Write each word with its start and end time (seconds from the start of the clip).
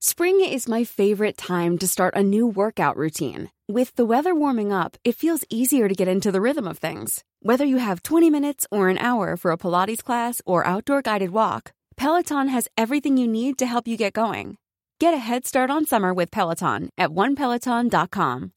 Spring 0.00 0.40
is 0.44 0.68
my 0.68 0.84
favorite 0.84 1.36
time 1.36 1.76
to 1.76 1.88
start 1.88 2.14
a 2.14 2.22
new 2.22 2.46
workout 2.46 2.96
routine. 2.96 3.50
With 3.66 3.92
the 3.96 4.04
weather 4.04 4.32
warming 4.32 4.72
up, 4.72 4.96
it 5.02 5.16
feels 5.16 5.44
easier 5.50 5.88
to 5.88 5.94
get 5.96 6.06
into 6.06 6.30
the 6.30 6.40
rhythm 6.40 6.68
of 6.68 6.78
things. 6.78 7.24
Whether 7.42 7.64
you 7.64 7.78
have 7.78 8.04
20 8.04 8.30
minutes 8.30 8.64
or 8.70 8.90
an 8.90 8.98
hour 8.98 9.36
for 9.36 9.50
a 9.50 9.58
Pilates 9.58 10.04
class 10.04 10.40
or 10.46 10.64
outdoor 10.64 11.02
guided 11.02 11.30
walk, 11.30 11.72
Peloton 11.96 12.46
has 12.46 12.68
everything 12.78 13.16
you 13.16 13.26
need 13.26 13.58
to 13.58 13.66
help 13.66 13.88
you 13.88 13.96
get 13.96 14.12
going. 14.12 14.56
Get 15.00 15.14
a 15.14 15.18
head 15.18 15.44
start 15.44 15.68
on 15.68 15.84
summer 15.84 16.14
with 16.14 16.30
Peloton 16.30 16.90
at 16.96 17.10
onepeloton.com. 17.10 18.52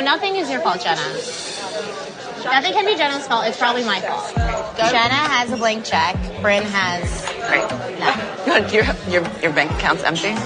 Nothing 0.00 0.34
is 0.34 0.50
your 0.50 0.60
fault, 0.60 0.80
Jenna. 0.80 1.08
Nothing 2.42 2.72
can 2.72 2.84
be 2.84 2.96
Jenna's 2.96 3.28
fault. 3.28 3.46
It's 3.46 3.58
probably 3.58 3.84
my 3.84 4.00
fault. 4.00 4.34
Jenna 4.90 5.22
has 5.30 5.52
a 5.52 5.56
blank 5.56 5.84
check. 5.84 6.16
Brynn 6.42 6.62
has 6.62 7.24
no. 8.00 8.27
your, 8.72 8.84
your, 9.08 9.22
your 9.42 9.52
bank 9.52 9.70
account's 9.72 10.02
empty? 10.04 10.34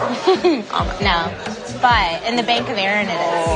Oh. 0.75 0.98
No. 1.03 1.31
But 1.81 2.22
in 2.28 2.36
the 2.36 2.42
bank 2.42 2.69
of 2.69 2.77
Erin, 2.78 3.09
it 3.09 3.12
is. 3.12 3.47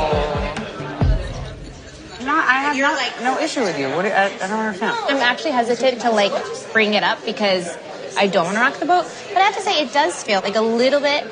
No, 2.27 2.35
I 2.35 2.61
have 2.63 2.77
You're 2.77 2.89
not, 2.89 2.97
like- 2.97 3.21
no 3.23 3.39
issue 3.39 3.61
with 3.63 3.79
you. 3.79 3.89
What 3.91 4.03
do, 4.03 4.09
I, 4.09 4.25
I 4.25 4.29
don't 4.49 4.59
understand. 4.59 4.97
I'm 5.09 5.17
actually 5.19 5.53
hesitant 5.53 6.01
to 6.03 6.11
like 6.11 6.33
bring 6.73 6.95
it 6.95 7.03
up 7.05 7.25
because 7.25 7.77
I 8.17 8.27
don't 8.27 8.45
want 8.47 8.57
to 8.57 8.61
rock 8.63 8.75
the 8.79 8.87
boat. 8.87 9.05
But 9.29 9.37
I 9.39 9.45
have 9.45 9.55
to 9.57 9.63
say, 9.63 9.81
it 9.83 9.93
does 9.93 10.23
feel 10.25 10.41
like 10.41 10.57
a 10.57 10.61
little 10.61 11.01
bit 11.01 11.25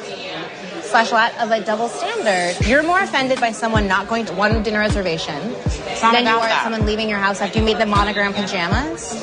slash 0.82 1.10
a 1.10 1.14
lot 1.14 1.36
of 1.38 1.50
a 1.50 1.60
double 1.64 1.88
standard. 1.88 2.64
You're 2.66 2.82
more 2.84 3.00
offended 3.00 3.40
by 3.40 3.50
someone 3.52 3.88
not 3.88 4.06
going 4.08 4.26
to 4.26 4.34
one 4.34 4.62
dinner 4.62 4.78
reservation 4.78 5.34
than 5.34 6.24
you 6.24 6.30
are 6.30 6.40
that. 6.40 6.58
at 6.58 6.62
someone 6.62 6.86
leaving 6.86 7.08
your 7.08 7.18
house 7.18 7.40
after 7.40 7.58
you 7.58 7.64
made 7.64 7.78
the 7.78 7.86
monogram 7.86 8.32
pajamas. 8.32 9.14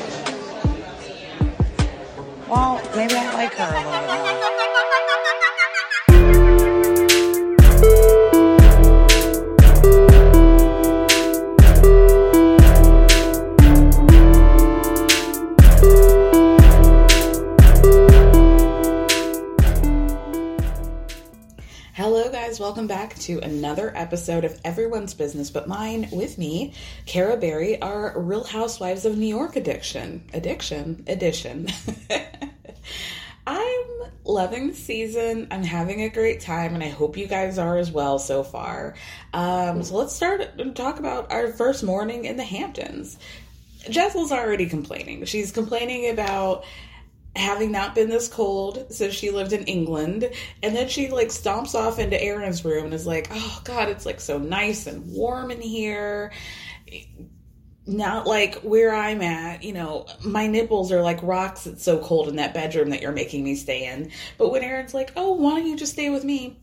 Well, 2.52 2.82
maybe 2.94 3.14
I 3.14 3.32
like 3.32 3.54
her 3.54 3.64
a 3.64 3.80
little 3.80 4.42
more. 4.42 4.51
Welcome 22.62 22.86
back 22.86 23.18
to 23.22 23.40
another 23.40 23.92
episode 23.96 24.44
of 24.44 24.56
Everyone's 24.64 25.14
Business 25.14 25.50
But 25.50 25.66
Mine 25.66 26.08
with 26.12 26.38
me, 26.38 26.74
Kara 27.06 27.36
Berry, 27.36 27.82
our 27.82 28.16
Real 28.16 28.44
Housewives 28.44 29.04
of 29.04 29.18
New 29.18 29.26
York 29.26 29.56
addiction. 29.56 30.22
Addiction? 30.32 31.02
Edition. 31.08 31.66
I'm 33.48 33.86
loving 34.24 34.68
the 34.68 34.74
season. 34.76 35.48
I'm 35.50 35.64
having 35.64 36.02
a 36.02 36.08
great 36.08 36.40
time, 36.40 36.76
and 36.76 36.84
I 36.84 36.88
hope 36.88 37.16
you 37.16 37.26
guys 37.26 37.58
are 37.58 37.78
as 37.78 37.90
well 37.90 38.20
so 38.20 38.44
far. 38.44 38.94
Um, 39.34 39.82
so 39.82 39.96
let's 39.96 40.14
start 40.14 40.40
and 40.56 40.76
talk 40.76 41.00
about 41.00 41.32
our 41.32 41.48
first 41.48 41.82
morning 41.82 42.26
in 42.26 42.36
the 42.36 42.44
Hamptons. 42.44 43.18
Jessel's 43.90 44.30
already 44.30 44.68
complaining. 44.68 45.24
She's 45.24 45.50
complaining 45.50 46.10
about 46.10 46.64
having 47.34 47.72
not 47.72 47.94
been 47.94 48.10
this 48.10 48.28
cold 48.28 48.86
since 48.90 49.14
she 49.14 49.30
lived 49.30 49.52
in 49.52 49.64
England. 49.64 50.30
And 50.62 50.76
then 50.76 50.88
she 50.88 51.10
like 51.10 51.28
stomps 51.28 51.74
off 51.74 51.98
into 51.98 52.22
Erin's 52.22 52.64
room 52.64 52.86
and 52.86 52.94
is 52.94 53.06
like, 53.06 53.28
oh 53.30 53.60
God, 53.64 53.88
it's 53.88 54.04
like 54.04 54.20
so 54.20 54.38
nice 54.38 54.86
and 54.86 55.10
warm 55.12 55.50
in 55.50 55.60
here. 55.60 56.32
Not 57.86 58.26
like 58.26 58.56
where 58.56 58.94
I'm 58.94 59.22
at, 59.22 59.64
you 59.64 59.72
know, 59.72 60.06
my 60.24 60.46
nipples 60.46 60.92
are 60.92 61.02
like 61.02 61.22
rocks. 61.22 61.66
It's 61.66 61.82
so 61.82 61.98
cold 61.98 62.28
in 62.28 62.36
that 62.36 62.54
bedroom 62.54 62.90
that 62.90 63.00
you're 63.00 63.12
making 63.12 63.42
me 63.42 63.56
stay 63.56 63.86
in. 63.86 64.12
But 64.38 64.52
when 64.52 64.62
Erin's 64.62 64.94
like, 64.94 65.12
oh, 65.16 65.32
why 65.32 65.58
don't 65.58 65.66
you 65.66 65.76
just 65.76 65.92
stay 65.92 66.10
with 66.10 66.24
me? 66.24 66.60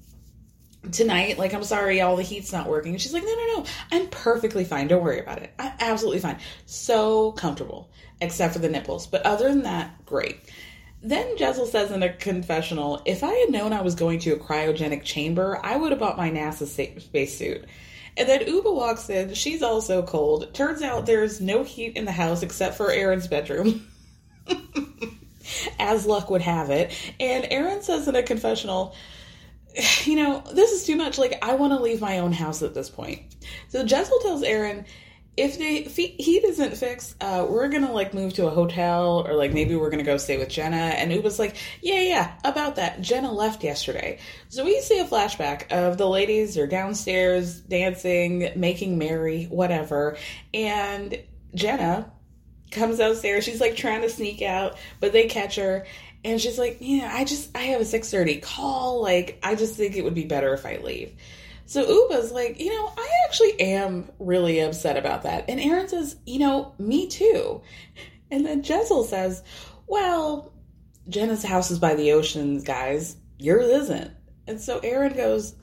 Tonight 0.91 1.37
like 1.37 1.53
i'm 1.53 1.63
sorry 1.63 1.99
all 1.99 2.15
the 2.15 2.23
heat's 2.23 2.53
not 2.53 2.67
working 2.67 2.93
and 2.93 3.01
she's 3.01 3.13
like 3.13 3.23
no 3.23 3.35
no 3.35 3.45
no 3.57 3.65
i'm 3.91 4.07
perfectly 4.07 4.63
fine 4.63 4.87
don't 4.87 5.03
worry 5.03 5.19
about 5.19 5.39
it 5.39 5.53
i'm 5.59 5.73
absolutely 5.81 6.19
fine 6.19 6.39
so 6.65 7.33
comfortable 7.33 7.91
except 8.21 8.53
for 8.53 8.59
the 8.59 8.69
nipples 8.69 9.05
but 9.05 9.25
other 9.25 9.49
than 9.49 9.63
that 9.63 10.05
great 10.05 10.39
then 11.01 11.37
Jessel 11.37 11.65
says 11.65 11.91
in 11.91 12.03
a 12.03 12.11
confessional, 12.11 13.01
if 13.05 13.23
I 13.23 13.31
had 13.33 13.51
known 13.51 13.71
I 13.71 13.81
was 13.81 13.95
going 13.95 14.19
to 14.19 14.33
a 14.33 14.37
cryogenic 14.37 15.03
chamber, 15.03 15.59
I 15.63 15.77
would 15.77 15.91
have 15.91 15.99
bought 15.99 16.17
my 16.17 16.29
NASA 16.29 16.67
sa- 16.67 16.99
spacesuit. 16.99 17.65
And 18.17 18.27
then 18.27 18.41
Ubah 18.41 18.75
walks 18.75 19.09
in. 19.09 19.33
She's 19.33 19.63
also 19.63 20.03
cold. 20.03 20.53
Turns 20.53 20.81
out 20.81 21.05
there's 21.05 21.39
no 21.39 21.63
heat 21.63 21.95
in 21.95 22.03
the 22.03 22.11
house 22.11 22.43
except 22.43 22.75
for 22.75 22.91
Erin's 22.91 23.27
bedroom. 23.27 23.87
As 25.79 26.05
luck 26.05 26.29
would 26.29 26.41
have 26.41 26.69
it. 26.69 26.91
And 27.19 27.47
Erin 27.49 27.81
says 27.81 28.07
in 28.09 28.15
a 28.15 28.23
confessional, 28.23 28.93
you 30.05 30.15
know, 30.15 30.43
this 30.53 30.71
is 30.71 30.85
too 30.85 30.95
much. 30.95 31.17
Like, 31.17 31.39
I 31.41 31.55
want 31.55 31.73
to 31.73 31.79
leave 31.79 32.01
my 32.01 32.19
own 32.19 32.31
house 32.31 32.61
at 32.61 32.73
this 32.73 32.89
point. 32.89 33.21
So 33.69 33.83
Jessel 33.85 34.19
tells 34.19 34.43
Erin, 34.43 34.85
if 35.37 35.57
the 35.57 36.05
heat 36.21 36.43
isn't 36.43 36.75
fixed, 36.75 37.15
uh, 37.21 37.45
we're 37.49 37.69
gonna 37.69 37.93
like 37.93 38.13
move 38.13 38.33
to 38.33 38.47
a 38.47 38.49
hotel 38.49 39.25
or 39.25 39.35
like 39.35 39.53
maybe 39.53 39.73
we're 39.73 39.89
gonna 39.89 40.03
go 40.03 40.17
stay 40.17 40.37
with 40.37 40.49
Jenna. 40.49 40.75
And 40.75 41.11
Ubah's 41.11 41.39
like, 41.39 41.55
yeah, 41.81 42.01
yeah, 42.01 42.33
about 42.43 42.75
that. 42.75 42.99
Jenna 43.01 43.31
left 43.31 43.63
yesterday. 43.63 44.19
So 44.49 44.65
we 44.65 44.81
see 44.81 44.99
a 44.99 45.05
flashback 45.05 45.71
of 45.71 45.97
the 45.97 46.09
ladies 46.09 46.57
are 46.57 46.67
downstairs 46.67 47.61
dancing, 47.61 48.51
making 48.57 48.97
merry, 48.97 49.45
whatever. 49.45 50.17
And 50.53 51.17
Jenna 51.55 52.11
comes 52.71 52.97
downstairs. 52.97 53.45
She's 53.45 53.61
like 53.61 53.77
trying 53.77 54.01
to 54.01 54.09
sneak 54.09 54.41
out, 54.41 54.77
but 54.99 55.13
they 55.13 55.27
catch 55.27 55.55
her. 55.55 55.85
And 56.23 56.39
she's 56.39 56.59
like, 56.59 56.77
yeah, 56.81 57.11
I 57.13 57.23
just, 57.23 57.55
I 57.55 57.61
have 57.61 57.81
a 57.81 57.85
6.30 57.85 58.41
call. 58.41 59.01
Like, 59.01 59.39
I 59.41 59.55
just 59.55 59.75
think 59.75 59.95
it 59.95 60.03
would 60.03 60.15
be 60.15 60.25
better 60.25 60.53
if 60.53 60.65
I 60.65 60.77
leave. 60.77 61.13
So 61.65 61.85
Ubah's 61.85 62.31
like, 62.31 62.59
you 62.59 62.73
know, 62.73 62.91
I 62.97 63.09
actually 63.25 63.61
am 63.61 64.09
really 64.17 64.59
upset 64.59 64.97
about 64.97 65.23
that. 65.23 65.45
And 65.47 65.59
Erin 65.59 65.87
says, 65.87 66.15
you 66.25 66.39
know, 66.39 66.73
me 66.79 67.07
too. 67.07 67.61
And 68.31 68.45
then 68.45 68.63
Jessel 68.63 69.03
says, 69.03 69.43
well, 69.87 70.51
Jenna's 71.07 71.43
house 71.43 71.71
is 71.71 71.79
by 71.79 71.95
the 71.95 72.13
ocean, 72.13 72.61
guys. 72.61 73.15
Yours 73.37 73.67
isn't. 73.67 74.11
And 74.47 74.59
so 74.59 74.79
Erin 74.79 75.15
goes, 75.15 75.55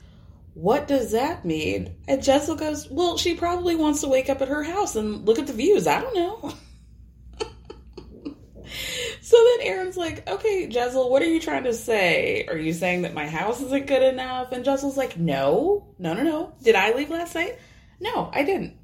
what 0.53 0.87
does 0.87 1.11
that 1.11 1.45
mean? 1.45 1.95
And 2.07 2.23
Jessel 2.23 2.55
goes, 2.55 2.89
well, 2.89 3.17
she 3.17 3.35
probably 3.35 3.75
wants 3.75 4.01
to 4.01 4.07
wake 4.07 4.29
up 4.29 4.41
at 4.41 4.47
her 4.47 4.63
house 4.63 4.95
and 4.95 5.25
look 5.25 5.39
at 5.39 5.47
the 5.47 5.53
views. 5.53 5.87
I 5.87 6.01
don't 6.01 6.15
know. 6.15 6.53
So 9.37 9.43
then 9.43 9.67
Erin's 9.67 9.97
like, 9.97 10.27
okay, 10.27 10.65
Jessel, 10.65 11.11
what 11.11 11.21
are 11.21 11.27
you 11.27 11.39
trying 11.39 11.65
to 11.65 11.73
say? 11.73 12.47
Are 12.47 12.57
you 12.57 12.73
saying 12.73 13.03
that 13.03 13.13
my 13.13 13.27
house 13.27 13.61
isn't 13.61 13.85
good 13.85 14.01
enough? 14.01 14.51
And 14.51 14.65
Jessel's 14.65 14.97
like, 14.97 15.15
no, 15.15 15.93
no, 15.99 16.15
no, 16.15 16.23
no. 16.23 16.53
Did 16.63 16.73
I 16.73 16.93
leave 16.93 17.11
last 17.11 17.35
night? 17.35 17.59
No, 17.99 18.31
I 18.33 18.43
didn't. 18.43 18.75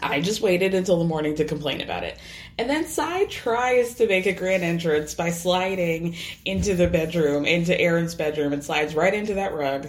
I 0.00 0.20
just 0.20 0.42
waited 0.42 0.74
until 0.74 1.00
the 1.00 1.06
morning 1.06 1.34
to 1.34 1.44
complain 1.44 1.80
about 1.80 2.04
it. 2.04 2.20
And 2.56 2.70
then 2.70 2.86
Sai 2.86 3.24
tries 3.24 3.96
to 3.96 4.06
make 4.06 4.26
a 4.26 4.32
grand 4.32 4.62
entrance 4.62 5.16
by 5.16 5.30
sliding 5.30 6.14
into 6.44 6.76
the 6.76 6.86
bedroom, 6.86 7.44
into 7.44 7.76
Erin's 7.76 8.14
bedroom, 8.14 8.52
and 8.52 8.62
slides 8.62 8.94
right 8.94 9.12
into 9.12 9.34
that 9.34 9.54
rug. 9.54 9.88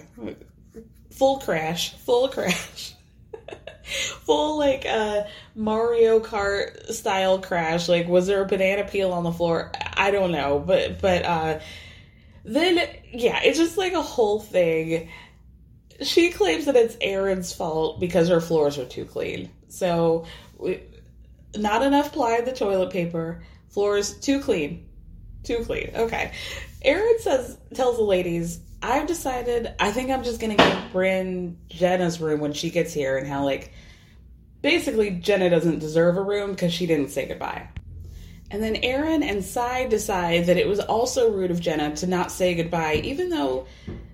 Full 1.11 1.37
crash, 1.41 1.93
full 1.93 2.27
crash. 2.29 2.95
full 4.25 4.57
like 4.57 4.85
uh 4.85 5.23
Mario 5.55 6.19
Kart 6.19 6.91
style 6.91 7.39
crash. 7.39 7.89
Like 7.89 8.07
was 8.07 8.27
there 8.27 8.41
a 8.41 8.45
banana 8.45 8.83
peel 8.83 9.11
on 9.11 9.23
the 9.23 9.31
floor? 9.31 9.71
I 9.95 10.11
don't 10.11 10.31
know, 10.31 10.59
but 10.59 11.01
but 11.01 11.25
uh 11.25 11.59
then 12.45 12.77
yeah, 13.11 13.41
it's 13.43 13.57
just 13.57 13.77
like 13.77 13.93
a 13.93 14.01
whole 14.01 14.39
thing. 14.39 15.09
She 16.01 16.31
claims 16.31 16.65
that 16.65 16.75
it's 16.75 16.97
Erin's 17.01 17.53
fault 17.53 17.99
because 17.99 18.29
her 18.29 18.39
floors 18.39 18.77
are 18.77 18.85
too 18.85 19.05
clean. 19.05 19.49
So 19.67 20.25
we, 20.57 20.79
not 21.55 21.81
enough 21.83 22.13
ply 22.13 22.37
in 22.37 22.45
the 22.45 22.53
toilet 22.53 22.91
paper. 22.91 23.43
Floors 23.69 24.13
too 24.19 24.39
clean. 24.39 24.87
Too 25.43 25.63
clean. 25.65 25.91
Okay. 25.95 26.31
Erin 26.81 27.19
says 27.19 27.57
tells 27.73 27.97
the 27.97 28.03
ladies, 28.03 28.59
I've 28.81 29.07
decided 29.07 29.73
I 29.79 29.91
think 29.91 30.09
I'm 30.09 30.23
just 30.23 30.39
gonna 30.39 30.55
give 30.55 30.77
Brynn 30.93 31.55
Jenna's 31.67 32.21
room 32.21 32.39
when 32.39 32.53
she 32.53 32.69
gets 32.69 32.93
here 32.93 33.17
and 33.17 33.27
how 33.27 33.43
like 33.43 33.73
basically 34.61 35.11
Jenna 35.11 35.49
doesn't 35.49 35.79
deserve 35.79 36.17
a 36.17 36.21
room 36.21 36.51
because 36.51 36.73
she 36.73 36.85
didn't 36.85 37.09
say 37.09 37.27
goodbye. 37.27 37.67
And 38.51 38.63
then 38.63 38.77
Erin 38.77 39.21
and 39.21 39.43
Sai 39.43 39.87
decide 39.87 40.47
that 40.47 40.57
it 40.57 40.67
was 40.67 40.79
also 40.79 41.31
rude 41.31 41.51
of 41.51 41.59
Jenna 41.59 41.95
to 41.97 42.07
not 42.07 42.31
say 42.31 42.55
goodbye, 42.55 42.95
even 42.95 43.29
though 43.29 43.67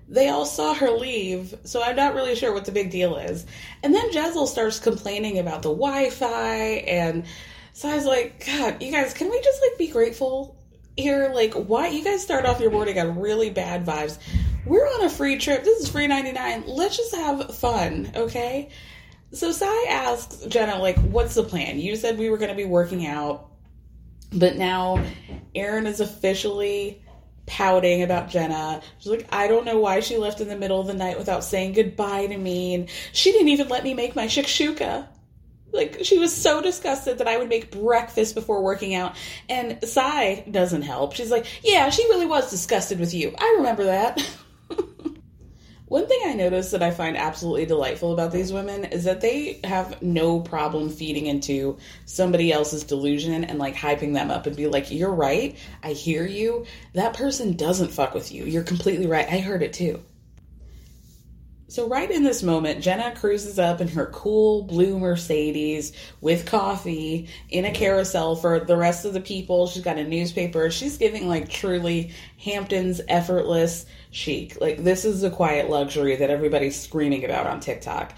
they 0.08 0.28
all 0.28 0.44
saw 0.44 0.74
her 0.74 0.90
leave, 0.90 1.54
so 1.64 1.82
I'm 1.82 1.96
not 1.96 2.14
really 2.14 2.36
sure 2.36 2.52
what 2.52 2.64
the 2.64 2.72
big 2.72 2.90
deal 2.90 3.16
is. 3.16 3.46
And 3.82 3.94
then 3.94 4.12
Jessel 4.12 4.46
starts 4.46 4.78
complaining 4.78 5.38
about 5.38 5.62
the 5.62 5.70
Wi-Fi, 5.70 6.56
and 6.86 7.24
Sai's 7.72 8.04
like, 8.04 8.44
God, 8.46 8.82
you 8.82 8.92
guys, 8.92 9.14
can 9.14 9.30
we 9.30 9.40
just 9.40 9.60
like 9.62 9.78
be 9.78 9.88
grateful 9.88 10.56
here? 10.96 11.30
Like, 11.34 11.54
why 11.54 11.88
you 11.88 12.02
guys 12.02 12.22
start 12.22 12.46
off 12.46 12.60
your 12.60 12.70
morning 12.70 12.98
on 12.98 13.18
really 13.18 13.50
bad 13.50 13.84
vibes? 13.84 14.18
We're 14.64 14.86
on 14.86 15.04
a 15.04 15.10
free 15.10 15.38
trip. 15.38 15.64
This 15.64 15.82
is 15.82 15.88
free 15.88 16.06
99. 16.06 16.64
Let's 16.66 16.96
just 16.96 17.14
have 17.14 17.54
fun, 17.54 18.10
okay? 18.16 18.70
So 19.32 19.52
Sai 19.52 19.86
asks 19.88 20.44
Jenna, 20.46 20.78
like, 20.78 20.98
what's 20.98 21.34
the 21.34 21.42
plan? 21.42 21.78
You 21.78 21.96
said 21.96 22.18
we 22.18 22.30
were 22.30 22.38
going 22.38 22.50
to 22.50 22.56
be 22.56 22.64
working 22.64 23.06
out, 23.06 23.50
but 24.32 24.56
now 24.56 25.04
Erin 25.54 25.86
is 25.86 26.00
officially 26.00 27.02
pouting 27.46 28.02
about 28.02 28.28
Jenna. 28.28 28.82
She's 28.98 29.10
like, 29.10 29.26
I 29.30 29.46
don't 29.46 29.64
know 29.64 29.78
why 29.78 30.00
she 30.00 30.16
left 30.16 30.40
in 30.40 30.48
the 30.48 30.56
middle 30.56 30.80
of 30.80 30.86
the 30.86 30.94
night 30.94 31.18
without 31.18 31.44
saying 31.44 31.74
goodbye 31.74 32.26
to 32.26 32.36
me. 32.36 32.74
And 32.74 32.88
she 33.12 33.32
didn't 33.32 33.48
even 33.48 33.68
let 33.68 33.84
me 33.84 33.94
make 33.94 34.16
my 34.16 34.26
shakshuka. 34.26 35.06
Like, 35.76 36.04
she 36.04 36.18
was 36.18 36.34
so 36.34 36.60
disgusted 36.60 37.18
that 37.18 37.28
I 37.28 37.36
would 37.36 37.48
make 37.48 37.70
breakfast 37.70 38.34
before 38.34 38.62
working 38.62 38.94
out. 38.94 39.16
And 39.48 39.78
Sai 39.84 40.44
doesn't 40.50 40.82
help. 40.82 41.14
She's 41.14 41.30
like, 41.30 41.46
Yeah, 41.62 41.90
she 41.90 42.04
really 42.04 42.26
was 42.26 42.50
disgusted 42.50 42.98
with 42.98 43.14
you. 43.14 43.34
I 43.38 43.56
remember 43.58 43.84
that. 43.84 44.20
One 45.88 46.08
thing 46.08 46.18
I 46.26 46.32
noticed 46.32 46.72
that 46.72 46.82
I 46.82 46.90
find 46.90 47.16
absolutely 47.16 47.64
delightful 47.64 48.12
about 48.12 48.32
these 48.32 48.52
women 48.52 48.86
is 48.86 49.04
that 49.04 49.20
they 49.20 49.60
have 49.62 50.02
no 50.02 50.40
problem 50.40 50.90
feeding 50.90 51.26
into 51.26 51.78
somebody 52.06 52.50
else's 52.50 52.82
delusion 52.82 53.44
and 53.44 53.60
like 53.60 53.76
hyping 53.76 54.12
them 54.12 54.28
up 54.32 54.46
and 54.46 54.56
be 54.56 54.66
like, 54.66 54.90
You're 54.90 55.14
right. 55.14 55.56
I 55.84 55.92
hear 55.92 56.26
you. 56.26 56.66
That 56.94 57.14
person 57.14 57.56
doesn't 57.56 57.92
fuck 57.92 58.14
with 58.14 58.32
you. 58.32 58.44
You're 58.44 58.64
completely 58.64 59.06
right. 59.06 59.30
I 59.30 59.38
heard 59.38 59.62
it 59.62 59.74
too. 59.74 60.02
So, 61.68 61.88
right 61.88 62.08
in 62.08 62.22
this 62.22 62.44
moment, 62.44 62.80
Jenna 62.80 63.12
cruises 63.16 63.58
up 63.58 63.80
in 63.80 63.88
her 63.88 64.06
cool 64.06 64.62
blue 64.62 65.00
Mercedes 65.00 65.92
with 66.20 66.46
coffee 66.46 67.28
in 67.50 67.64
a 67.64 67.72
carousel 67.72 68.36
for 68.36 68.60
the 68.60 68.76
rest 68.76 69.04
of 69.04 69.12
the 69.12 69.20
people. 69.20 69.66
She's 69.66 69.82
got 69.82 69.98
a 69.98 70.04
newspaper. 70.04 70.70
She's 70.70 70.96
giving 70.96 71.26
like 71.26 71.48
truly 71.48 72.12
Hamptons 72.38 73.00
effortless 73.08 73.84
chic. 74.12 74.60
Like, 74.60 74.84
this 74.84 75.04
is 75.04 75.22
the 75.22 75.30
quiet 75.30 75.68
luxury 75.68 76.14
that 76.14 76.30
everybody's 76.30 76.80
screaming 76.80 77.24
about 77.24 77.48
on 77.48 77.58
TikTok. 77.58 78.14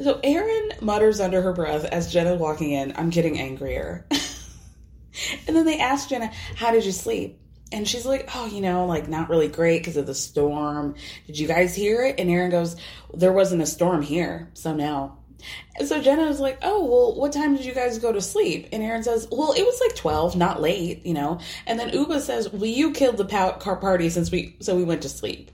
So, 0.00 0.20
Erin 0.22 0.70
mutters 0.80 1.18
under 1.18 1.42
her 1.42 1.52
breath 1.52 1.84
as 1.84 2.12
Jenna's 2.12 2.38
walking 2.38 2.70
in, 2.70 2.94
I'm 2.96 3.10
getting 3.10 3.40
angrier. 3.40 4.06
and 5.48 5.56
then 5.56 5.66
they 5.66 5.80
ask 5.80 6.08
Jenna, 6.08 6.30
How 6.54 6.70
did 6.70 6.84
you 6.84 6.92
sleep? 6.92 7.40
And 7.74 7.88
she's 7.88 8.06
like, 8.06 8.30
oh, 8.36 8.46
you 8.46 8.60
know, 8.60 8.86
like 8.86 9.08
not 9.08 9.28
really 9.28 9.48
great 9.48 9.80
because 9.80 9.96
of 9.96 10.06
the 10.06 10.14
storm. 10.14 10.94
Did 11.26 11.40
you 11.40 11.48
guys 11.48 11.74
hear 11.74 12.04
it? 12.04 12.20
And 12.20 12.30
Erin 12.30 12.52
goes, 12.52 12.76
there 13.12 13.32
wasn't 13.32 13.62
a 13.62 13.66
storm 13.66 14.00
here, 14.00 14.48
so 14.54 14.72
no. 14.72 15.18
And 15.76 15.88
so 15.88 16.00
Jenna 16.00 16.26
was 16.26 16.38
like, 16.38 16.60
oh, 16.62 16.84
well, 16.84 17.16
what 17.16 17.32
time 17.32 17.56
did 17.56 17.64
you 17.64 17.74
guys 17.74 17.98
go 17.98 18.12
to 18.12 18.20
sleep? 18.20 18.68
And 18.70 18.80
Erin 18.80 19.02
says, 19.02 19.26
well, 19.28 19.52
it 19.54 19.64
was 19.64 19.80
like 19.80 19.96
12, 19.96 20.36
not 20.36 20.62
late, 20.62 21.04
you 21.04 21.14
know. 21.14 21.40
And 21.66 21.76
then 21.80 21.90
Ubah 21.90 22.20
says, 22.20 22.48
well, 22.48 22.64
you 22.64 22.92
killed 22.92 23.16
the 23.16 23.24
car 23.24 23.76
party 23.76 24.08
since 24.08 24.30
we, 24.30 24.56
so 24.60 24.76
we 24.76 24.84
went 24.84 25.02
to 25.02 25.08
sleep 25.08 25.50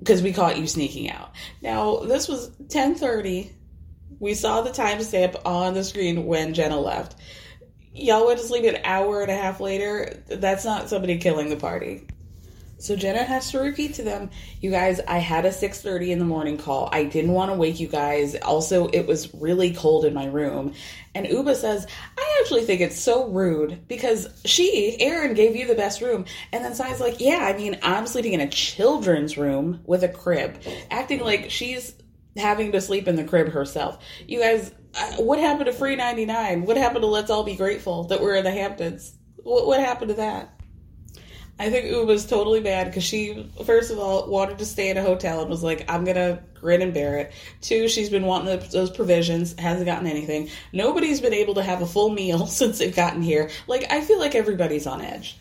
because 0.00 0.20
we 0.20 0.32
caught 0.32 0.58
you 0.58 0.66
sneaking 0.66 1.10
out. 1.10 1.30
Now, 1.62 1.98
this 1.98 2.26
was 2.26 2.48
1030. 2.58 3.52
We 4.18 4.34
saw 4.34 4.62
the 4.62 4.70
timestamp 4.70 5.40
on 5.44 5.74
the 5.74 5.84
screen 5.84 6.26
when 6.26 6.54
Jenna 6.54 6.80
left 6.80 7.14
y'all 7.94 8.26
went 8.26 8.40
to 8.40 8.46
sleep 8.46 8.64
an 8.64 8.80
hour 8.84 9.22
and 9.22 9.30
a 9.30 9.36
half 9.36 9.60
later. 9.60 10.22
That's 10.28 10.64
not 10.64 10.88
somebody 10.88 11.18
killing 11.18 11.50
the 11.50 11.56
party. 11.56 12.06
So 12.82 12.96
Jenna 12.96 13.22
has 13.22 13.52
to 13.52 13.60
repeat 13.60 13.94
to 13.94 14.02
them, 14.02 14.30
you 14.60 14.72
guys, 14.72 14.98
I 15.06 15.18
had 15.18 15.44
a 15.44 15.52
6:30 15.52 16.10
in 16.10 16.18
the 16.18 16.24
morning 16.24 16.58
call. 16.58 16.88
I 16.90 17.04
didn't 17.04 17.30
want 17.30 17.52
to 17.52 17.56
wake 17.56 17.78
you 17.78 17.86
guys. 17.86 18.34
Also, 18.42 18.88
it 18.88 19.06
was 19.06 19.32
really 19.34 19.72
cold 19.72 20.04
in 20.04 20.12
my 20.12 20.24
room. 20.24 20.74
And 21.14 21.24
Ubah 21.24 21.54
says, 21.54 21.86
I 22.18 22.38
actually 22.40 22.64
think 22.64 22.80
it's 22.80 22.98
so 22.98 23.28
rude 23.28 23.86
because 23.86 24.28
she, 24.44 24.96
Erin, 24.98 25.34
gave 25.34 25.54
you 25.54 25.68
the 25.68 25.76
best 25.76 26.00
room. 26.00 26.24
And 26.50 26.64
then 26.64 26.74
Sai's 26.74 26.98
like, 26.98 27.20
yeah, 27.20 27.44
I 27.44 27.56
mean, 27.56 27.78
I'm 27.84 28.08
sleeping 28.08 28.32
in 28.32 28.40
a 28.40 28.48
children's 28.48 29.38
room 29.38 29.80
with 29.84 30.02
a 30.02 30.08
crib, 30.08 30.60
acting 30.90 31.20
like 31.20 31.52
she's 31.52 31.94
having 32.36 32.72
to 32.72 32.80
sleep 32.80 33.06
in 33.06 33.14
the 33.14 33.22
crib 33.22 33.50
herself. 33.50 34.02
You 34.26 34.40
guys, 34.40 34.72
what 35.16 35.38
happened 35.38 35.66
to 35.66 35.72
free 35.72 35.96
99 35.96 36.64
what 36.64 36.76
happened 36.76 37.02
to 37.02 37.06
let's 37.06 37.30
all 37.30 37.44
be 37.44 37.56
grateful 37.56 38.04
that 38.04 38.20
we're 38.20 38.34
in 38.34 38.44
the 38.44 38.50
hamptons? 38.50 39.14
What, 39.36 39.66
what 39.66 39.80
happened 39.80 40.10
to 40.10 40.14
that? 40.14 40.58
I 41.58 41.70
think 41.70 41.86
Ubah's 41.86 42.26
totally 42.26 42.60
bad 42.60 42.86
because 42.86 43.04
she 43.04 43.50
first 43.64 43.90
of 43.90 43.98
all 43.98 44.28
wanted 44.28 44.58
to 44.58 44.66
stay 44.66 44.90
in 44.90 44.96
a 44.96 45.02
hotel 45.02 45.40
and 45.40 45.50
was 45.50 45.62
like 45.62 45.84
i'm 45.88 46.04
gonna 46.04 46.42
grin 46.54 46.82
and 46.82 46.94
bear 46.94 47.18
it. 47.18 47.32
Two 47.60 47.88
she's 47.88 48.10
been 48.10 48.24
wanting 48.24 48.58
those 48.70 48.90
provisions 48.90 49.58
hasn't 49.58 49.86
gotten 49.86 50.06
anything. 50.06 50.48
Nobody's 50.72 51.20
been 51.20 51.34
able 51.34 51.54
to 51.54 51.62
have 51.62 51.82
a 51.82 51.86
full 51.86 52.10
meal 52.10 52.46
since 52.58 52.78
they've 52.78 52.94
gotten 52.94 53.22
here. 53.22 53.50
Like 53.66 53.90
i 53.90 54.00
feel 54.00 54.18
like 54.18 54.34
everybody's 54.34 54.86
on 54.86 55.00
edge 55.00 55.38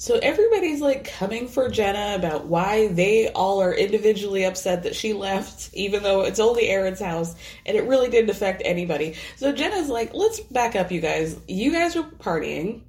so 0.00 0.18
everybody's 0.22 0.80
like 0.80 1.04
coming 1.04 1.46
for 1.46 1.68
Jenna 1.68 2.14
about 2.16 2.46
why 2.46 2.88
they 2.88 3.28
all 3.32 3.60
are 3.60 3.74
individually 3.74 4.44
upset 4.44 4.84
that 4.84 4.96
she 4.96 5.12
left, 5.12 5.68
even 5.74 6.02
though 6.02 6.22
it's 6.22 6.40
only 6.40 6.70
Erin's 6.70 7.00
house 7.00 7.34
and 7.66 7.76
it 7.76 7.84
really 7.84 8.08
didn't 8.08 8.30
affect 8.30 8.62
anybody. 8.64 9.16
So 9.36 9.52
Jenna's 9.52 9.90
like, 9.90 10.14
let's 10.14 10.40
back 10.40 10.74
up, 10.74 10.90
you 10.90 11.02
guys. 11.02 11.38
You 11.46 11.70
guys 11.70 11.96
were 11.96 12.04
partying. 12.04 12.80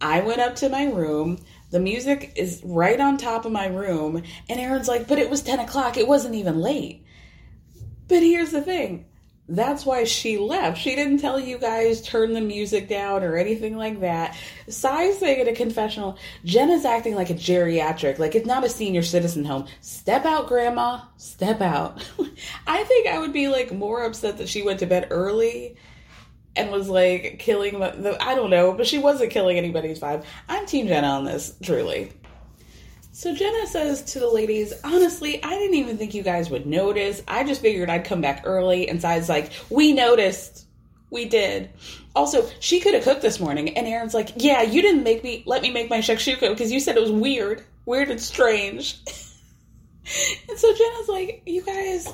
I 0.00 0.22
went 0.22 0.40
up 0.40 0.56
to 0.56 0.70
my 0.70 0.86
room. 0.86 1.44
The 1.70 1.78
music 1.78 2.32
is 2.36 2.62
right 2.64 2.98
on 2.98 3.18
top 3.18 3.44
of 3.44 3.52
my 3.52 3.66
room. 3.66 4.22
And 4.48 4.58
Erin's 4.58 4.88
like, 4.88 5.06
but 5.06 5.18
it 5.18 5.28
was 5.28 5.42
10 5.42 5.58
o'clock. 5.58 5.98
It 5.98 6.08
wasn't 6.08 6.36
even 6.36 6.58
late. 6.58 7.04
But 8.08 8.22
here's 8.22 8.52
the 8.52 8.62
thing 8.62 9.04
that's 9.48 9.84
why 9.84 10.04
she 10.04 10.38
left. 10.38 10.78
She 10.78 10.96
didn't 10.96 11.18
tell 11.18 11.38
you 11.38 11.58
guys 11.58 12.00
turn 12.00 12.32
the 12.32 12.40
music 12.40 12.88
down 12.88 13.22
or 13.22 13.36
anything 13.36 13.76
like 13.76 14.00
that. 14.00 14.36
Sai's 14.68 15.18
saying 15.18 15.40
in 15.40 15.48
a 15.48 15.54
confessional, 15.54 16.18
Jenna's 16.44 16.84
acting 16.84 17.14
like 17.14 17.30
a 17.30 17.34
geriatric, 17.34 18.18
like 18.18 18.34
it's 18.34 18.46
not 18.46 18.64
a 18.64 18.70
senior 18.70 19.02
citizen 19.02 19.44
home. 19.44 19.66
Step 19.80 20.24
out, 20.24 20.46
grandma. 20.48 21.00
Step 21.18 21.60
out. 21.60 22.02
I 22.66 22.84
think 22.84 23.06
I 23.06 23.18
would 23.18 23.32
be 23.32 23.48
like 23.48 23.70
more 23.72 24.04
upset 24.04 24.38
that 24.38 24.48
she 24.48 24.62
went 24.62 24.80
to 24.80 24.86
bed 24.86 25.08
early 25.10 25.76
and 26.56 26.70
was 26.70 26.88
like 26.88 27.36
killing 27.38 27.80
the, 27.80 28.16
I 28.20 28.34
don't 28.34 28.50
know, 28.50 28.72
but 28.72 28.86
she 28.86 28.98
wasn't 28.98 29.30
killing 29.30 29.58
anybody's 29.58 30.00
vibe. 30.00 30.24
I'm 30.48 30.66
Team 30.66 30.86
Jenna 30.86 31.08
on 31.08 31.24
this, 31.24 31.54
truly. 31.62 32.12
So 33.14 33.32
Jenna 33.32 33.64
says 33.68 34.02
to 34.12 34.18
the 34.18 34.28
ladies, 34.28 34.72
honestly, 34.82 35.40
I 35.40 35.50
didn't 35.50 35.76
even 35.76 35.96
think 35.96 36.14
you 36.14 36.24
guys 36.24 36.50
would 36.50 36.66
notice. 36.66 37.22
I 37.28 37.44
just 37.44 37.60
figured 37.60 37.88
I'd 37.88 38.04
come 38.04 38.20
back 38.20 38.42
early. 38.44 38.88
And 38.88 39.00
Sai's 39.00 39.28
like, 39.28 39.52
we 39.70 39.92
noticed. 39.92 40.66
We 41.10 41.26
did. 41.26 41.70
Also, 42.16 42.50
she 42.58 42.80
could 42.80 42.92
have 42.92 43.04
cooked 43.04 43.22
this 43.22 43.38
morning. 43.38 43.76
And 43.78 43.86
Erin's 43.86 44.14
like, 44.14 44.32
yeah, 44.34 44.62
you 44.62 44.82
didn't 44.82 45.04
make 45.04 45.22
me, 45.22 45.44
let 45.46 45.62
me 45.62 45.70
make 45.70 45.88
my 45.88 45.98
shakshuka 45.98 46.48
because 46.50 46.72
you 46.72 46.80
said 46.80 46.96
it 46.96 47.02
was 47.02 47.12
weird. 47.12 47.62
Weird 47.86 48.10
and 48.10 48.20
strange. 48.20 48.98
and 50.48 50.58
so 50.58 50.74
Jenna's 50.74 51.08
like, 51.08 51.42
you 51.46 51.62
guys, 51.62 52.12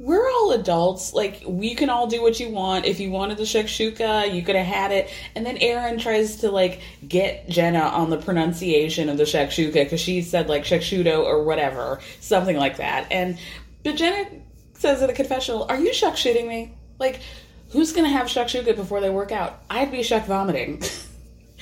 we're 0.00 0.26
all 0.30 0.52
adults. 0.52 1.12
Like, 1.12 1.42
we 1.46 1.74
can 1.74 1.90
all 1.90 2.06
do 2.06 2.22
what 2.22 2.40
you 2.40 2.48
want. 2.48 2.86
If 2.86 3.00
you 3.00 3.10
wanted 3.10 3.36
the 3.36 3.44
shakshuka, 3.44 4.34
you 4.34 4.42
could 4.42 4.56
have 4.56 4.66
had 4.66 4.92
it. 4.92 5.10
And 5.36 5.44
then 5.44 5.58
Erin 5.58 5.98
tries 5.98 6.36
to, 6.36 6.50
like, 6.50 6.80
get 7.06 7.46
Jenna 7.50 7.80
on 7.80 8.08
the 8.08 8.16
pronunciation 8.16 9.10
of 9.10 9.18
the 9.18 9.24
shakshuka 9.24 9.74
because 9.74 10.00
she 10.00 10.22
said, 10.22 10.48
like, 10.48 10.64
shakshudo 10.64 11.22
or 11.22 11.44
whatever, 11.44 12.00
something 12.18 12.56
like 12.56 12.78
that. 12.78 13.12
And, 13.12 13.38
but 13.84 13.96
Jenna 13.96 14.30
says 14.72 15.02
in 15.02 15.10
a 15.10 15.12
confessional, 15.12 15.66
Are 15.68 15.78
you 15.78 15.90
shakshooting 15.90 16.48
me? 16.48 16.72
Like, 16.98 17.20
who's 17.68 17.92
gonna 17.92 18.08
have 18.08 18.26
shakshuka 18.26 18.74
before 18.74 19.02
they 19.02 19.10
work 19.10 19.32
out? 19.32 19.60
I'd 19.68 19.92
be 19.92 20.02
shuck 20.02 20.24
vomiting. 20.24 20.82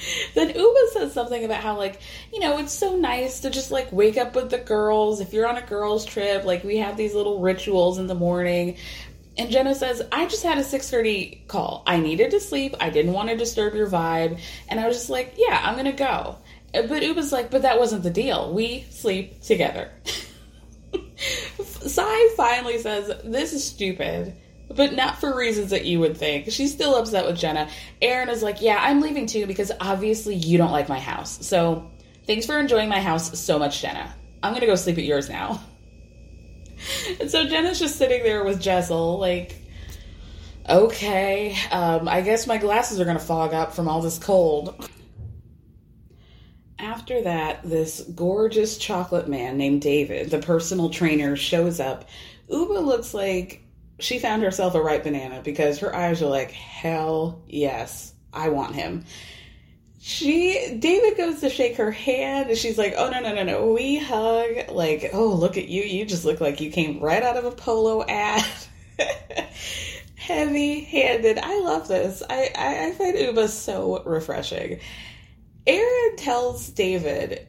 then 0.34 0.50
Ubah 0.50 0.88
says 0.92 1.12
something 1.12 1.44
about 1.44 1.62
how 1.62 1.76
like 1.76 2.00
you 2.32 2.40
know 2.40 2.58
it's 2.58 2.72
so 2.72 2.96
nice 2.96 3.40
to 3.40 3.50
just 3.50 3.70
like 3.70 3.92
wake 3.92 4.16
up 4.16 4.34
with 4.34 4.50
the 4.50 4.58
girls. 4.58 5.20
If 5.20 5.32
you're 5.32 5.48
on 5.48 5.56
a 5.56 5.62
girls 5.62 6.04
trip 6.04 6.44
like 6.44 6.64
we 6.64 6.78
have 6.78 6.96
these 6.96 7.14
little 7.14 7.40
rituals 7.40 7.98
in 7.98 8.06
the 8.06 8.14
morning. 8.14 8.76
And 9.36 9.50
Jenna 9.50 9.74
says 9.74 10.02
I 10.10 10.26
just 10.26 10.42
had 10.42 10.58
a 10.58 10.64
6:30 10.64 11.46
call. 11.46 11.82
I 11.86 11.98
needed 11.98 12.32
to 12.32 12.40
sleep. 12.40 12.74
I 12.80 12.90
didn't 12.90 13.12
want 13.12 13.28
to 13.28 13.36
disturb 13.36 13.74
your 13.74 13.88
vibe. 13.88 14.40
And 14.68 14.80
I 14.80 14.86
was 14.86 14.96
just 14.96 15.10
like 15.10 15.34
yeah 15.36 15.60
I'm 15.64 15.76
gonna 15.76 15.92
go. 15.92 16.36
Uh, 16.74 16.82
but 16.82 17.02
Ubah's 17.02 17.32
like 17.32 17.50
but 17.50 17.62
that 17.62 17.78
wasn't 17.78 18.02
the 18.02 18.10
deal. 18.10 18.52
We 18.52 18.86
sleep 18.90 19.42
together. 19.42 19.90
Sai 21.16 22.28
finally 22.36 22.78
says 22.78 23.12
this 23.24 23.52
is 23.52 23.64
stupid 23.64 24.34
but 24.74 24.94
not 24.94 25.18
for 25.18 25.34
reasons 25.34 25.70
that 25.70 25.84
you 25.84 26.00
would 26.00 26.16
think. 26.16 26.50
She's 26.50 26.72
still 26.72 26.96
upset 26.96 27.26
with 27.26 27.38
Jenna. 27.38 27.68
Erin 28.02 28.28
is 28.28 28.42
like, 28.42 28.60
Yeah, 28.60 28.78
I'm 28.80 29.00
leaving 29.00 29.26
too 29.26 29.46
because 29.46 29.72
obviously 29.80 30.34
you 30.34 30.58
don't 30.58 30.72
like 30.72 30.88
my 30.88 31.00
house. 31.00 31.46
So 31.46 31.90
thanks 32.26 32.46
for 32.46 32.58
enjoying 32.58 32.88
my 32.88 33.00
house 33.00 33.38
so 33.38 33.58
much, 33.58 33.80
Jenna. 33.80 34.14
I'm 34.42 34.52
gonna 34.52 34.66
go 34.66 34.74
sleep 34.74 34.98
at 34.98 35.04
yours 35.04 35.28
now. 35.28 35.60
And 37.20 37.28
so 37.28 37.44
Jenna's 37.44 37.80
just 37.80 37.96
sitting 37.96 38.22
there 38.22 38.44
with 38.44 38.60
Jessel, 38.60 39.18
like, 39.18 39.56
okay, 40.68 41.56
um, 41.72 42.06
I 42.06 42.20
guess 42.20 42.46
my 42.46 42.56
glasses 42.56 43.00
are 43.00 43.04
gonna 43.04 43.18
fog 43.18 43.52
up 43.52 43.74
from 43.74 43.88
all 43.88 44.00
this 44.00 44.16
cold. 44.16 44.88
After 46.78 47.22
that, 47.22 47.68
this 47.68 48.00
gorgeous 48.14 48.78
chocolate 48.78 49.26
man 49.26 49.56
named 49.56 49.82
David, 49.82 50.30
the 50.30 50.38
personal 50.38 50.88
trainer, 50.88 51.34
shows 51.34 51.80
up. 51.80 52.08
Ubah 52.48 52.84
looks 52.84 53.12
like 53.12 53.67
she 53.98 54.18
found 54.18 54.42
herself 54.42 54.74
a 54.74 54.82
ripe 54.82 55.04
banana 55.04 55.40
because 55.42 55.78
her 55.80 55.94
eyes 55.94 56.22
are 56.22 56.30
like, 56.30 56.50
hell 56.52 57.42
yes, 57.48 58.12
I 58.32 58.48
want 58.50 58.74
him. 58.74 59.04
She, 60.00 60.76
David 60.78 61.16
goes 61.16 61.40
to 61.40 61.50
shake 61.50 61.76
her 61.76 61.90
hand 61.90 62.48
and 62.48 62.58
she's 62.58 62.78
like, 62.78 62.94
oh 62.96 63.10
no, 63.10 63.20
no, 63.20 63.34
no, 63.34 63.42
no. 63.42 63.72
We 63.72 63.98
hug. 63.98 64.70
Like, 64.70 65.10
oh, 65.12 65.28
look 65.28 65.56
at 65.56 65.68
you. 65.68 65.82
You 65.82 66.04
just 66.04 66.24
look 66.24 66.40
like 66.40 66.60
you 66.60 66.70
came 66.70 67.00
right 67.00 67.22
out 67.22 67.36
of 67.36 67.44
a 67.44 67.50
polo 67.50 68.04
ad. 68.06 68.44
Heavy 70.14 70.80
handed. 70.80 71.38
I 71.38 71.60
love 71.60 71.88
this. 71.88 72.22
I, 72.28 72.50
I, 72.56 72.86
I 72.86 72.92
find 72.92 73.16
Ubah 73.16 73.48
so 73.48 74.02
refreshing. 74.04 74.78
Erin 75.66 76.16
tells 76.16 76.68
David 76.70 77.46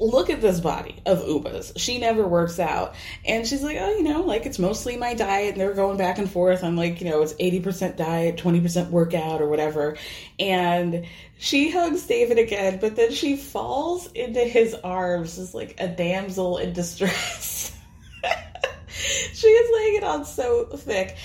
look 0.00 0.30
at 0.30 0.40
this 0.40 0.60
body 0.60 0.96
of 1.04 1.20
Ubah's. 1.20 1.72
She 1.76 1.98
never 1.98 2.26
works 2.26 2.58
out. 2.58 2.94
And 3.24 3.46
she's 3.46 3.62
like, 3.62 3.76
oh, 3.78 3.90
you 3.90 4.02
know, 4.02 4.22
like 4.22 4.46
it's 4.46 4.58
mostly 4.58 4.96
my 4.96 5.14
diet. 5.14 5.52
And 5.52 5.60
they're 5.60 5.74
going 5.74 5.98
back 5.98 6.18
and 6.18 6.30
forth. 6.30 6.64
I'm 6.64 6.76
like, 6.76 7.00
you 7.00 7.10
know, 7.10 7.22
it's 7.22 7.34
80% 7.34 7.96
diet, 7.96 8.36
20% 8.36 8.90
workout 8.90 9.42
or 9.42 9.48
whatever. 9.48 9.96
And 10.38 11.06
she 11.38 11.70
hugs 11.70 12.06
David 12.06 12.38
again, 12.38 12.78
but 12.80 12.96
then 12.96 13.12
she 13.12 13.36
falls 13.36 14.10
into 14.12 14.40
his 14.40 14.74
arms 14.74 15.38
as 15.38 15.54
like 15.54 15.76
a 15.78 15.88
damsel 15.88 16.58
in 16.58 16.72
distress. 16.72 17.76
she 19.32 19.46
is 19.46 19.70
laying 19.76 19.96
it 19.96 20.04
on 20.04 20.24
so 20.24 20.64
thick. 20.64 21.16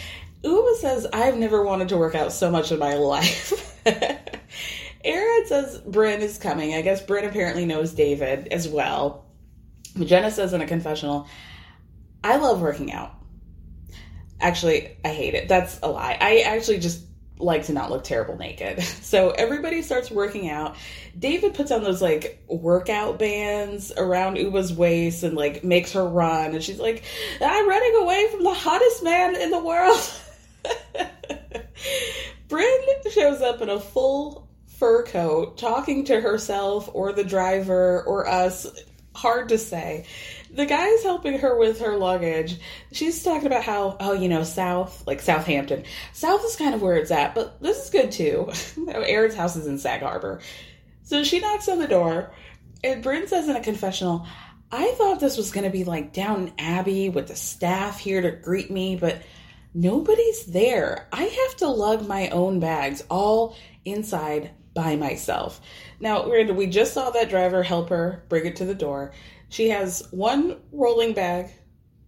Ubah 0.43 0.75
says, 0.75 1.07
I've 1.11 1.37
never 1.37 1.63
wanted 1.63 1.89
to 1.89 1.97
work 1.97 2.13
out 2.13 2.31
so 2.31 2.51
much 2.51 2.71
in 2.71 2.77
my 2.77 2.95
life. 2.95 3.81
Erin 5.05 5.45
says 5.45 5.79
Brynn 5.81 6.19
is 6.19 6.37
coming. 6.37 6.73
I 6.73 6.81
guess 6.81 7.01
Brynn 7.03 7.27
apparently 7.27 7.65
knows 7.65 7.93
David 7.93 8.47
as 8.49 8.67
well. 8.67 9.25
Jenna 10.03 10.31
says 10.31 10.53
in 10.53 10.61
a 10.61 10.67
confessional, 10.67 11.27
I 12.23 12.37
love 12.37 12.59
working 12.59 12.91
out. 12.91 13.13
Actually, 14.41 14.97
I 15.05 15.09
hate 15.09 15.35
it. 15.35 15.47
That's 15.47 15.79
a 15.81 15.87
lie. 15.87 16.17
I 16.19 16.39
actually 16.39 16.79
just 16.79 17.05
like 17.37 17.65
to 17.65 17.73
not 17.73 17.91
look 17.91 18.03
terrible 18.03 18.37
naked. 18.37 18.83
So 19.05 19.29
everybody 19.29 19.81
starts 19.83 20.09
working 20.09 20.49
out. 20.49 20.75
David 21.17 21.53
puts 21.53 21.71
on 21.71 21.83
those 21.83 22.01
like 22.01 22.43
workout 22.47 23.19
bands 23.19 23.93
around 23.95 24.37
Ubah's 24.37 24.73
waist 24.73 25.23
and 25.23 25.37
like 25.37 25.63
makes 25.63 25.93
her 25.93 26.05
run. 26.05 26.53
And 26.53 26.63
she's 26.63 26.79
like, 26.79 27.03
I'm 27.39 27.69
running 27.69 27.95
away 28.01 28.27
from 28.31 28.43
the 28.43 28.53
hottest 28.53 29.03
man 29.03 29.35
in 29.35 29.51
the 29.51 29.59
world. 29.59 29.99
Brynn 32.49 33.11
shows 33.11 33.41
up 33.41 33.61
in 33.61 33.69
a 33.69 33.79
full 33.79 34.44
fur 34.77 35.03
coat 35.03 35.57
talking 35.57 36.05
to 36.05 36.19
herself 36.19 36.89
or 36.93 37.13
the 37.13 37.23
driver 37.23 38.03
or 38.03 38.27
us. 38.27 38.67
Hard 39.15 39.49
to 39.49 39.57
say. 39.57 40.05
The 40.51 40.65
guy's 40.65 41.03
helping 41.03 41.39
her 41.39 41.57
with 41.57 41.79
her 41.79 41.97
luggage. 41.97 42.59
She's 42.91 43.23
talking 43.23 43.47
about 43.47 43.63
how, 43.63 43.95
oh, 43.99 44.11
you 44.11 44.27
know, 44.27 44.43
South, 44.43 45.05
like 45.07 45.21
Southampton. 45.21 45.85
South 46.11 46.43
is 46.43 46.57
kind 46.57 46.75
of 46.75 46.81
where 46.81 46.97
it's 46.97 47.11
at, 47.11 47.33
but 47.33 47.61
this 47.61 47.85
is 47.85 47.89
good 47.89 48.11
too. 48.11 48.51
Erin's 48.89 49.35
house 49.35 49.55
is 49.55 49.67
in 49.67 49.77
Sag 49.77 50.01
Harbor. 50.01 50.41
So 51.03 51.23
she 51.23 51.39
knocks 51.39 51.69
on 51.69 51.79
the 51.79 51.87
door, 51.87 52.33
and 52.83 53.03
Brynn 53.03 53.29
says 53.29 53.47
in 53.47 53.55
a 53.55 53.63
confessional, 53.63 54.27
I 54.71 54.91
thought 54.97 55.19
this 55.19 55.37
was 55.37 55.51
going 55.51 55.63
to 55.63 55.69
be 55.69 55.83
like 55.83 56.11
Downton 56.11 56.53
Abbey 56.57 57.09
with 57.09 57.27
the 57.27 57.35
staff 57.35 57.99
here 57.99 58.21
to 58.21 58.31
greet 58.31 58.69
me, 58.69 58.97
but 58.97 59.21
nobody's 59.73 60.45
there. 60.45 61.07
I 61.13 61.23
have 61.23 61.55
to 61.57 61.67
lug 61.67 62.07
my 62.07 62.29
own 62.29 62.59
bags 62.59 63.03
all 63.09 63.55
inside 63.85 64.51
by 64.75 64.95
myself. 64.95 65.59
Now, 65.99 66.27
we 66.27 66.67
just 66.67 66.93
saw 66.93 67.09
that 67.09 67.29
driver 67.29 67.63
help 67.63 67.89
her 67.89 68.23
bring 68.29 68.45
it 68.45 68.57
to 68.57 68.65
the 68.65 68.75
door. 68.75 69.13
She 69.49 69.69
has 69.69 70.07
one 70.11 70.57
rolling 70.71 71.13
bag, 71.13 71.49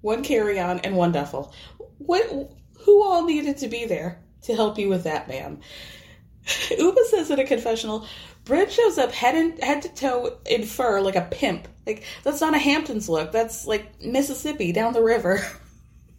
one 0.02 0.22
carry 0.22 0.60
on, 0.60 0.80
and 0.80 0.96
one 0.96 1.14
duffel. 1.14 1.54
What? 1.98 2.52
Who 2.82 3.04
all 3.04 3.26
needed 3.26 3.58
to 3.58 3.68
be 3.68 3.86
there 3.86 4.22
to 4.44 4.56
help 4.56 4.78
you 4.78 4.90
with 4.90 5.06
that, 5.06 5.28
ma'am? 5.28 5.60
Ubah 6.46 7.06
says 7.10 7.32
in 7.32 7.40
a 7.40 7.46
confessional, 7.46 8.06
Brynn 8.46 8.70
shows 8.70 8.98
up 8.98 9.12
head, 9.12 9.36
in, 9.36 9.58
head 9.58 9.82
to 9.82 9.90
toe 9.90 10.38
in 10.46 10.64
fur 10.64 11.02
like 11.02 11.16
a 11.16 11.28
pimp. 11.32 11.68
Like, 11.86 12.04
that's 12.24 12.42
not 12.42 12.54
a 12.54 12.60
Hamptons 12.60 13.10
look. 13.10 13.32
That's 13.32 13.66
like 13.66 14.02
Mississippi 14.02 14.72
down 14.72 14.94
the 14.94 15.04
river. 15.04 15.42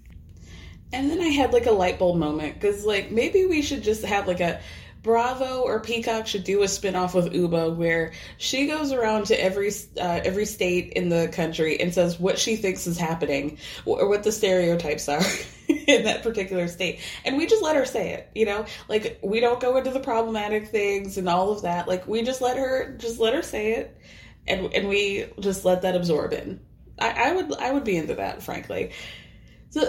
and 0.92 1.10
then 1.10 1.20
I 1.20 1.28
had 1.28 1.52
like 1.52 1.66
a 1.66 1.72
light 1.72 1.98
bulb 1.98 2.18
moment 2.18 2.54
because, 2.54 2.84
like, 2.84 3.10
maybe 3.10 3.46
we 3.46 3.62
should 3.62 3.82
just 3.82 4.04
have 4.04 4.26
like 4.26 4.40
a 4.40 4.60
Bravo 5.02 5.60
or 5.60 5.80
Peacock 5.80 6.26
should 6.26 6.44
do 6.44 6.62
a 6.62 6.66
spinoff 6.66 7.14
with 7.14 7.32
Ubah 7.32 7.76
where 7.76 8.12
she 8.36 8.66
goes 8.66 8.92
around 8.92 9.26
to 9.26 9.40
every 9.40 9.70
uh, 9.96 10.20
every 10.24 10.44
state 10.44 10.92
in 10.94 11.08
the 11.08 11.28
country 11.28 11.80
and 11.80 11.94
says 11.94 12.18
what 12.18 12.38
she 12.38 12.56
thinks 12.56 12.86
is 12.86 12.98
happening 12.98 13.58
or 13.84 14.08
what 14.08 14.24
the 14.24 14.32
stereotypes 14.32 15.08
are 15.08 15.22
in 15.68 16.04
that 16.04 16.22
particular 16.22 16.66
state, 16.66 17.00
and 17.24 17.36
we 17.36 17.46
just 17.46 17.62
let 17.62 17.76
her 17.76 17.84
say 17.84 18.12
it. 18.12 18.30
You 18.34 18.46
know, 18.46 18.66
like 18.88 19.20
we 19.22 19.40
don't 19.40 19.60
go 19.60 19.76
into 19.76 19.90
the 19.90 20.00
problematic 20.00 20.68
things 20.68 21.16
and 21.16 21.28
all 21.28 21.52
of 21.52 21.62
that. 21.62 21.86
Like 21.86 22.06
we 22.08 22.22
just 22.22 22.40
let 22.40 22.56
her 22.56 22.96
just 22.98 23.20
let 23.20 23.34
her 23.34 23.42
say 23.42 23.74
it, 23.74 23.96
and 24.48 24.72
and 24.74 24.88
we 24.88 25.26
just 25.38 25.64
let 25.64 25.82
that 25.82 25.94
absorb 25.94 26.32
in. 26.32 26.60
I, 26.98 27.30
I 27.30 27.32
would 27.32 27.54
I 27.54 27.72
would 27.72 27.84
be 27.84 27.96
into 27.96 28.16
that, 28.16 28.42
frankly. 28.42 28.92
So 29.70 29.88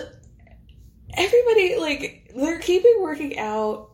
everybody 1.13 1.77
like 1.77 2.31
they're 2.35 2.59
keeping 2.59 2.97
working 3.01 3.39
out 3.39 3.88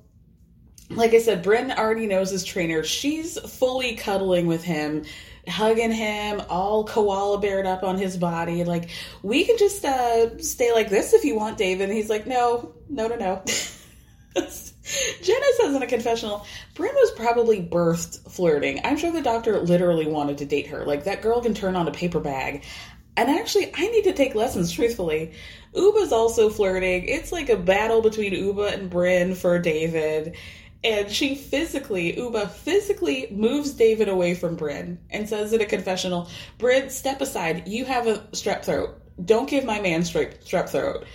like 0.90 1.14
I 1.14 1.20
said, 1.20 1.44
Brynn 1.44 1.76
already 1.76 2.08
knows 2.08 2.30
his 2.30 2.44
trainer. 2.44 2.84
She's 2.84 3.40
fully 3.40 3.96
cuddling 3.96 4.46
with 4.46 4.64
him, 4.64 5.04
hugging 5.48 5.92
him, 5.92 6.42
all 6.50 6.84
koala 6.84 7.40
beared 7.40 7.66
up 7.66 7.84
on 7.84 7.98
his 7.98 8.18
body. 8.18 8.64
Like, 8.64 8.90
we 9.24 9.46
can 9.46 9.58
just 9.58 9.84
uh, 9.84 10.38
stay 10.38 10.74
like 10.74 10.90
this 10.90 11.14
if 11.14 11.24
you 11.24 11.36
want, 11.36 11.58
David. 11.58 11.90
And 11.90 11.98
he's 11.98 12.10
like, 12.10 12.28
no, 12.28 12.74
no, 12.90 13.08
no, 13.08 13.16
no. 13.16 13.44
Jenna 14.36 15.46
says 15.58 15.74
in 15.74 15.82
a 15.82 15.88
confessional, 15.88 16.46
Brynn 16.76 16.94
was 16.94 17.12
probably 17.12 17.64
birthed 17.64 18.30
flirting. 18.30 18.82
I'm 18.84 18.98
sure 18.98 19.12
the 19.12 19.22
doctor 19.22 19.60
literally 19.60 20.06
wanted 20.06 20.38
to 20.40 20.46
date 20.46 20.68
her. 20.68 20.86
Like, 20.86 21.06
that 21.06 21.22
girl 21.24 21.42
can 21.42 21.56
turn 21.56 21.76
on 21.76 21.88
a 21.88 21.92
paper 21.92 22.20
bag. 22.20 22.64
And 23.18 23.30
actually, 23.30 23.72
I 23.74 23.88
need 23.88 24.04
to 24.04 24.14
take 24.14 24.36
lessons, 24.36 24.72
truthfully. 24.72 25.32
Ubah's 25.74 26.12
also 26.12 26.50
flirting. 26.50 27.06
It's 27.06 27.32
like 27.32 27.50
a 27.50 27.56
battle 27.56 28.02
between 28.02 28.34
Ubah 28.34 28.74
and 28.74 28.92
Brynn 28.92 29.36
for 29.36 29.58
David 29.58 30.36
and 30.84 31.12
she 31.12 31.36
physically, 31.36 32.14
Ubah 32.14 32.50
physically 32.50 33.28
moves 33.32 33.72
David 33.72 34.08
away 34.08 34.36
from 34.36 34.58
Brynn 34.58 34.98
and 35.10 35.28
says 35.28 35.52
in 35.52 35.62
a 35.62 35.66
confessional, 35.66 36.30
Brynn, 36.60 36.92
step 36.92 37.22
aside. 37.22 37.68
You 37.68 37.86
have 37.86 38.08
a 38.08 38.20
strep 38.32 38.64
throat. 38.64 39.02
Don't 39.24 39.50
give 39.50 39.66
my 39.66 39.80
man 39.80 40.02
strep, 40.02 40.70
throat. 40.70 41.06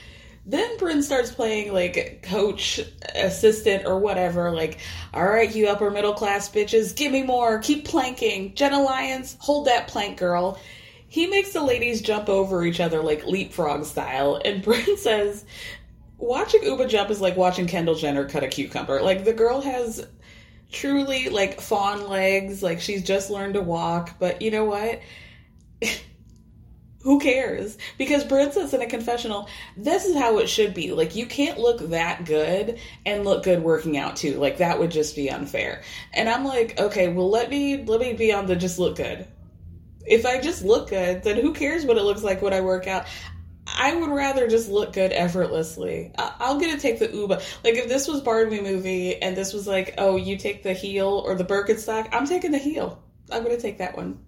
Then 0.46 0.78
Brynn 0.78 1.02
starts 1.02 1.30
playing 1.30 1.72
like 1.72 2.22
coach, 2.22 2.80
assistant, 3.14 3.86
or 3.86 3.98
whatever. 3.98 4.50
Like, 4.50 4.78
all 5.14 5.26
right, 5.26 5.54
you 5.54 5.68
upper 5.68 5.90
middle 5.90 6.14
class 6.14 6.48
bitches, 6.48 6.96
give 6.96 7.12
me 7.12 7.22
more. 7.22 7.58
Keep 7.58 7.84
planking. 7.84 8.54
Jenna 8.54 8.82
Lyons, 8.82 9.36
hold 9.38 9.66
that 9.66 9.86
plank, 9.86 10.18
girl. 10.18 10.58
He 11.06 11.26
makes 11.26 11.52
the 11.52 11.62
ladies 11.62 12.02
jump 12.02 12.28
over 12.28 12.64
each 12.64 12.80
other 12.80 13.02
like 13.02 13.26
leapfrog 13.26 13.84
style, 13.84 14.40
and 14.44 14.64
Brynn 14.64 14.96
says, 14.98 15.44
watching 16.20 16.62
Ubah 16.62 16.88
jump 16.88 17.10
is 17.10 17.20
like 17.20 17.36
watching 17.36 17.66
Kendall 17.66 17.94
Jenner 17.94 18.28
cut 18.28 18.44
a 18.44 18.48
cucumber. 18.48 19.02
Like 19.02 19.24
the 19.24 19.32
girl 19.32 19.60
has 19.60 20.06
truly 20.70 21.28
like 21.28 21.60
fawn 21.60 22.08
legs, 22.08 22.62
like 22.62 22.80
she's 22.80 23.02
just 23.02 23.30
learned 23.30 23.54
to 23.54 23.60
walk, 23.60 24.16
but 24.18 24.42
you 24.42 24.50
know 24.50 24.64
what? 24.64 25.00
who 27.02 27.18
cares? 27.18 27.78
Because 27.96 28.24
Brynn 28.24 28.52
says 28.52 28.74
in 28.74 28.82
a 28.82 28.86
confessional, 28.86 29.48
this 29.76 30.04
is 30.04 30.16
how 30.16 30.38
it 30.38 30.48
should 30.48 30.74
be. 30.74 30.92
Like, 30.92 31.16
you 31.16 31.26
can't 31.26 31.58
look 31.58 31.78
that 31.90 32.26
good 32.26 32.78
and 33.06 33.24
look 33.24 33.42
good 33.42 33.62
working 33.62 33.96
out 33.96 34.16
too. 34.16 34.34
Like, 34.34 34.58
that 34.58 34.78
would 34.78 34.90
just 34.90 35.16
be 35.16 35.30
unfair. 35.30 35.82
And 36.12 36.28
I'm 36.28 36.44
like, 36.44 36.78
okay, 36.78 37.08
well, 37.08 37.30
let 37.30 37.48
me, 37.48 37.82
let 37.84 38.00
me 38.00 38.12
be 38.12 38.32
on 38.32 38.46
the 38.46 38.56
just 38.56 38.78
look 38.78 38.96
good. 38.96 39.26
If 40.06 40.26
I 40.26 40.40
just 40.40 40.62
look 40.62 40.90
good, 40.90 41.22
then 41.22 41.36
who 41.36 41.54
cares 41.54 41.86
what 41.86 41.96
it 41.96 42.02
looks 42.02 42.22
like 42.22 42.42
when 42.42 42.52
I 42.52 42.60
work 42.60 42.86
out? 42.86 43.06
I 43.78 43.94
would 43.94 44.10
rather 44.10 44.48
just 44.48 44.68
look 44.68 44.92
good 44.92 45.12
effortlessly. 45.12 46.12
I- 46.18 46.34
I'll 46.40 46.58
get 46.58 46.74
to 46.74 46.80
take 46.80 46.98
the 46.98 47.08
Ubah. 47.08 47.42
Like, 47.64 47.74
if 47.74 47.88
this 47.88 48.08
was 48.08 48.20
Barbie 48.20 48.60
movie 48.60 49.20
and 49.20 49.36
this 49.36 49.52
was 49.52 49.66
like, 49.66 49.94
oh, 49.98 50.16
you 50.16 50.36
take 50.36 50.62
the 50.62 50.72
heel 50.72 51.22
or 51.26 51.34
the 51.34 51.44
Birkenstock, 51.44 52.08
I'm 52.12 52.26
taking 52.26 52.50
the 52.52 52.58
heel. 52.58 53.02
I'm 53.32 53.44
to 53.44 53.60
take 53.60 53.78
that 53.78 53.96
one. 53.96 54.18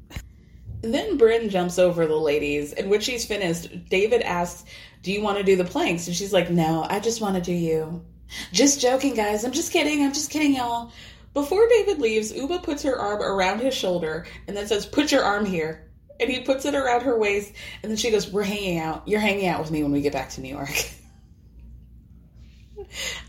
Then 0.82 1.18
Brynn 1.18 1.49
jumps 1.49 1.78
over 1.78 2.06
the 2.06 2.16
ladies, 2.16 2.72
and 2.72 2.90
when 2.90 3.00
she's 3.00 3.25
finished, 3.25 3.88
David 3.88 4.22
asks, 4.22 4.64
Do 5.02 5.12
you 5.12 5.22
want 5.22 5.38
to 5.38 5.44
do 5.44 5.56
the 5.56 5.64
planks? 5.64 6.08
And 6.08 6.16
she's 6.16 6.32
like, 6.32 6.50
No, 6.50 6.84
I 6.88 6.99
just 6.99 7.20
want 7.20 7.37
to 7.37 7.40
do 7.40 7.52
you. 7.52 8.04
Just 8.52 8.80
joking, 8.80 9.14
guys. 9.14 9.44
I'm 9.44 9.52
just 9.52 9.72
kidding. 9.72 10.04
I'm 10.04 10.12
just 10.12 10.30
kidding, 10.30 10.56
y'all. 10.56 10.90
Before 11.34 11.68
David 11.68 11.99
leaves, 11.99 12.32
Ubah 12.32 12.62
puts 12.62 12.82
her 12.82 12.99
arm 12.99 13.22
around 13.22 13.61
his 13.61 13.75
shoulder 13.75 14.26
and 14.46 14.56
then 14.56 14.66
says, 14.66 14.87
Put 14.87 15.12
your 15.12 15.22
arm 15.22 15.46
here. 15.46 15.88
And 16.21 16.31
he 16.31 16.40
puts 16.40 16.64
it 16.64 16.75
around 16.75 17.02
her 17.02 17.19
waist, 17.19 17.52
and 17.83 17.90
then 17.90 17.97
she 17.97 18.11
goes, 18.11 18.31
We're 18.31 18.42
hanging 18.42 18.78
out. 18.78 19.07
You're 19.07 19.21
hanging 19.21 19.49
out 19.49 19.61
with 19.61 19.71
me 19.71 19.83
when 19.83 19.92
we 19.92 20.02
get 20.02 20.12
back 20.12 20.31
to 20.31 20.40
New 20.40 20.54
York. 20.54 20.71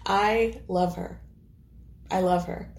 I 0.06 0.62
love 0.68 0.96
her. 0.96 1.20
I 2.12 2.22
love 2.22 2.46
her. 2.46 2.70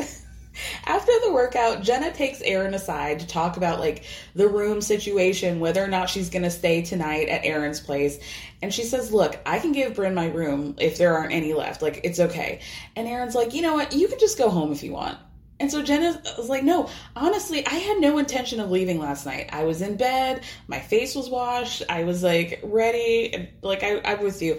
After 0.87 1.13
the 1.25 1.33
workout, 1.33 1.83
Jenna 1.83 2.13
takes 2.13 2.41
Erin 2.41 2.75
aside 2.75 3.21
to 3.21 3.27
talk 3.27 3.57
about 3.57 3.81
like 3.81 4.05
the 4.35 4.49
room 4.49 4.81
situation, 4.81 5.59
whether 5.59 5.83
or 5.83 5.89
not 5.89 6.09
she's 6.09 6.31
gonna 6.31 6.51
stay 6.51 6.83
tonight 6.83 7.29
at 7.29 7.45
Erin's 7.45 7.81
place. 7.81 8.19
And 8.63 8.73
she 8.73 8.85
says, 8.85 9.13
Look, 9.13 9.39
I 9.45 9.59
can 9.59 9.73
give 9.73 9.95
Brynn 9.95 10.15
my 10.15 10.29
room 10.29 10.77
if 10.79 10.97
there 10.97 11.17
aren't 11.17 11.33
any 11.33 11.55
left. 11.55 11.83
Like, 11.83 12.01
it's 12.05 12.21
okay. 12.21 12.61
And 12.95 13.09
Erin's 13.09 13.35
like, 13.35 13.55
You 13.55 13.63
know 13.63 13.75
what? 13.75 13.93
You 13.93 14.09
can 14.09 14.19
just 14.19 14.39
go 14.39 14.49
home 14.49 14.73
if 14.73 14.83
you 14.83 14.93
want. 14.93 15.19
And 15.61 15.71
so 15.71 15.83
Jenna 15.83 16.21
was 16.37 16.49
like, 16.49 16.65
No, 16.65 16.89
honestly, 17.15 17.67
I 17.67 17.75
had 17.75 17.99
no 17.99 18.19
intention 18.19 18.61
of 18.61 18.71
leaving 18.71 18.99
last 18.99 19.25
night. 19.25 19.51
I 19.53 19.65
was 19.65 19.83
in 19.83 19.97
bed, 19.97 20.43
my 20.67 20.81
face 20.81 21.15
was 21.15 21.31
washed, 21.31 21.83
I 21.89 22.05
was 22.05 22.23
like 22.23 22.61
ready, 22.63 23.51
like, 23.63 23.83
I, 23.83 24.01
I'm 24.05 24.23
with 24.23 24.43
you. 24.43 24.59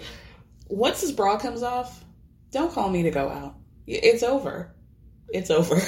Once 0.68 1.00
his 1.00 1.12
bra 1.12 1.38
comes 1.38 1.62
off, 1.62 2.04
don't 2.50 2.72
call 2.72 2.88
me 2.88 3.02
to 3.04 3.10
go 3.10 3.28
out. 3.28 3.56
It's 3.86 4.22
over 4.22 4.74
it's 5.28 5.50
over. 5.50 5.80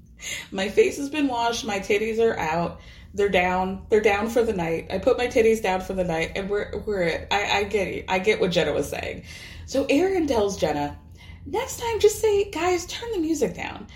my 0.52 0.68
face 0.68 0.96
has 0.98 1.10
been 1.10 1.28
washed, 1.28 1.64
my 1.64 1.78
titties 1.78 2.18
are 2.18 2.38
out. 2.38 2.80
They're 3.14 3.28
down. 3.28 3.84
They're 3.90 4.00
down 4.00 4.30
for 4.30 4.42
the 4.42 4.54
night. 4.54 4.86
I 4.90 4.96
put 4.96 5.18
my 5.18 5.26
titties 5.26 5.62
down 5.62 5.82
for 5.82 5.92
the 5.92 6.04
night, 6.04 6.32
and 6.34 6.48
we're 6.48 6.78
we're. 6.86 7.26
I, 7.30 7.58
I 7.58 7.64
get 7.64 7.86
it. 7.88 8.06
I 8.08 8.18
get 8.18 8.40
what 8.40 8.52
Jenna 8.52 8.72
was 8.72 8.88
saying. 8.88 9.24
So 9.66 9.84
Erin 9.90 10.26
tells 10.26 10.56
Jenna, 10.56 10.98
next 11.44 11.78
time, 11.78 12.00
just 12.00 12.20
say, 12.20 12.50
guys, 12.50 12.86
turn 12.86 13.12
the 13.12 13.18
music 13.18 13.54
down. 13.54 13.86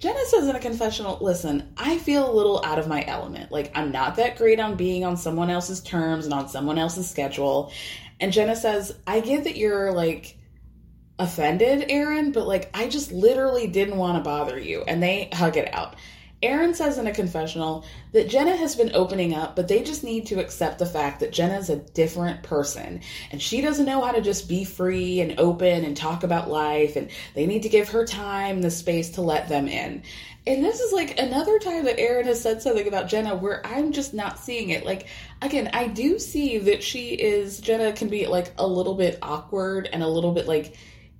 Jenna 0.00 0.24
says 0.24 0.48
in 0.48 0.56
a 0.56 0.60
confessional, 0.60 1.18
listen, 1.20 1.74
I 1.76 1.98
feel 1.98 2.28
a 2.28 2.32
little 2.32 2.64
out 2.64 2.78
of 2.78 2.88
my 2.88 3.04
element. 3.06 3.52
Like, 3.52 3.70
I'm 3.74 3.92
not 3.92 4.16
that 4.16 4.36
great 4.36 4.58
on 4.58 4.74
being 4.74 5.04
on 5.04 5.18
someone 5.18 5.50
else's 5.50 5.82
terms 5.82 6.24
and 6.24 6.32
on 6.32 6.48
someone 6.48 6.78
else's 6.78 7.08
schedule. 7.08 7.70
And 8.18 8.32
Jenna 8.32 8.56
says, 8.56 8.96
I 9.06 9.20
get 9.20 9.44
that 9.44 9.58
you're 9.58 9.92
like 9.92 10.38
offended, 11.18 11.84
Erin, 11.90 12.32
but 12.32 12.46
like 12.46 12.70
I 12.72 12.88
just 12.88 13.12
literally 13.12 13.66
didn't 13.66 13.98
want 13.98 14.16
to 14.16 14.24
bother 14.24 14.58
you. 14.58 14.82
And 14.88 15.02
they 15.02 15.28
hug 15.34 15.58
it 15.58 15.72
out. 15.74 15.96
Erin 16.42 16.72
says 16.72 16.96
in 16.96 17.06
a 17.06 17.12
confessional 17.12 17.84
that 18.12 18.30
Jenna 18.30 18.56
has 18.56 18.74
been 18.74 18.92
opening 18.94 19.34
up, 19.34 19.56
but 19.56 19.68
they 19.68 19.82
just 19.82 20.02
need 20.02 20.26
to 20.26 20.40
accept 20.40 20.78
the 20.78 20.86
fact 20.86 21.20
that 21.20 21.32
Jenna's 21.32 21.68
a 21.68 21.76
different 21.76 22.42
person 22.42 23.00
and 23.30 23.42
she 23.42 23.60
doesn't 23.60 23.84
know 23.84 24.02
how 24.02 24.12
to 24.12 24.22
just 24.22 24.48
be 24.48 24.64
free 24.64 25.20
and 25.20 25.38
open 25.38 25.84
and 25.84 25.96
talk 25.96 26.22
about 26.22 26.48
life 26.48 26.96
and 26.96 27.10
they 27.34 27.46
need 27.46 27.64
to 27.64 27.68
give 27.68 27.90
her 27.90 28.06
time 28.06 28.62
the 28.62 28.70
space 28.70 29.10
to 29.10 29.22
let 29.22 29.48
them 29.48 29.68
in. 29.68 30.02
And 30.46 30.64
this 30.64 30.80
is 30.80 30.92
like 30.92 31.18
another 31.18 31.58
time 31.58 31.84
that 31.84 32.00
Erin 32.00 32.26
has 32.26 32.40
said 32.40 32.62
something 32.62 32.88
about 32.88 33.08
Jenna 33.08 33.36
where 33.36 33.64
I'm 33.66 33.92
just 33.92 34.14
not 34.14 34.38
seeing 34.38 34.70
it. 34.70 34.86
Like, 34.86 35.06
again, 35.42 35.68
I 35.74 35.88
do 35.88 36.18
see 36.18 36.56
that 36.56 36.82
she 36.82 37.10
is, 37.10 37.60
Jenna 37.60 37.92
can 37.92 38.08
be 38.08 38.26
like 38.26 38.54
a 38.56 38.66
little 38.66 38.94
bit 38.94 39.18
awkward 39.20 39.90
and 39.92 40.02
a 40.02 40.08
little 40.08 40.32
bit 40.32 40.48
like 40.48 40.74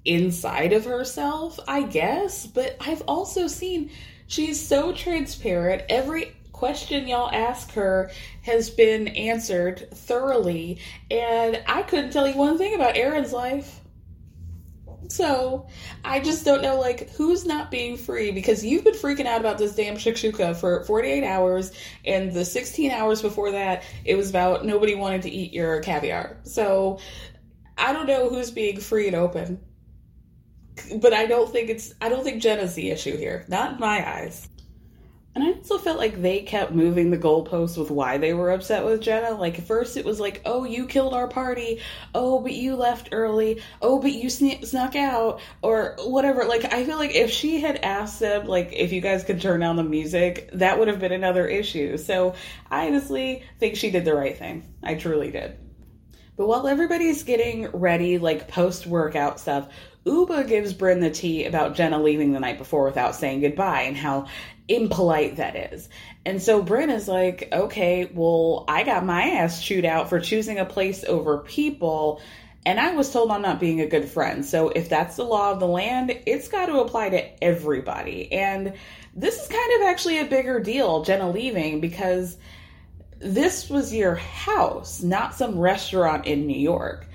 inside 0.07 0.73
of 0.73 0.87
herself, 0.87 1.61
I 1.69 1.83
guess. 1.83 2.47
But 2.47 2.77
I've 2.81 3.03
also 3.03 3.47
seen 3.47 3.91
she's 4.31 4.65
so 4.65 4.93
transparent. 4.93 5.83
Every 5.89 6.37
question 6.53 7.09
y'all 7.09 7.31
ask 7.33 7.73
her 7.73 8.13
has 8.43 8.71
been 8.71 9.09
answered 9.09 9.89
thoroughly. 9.93 10.79
And 11.11 11.61
I 11.67 11.83
couldn't 11.83 12.13
tell 12.13 12.29
you 12.29 12.37
one 12.37 12.57
thing 12.57 12.75
about 12.75 12.97
Erin's 12.97 13.33
life. 13.33 13.81
So 15.09 15.67
I 16.05 16.21
just 16.21 16.45
don't 16.45 16.63
know, 16.63 16.79
like, 16.79 17.11
who's 17.11 17.45
not 17.45 17.73
being 17.73 17.97
free 17.97 18.31
because 18.31 18.65
you've 18.65 18.85
been 18.85 18.95
freaking 18.95 19.27
out 19.27 19.41
about 19.41 19.59
this 19.59 19.75
damn 19.75 19.97
shakshuka 19.97 20.55
for 20.55 20.85
48 20.85 21.25
hours, 21.25 21.73
and 22.05 22.33
the 22.33 22.45
16 22.45 22.93
hours 22.93 23.21
before 23.21 23.51
that, 23.51 23.83
it 24.05 24.15
was 24.15 24.31
about 24.31 24.65
nobody 24.65 24.95
wanted 24.95 25.23
to 25.23 25.31
eat 25.31 25.53
your 25.53 25.81
caviar. 25.81 26.37
So 26.45 27.01
I 27.77 27.93
don't 27.93 28.07
know 28.07 28.29
who's 28.29 28.53
being 28.53 28.79
free 28.79 29.09
and 29.09 29.17
open 29.17 29.61
but 31.01 31.13
I 31.13 31.27
don't 31.27 31.51
think 31.51 31.71
it's 31.71 31.95
I 32.01 32.09
don't 32.09 32.25
think 32.25 32.43
Jenna's 32.43 32.75
the 32.75 32.91
issue 32.91 33.17
here. 33.17 33.45
Not 33.49 33.75
in 33.75 33.81
my 33.81 34.09
eyes. 34.09 34.49
And 35.33 35.45
I 35.45 35.53
also 35.53 35.79
felt 35.79 35.99
like 35.99 36.21
they 36.21 36.41
kept 36.41 36.73
moving 36.73 37.11
the 37.11 37.19
goalposts 37.19 37.79
with 37.79 37.91
why 37.91 38.19
they 38.19 38.35
were 38.35 38.51
upset 38.51 38.85
with 38.85 39.01
Jenna. 39.01 39.31
Like 39.31 39.65
first 39.65 39.97
it 39.97 40.05
was 40.05 40.19
like, 40.19 40.43
"Oh, 40.45 40.65
you 40.65 40.87
killed 40.87 41.15
our 41.15 41.29
party. 41.29 41.81
Oh, 42.13 42.41
but 42.41 42.53
you 42.53 42.75
left 42.75 43.11
early. 43.13 43.63
Oh, 43.81 44.01
but 44.01 44.13
you 44.13 44.29
sne- 44.29 44.67
snuck 44.67 44.97
out 44.97 45.41
or 45.63 45.97
whatever." 46.01 46.45
Like 46.47 46.73
I 46.73 46.85
feel 46.85 46.99
like 46.99 47.15
if 47.15 47.31
she 47.31 47.61
had 47.61 47.77
asked 47.77 48.19
them 48.19 48.47
like 48.47 48.73
if 48.73 48.93
you 48.93 49.01
guys 49.01 49.23
could 49.23 49.41
turn 49.41 49.61
down 49.61 49.77
the 49.77 49.85
music, 49.85 50.51
that 50.55 50.81
would 50.81 50.89
have 50.89 50.99
been 50.99 51.13
another 51.13 51.47
issue. 51.47 51.97
So, 51.97 52.35
I 52.69 52.89
honestly 52.89 53.45
think 53.61 53.77
she 53.77 53.91
did 53.93 54.05
the 54.05 54.15
right 54.15 54.37
thing. 54.37 54.75
I 54.83 54.97
truly 54.97 55.31
did. 55.31 55.57
But 56.37 56.49
while 56.49 56.67
everybody's 56.67 57.23
getting 57.23 57.69
ready, 57.71 58.19
like 58.19 58.49
post 58.49 58.87
workout 58.87 59.39
stuff, 59.39 59.69
Ubah 60.07 60.49
gives 60.49 60.73
Brynn 60.73 61.01
the 61.01 61.11
tea 61.11 61.45
about 61.45 61.75
Jenna 61.75 62.01
leaving 62.01 62.33
the 62.33 62.41
night 62.41 62.59
before 62.59 62.85
without 62.85 63.15
saying 63.15 63.41
goodbye 63.41 63.83
and 63.83 63.97
how 63.97 64.27
impolite 64.67 65.37
that 65.37 65.73
is. 65.73 65.89
And 66.25 66.41
so 66.41 66.63
Brynn 66.63 66.95
is 66.95 67.07
like, 67.07 67.49
okay, 67.53 68.11
well, 68.13 68.65
I 68.69 68.85
got 68.85 69.05
my 69.05 69.23
ass 69.23 69.63
chewed 69.63 69.85
out 69.85 70.09
for 70.09 70.21
choosing 70.21 70.59
a 70.59 70.65
place 70.65 71.05
over 71.05 71.39
people. 71.39 72.23
And 72.65 72.79
I 72.79 72.95
was 72.95 73.11
told 73.11 73.31
I'm 73.31 73.43
not 73.43 73.61
being 73.61 73.81
a 73.81 73.87
good 73.87 74.09
friend. 74.09 74.45
So 74.45 74.69
if 74.69 74.89
that's 74.89 75.17
the 75.17 75.25
law 75.25 75.53
of 75.53 75.61
the 75.61 75.67
land, 75.67 76.19
it's 76.27 76.49
got 76.49 76.67
to 76.67 76.81
apply 76.81 77.11
to 77.11 77.45
everybody. 77.45 78.33
And 78.33 78.75
this 79.15 79.43
is 79.43 79.49
kind 79.49 79.83
of 79.83 79.89
actually 79.89 80.19
a 80.19 80.27
bigger 80.27 80.61
deal, 80.61 81.03
Jenna 81.05 81.31
leaving, 81.31 81.81
because 81.81 82.39
this 83.19 83.69
was 83.69 83.93
your 83.93 84.15
house, 84.15 85.03
not 85.03 85.35
some 85.35 85.59
restaurant 85.59 86.27
in 86.27 86.47
New 86.47 86.59
York. 86.59 87.07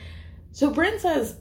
So 0.52 0.71
Brynn 0.71 1.00
says, 1.00 1.36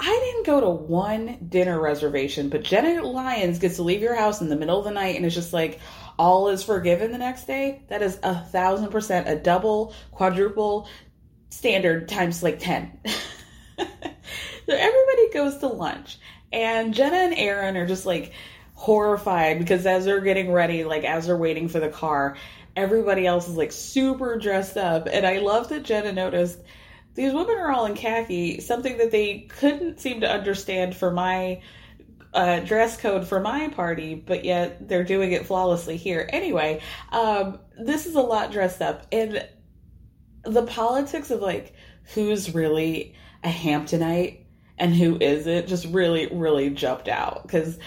I 0.00 0.06
didn't 0.06 0.46
go 0.46 0.60
to 0.60 0.68
one 0.68 1.46
dinner 1.48 1.80
reservation, 1.80 2.48
but 2.48 2.64
Jenna 2.64 3.04
Lyons 3.04 3.58
gets 3.58 3.76
to 3.76 3.82
leave 3.82 4.00
your 4.00 4.16
house 4.16 4.40
in 4.40 4.48
the 4.48 4.56
middle 4.56 4.78
of 4.78 4.84
the 4.84 4.90
night 4.90 5.16
and 5.16 5.24
it's 5.24 5.34
just 5.34 5.52
like 5.52 5.80
all 6.18 6.48
is 6.48 6.62
forgiven 6.62 7.12
the 7.12 7.18
next 7.18 7.46
day. 7.46 7.82
That 7.88 8.02
is 8.02 8.18
a 8.22 8.34
thousand 8.34 8.90
percent 8.90 9.28
a 9.28 9.36
double, 9.36 9.94
quadruple 10.10 10.88
standard 11.50 12.08
times 12.08 12.42
like 12.42 12.58
10. 12.58 12.98
so 13.78 13.86
everybody 14.68 15.30
goes 15.32 15.58
to 15.58 15.68
lunch 15.68 16.18
and 16.52 16.94
Jenna 16.94 17.16
and 17.16 17.34
Erin 17.34 17.76
are 17.76 17.86
just 17.86 18.06
like 18.06 18.32
horrified 18.74 19.58
because 19.58 19.86
as 19.86 20.04
they're 20.04 20.20
getting 20.20 20.50
ready, 20.50 20.84
like 20.84 21.04
as 21.04 21.26
they're 21.26 21.36
waiting 21.36 21.68
for 21.68 21.80
the 21.80 21.88
car, 21.88 22.36
everybody 22.76 23.26
else 23.26 23.48
is 23.48 23.56
like 23.56 23.72
super 23.72 24.36
dressed 24.38 24.76
up. 24.76 25.08
And 25.10 25.26
I 25.26 25.38
love 25.38 25.68
that 25.70 25.84
Jenna 25.84 26.12
noticed 26.12 26.58
these 27.14 27.32
women 27.32 27.56
are 27.58 27.70
all 27.70 27.86
in 27.86 27.94
khaki, 27.94 28.60
something 28.60 28.98
that 28.98 29.10
they 29.10 29.40
couldn't 29.40 30.00
seem 30.00 30.20
to 30.20 30.30
understand 30.30 30.96
for 30.96 31.10
my 31.10 31.62
uh, 32.34 32.60
dress 32.60 32.96
code 32.96 33.26
for 33.26 33.40
my 33.40 33.68
party, 33.68 34.14
but 34.14 34.44
yet 34.44 34.88
they're 34.88 35.04
doing 35.04 35.32
it 35.32 35.46
flawlessly 35.46 35.96
here. 35.96 36.28
Anyway, 36.32 36.80
um, 37.10 37.58
this 37.78 38.06
is 38.06 38.14
a 38.14 38.20
lot 38.20 38.52
dressed 38.52 38.80
up, 38.80 39.06
and 39.12 39.46
the 40.44 40.64
politics 40.64 41.30
of 41.30 41.40
like 41.40 41.74
who's 42.14 42.54
really 42.54 43.14
a 43.44 43.48
Hamptonite 43.48 44.46
and 44.78 44.94
who 44.94 45.18
isn't 45.20 45.68
just 45.68 45.86
really, 45.86 46.26
really 46.26 46.70
jumped 46.70 47.08
out 47.08 47.42
because 47.42 47.78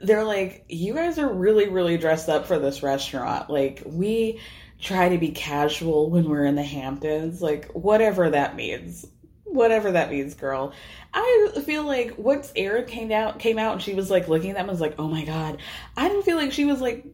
they're 0.00 0.24
like, 0.24 0.64
you 0.68 0.94
guys 0.94 1.18
are 1.18 1.32
really, 1.32 1.68
really 1.68 1.96
dressed 1.96 2.28
up 2.28 2.46
for 2.46 2.58
this 2.58 2.82
restaurant. 2.82 3.48
Like, 3.50 3.82
we 3.86 4.40
try 4.84 5.08
to 5.08 5.18
be 5.18 5.30
casual 5.30 6.10
when 6.10 6.28
we're 6.28 6.44
in 6.44 6.54
the 6.54 6.62
Hamptons, 6.62 7.40
like 7.40 7.72
whatever 7.72 8.30
that 8.30 8.54
means. 8.54 9.06
Whatever 9.44 9.92
that 9.92 10.10
means, 10.10 10.34
girl. 10.34 10.72
I 11.12 11.52
feel 11.64 11.84
like 11.84 12.18
once 12.18 12.52
Erin 12.56 12.86
came 12.86 13.12
out 13.12 13.38
came 13.38 13.58
out 13.58 13.74
and 13.74 13.82
she 13.82 13.94
was 13.94 14.10
like 14.10 14.28
looking 14.28 14.50
at 14.50 14.54
them 14.54 14.64
and 14.64 14.70
was 14.70 14.80
like, 14.80 14.96
oh 14.98 15.08
my 15.08 15.24
god. 15.24 15.58
I 15.96 16.08
didn't 16.08 16.24
feel 16.24 16.36
like 16.36 16.52
she 16.52 16.64
was 16.64 16.80
like 16.80 17.06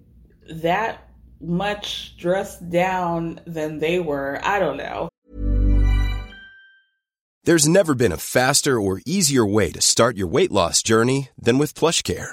that 0.51 1.09
much 1.41 2.17
dressed 2.17 2.69
down 2.71 3.41
than 3.47 3.79
they 3.79 4.01
were. 4.01 4.41
I 4.43 4.59
don't 4.59 4.77
know. 4.77 5.09
There's 7.45 7.69
never 7.69 7.95
been 7.95 8.13
a 8.13 8.17
faster 8.17 8.81
or 8.81 9.01
easier 9.07 9.47
way 9.47 9.71
to 9.71 9.81
start 9.81 10.17
your 10.17 10.29
weight 10.29 10.53
loss 10.53 10.83
journey 10.83 11.29
than 11.39 11.59
with 11.59 11.75
PlushCare. 11.75 12.33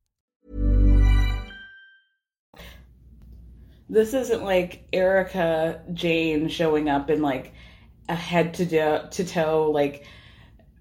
This 3.91 4.13
isn't 4.13 4.43
like 4.43 4.87
Erika 4.93 5.81
Jayne 5.93 6.47
showing 6.47 6.87
up 6.89 7.09
in 7.09 7.21
like 7.21 7.53
a 8.07 8.15
head 8.15 8.53
to 8.55 9.09
to 9.09 9.25
toe 9.25 9.69
like 9.69 10.05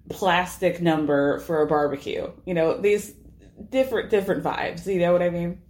plastic 0.09 0.81
number 0.81 1.41
for 1.41 1.61
a 1.63 1.67
barbecue. 1.67 2.31
You 2.47 2.55
know, 2.55 2.81
these 2.81 3.13
different 3.69 4.11
different 4.11 4.45
vibes, 4.45 4.87
you 4.87 5.01
know 5.01 5.13
what 5.13 5.23
I 5.23 5.31
mean? 5.31 5.61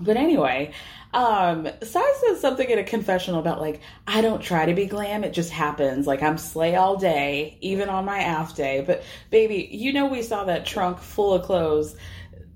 But 0.00 0.16
anyway, 0.16 0.72
um, 1.14 1.68
Sai 1.82 2.14
says 2.20 2.40
something 2.40 2.68
in 2.68 2.78
a 2.78 2.84
confessional 2.84 3.40
about 3.40 3.60
like, 3.60 3.80
I 4.06 4.20
don't 4.20 4.42
try 4.42 4.66
to 4.66 4.74
be 4.74 4.86
glam, 4.86 5.22
it 5.24 5.32
just 5.32 5.50
happens. 5.50 6.06
Like 6.08 6.22
I'm 6.22 6.38
slay 6.38 6.74
all 6.74 6.96
day, 6.96 7.56
even 7.60 7.88
on 7.88 8.04
my 8.04 8.34
off 8.34 8.56
day. 8.56 8.82
But 8.86 9.04
baby, 9.30 9.68
you 9.70 9.92
know 9.92 10.06
we 10.06 10.22
saw 10.22 10.44
that 10.44 10.66
trunk 10.66 10.98
full 10.98 11.34
of 11.34 11.44
clothes 11.44 11.96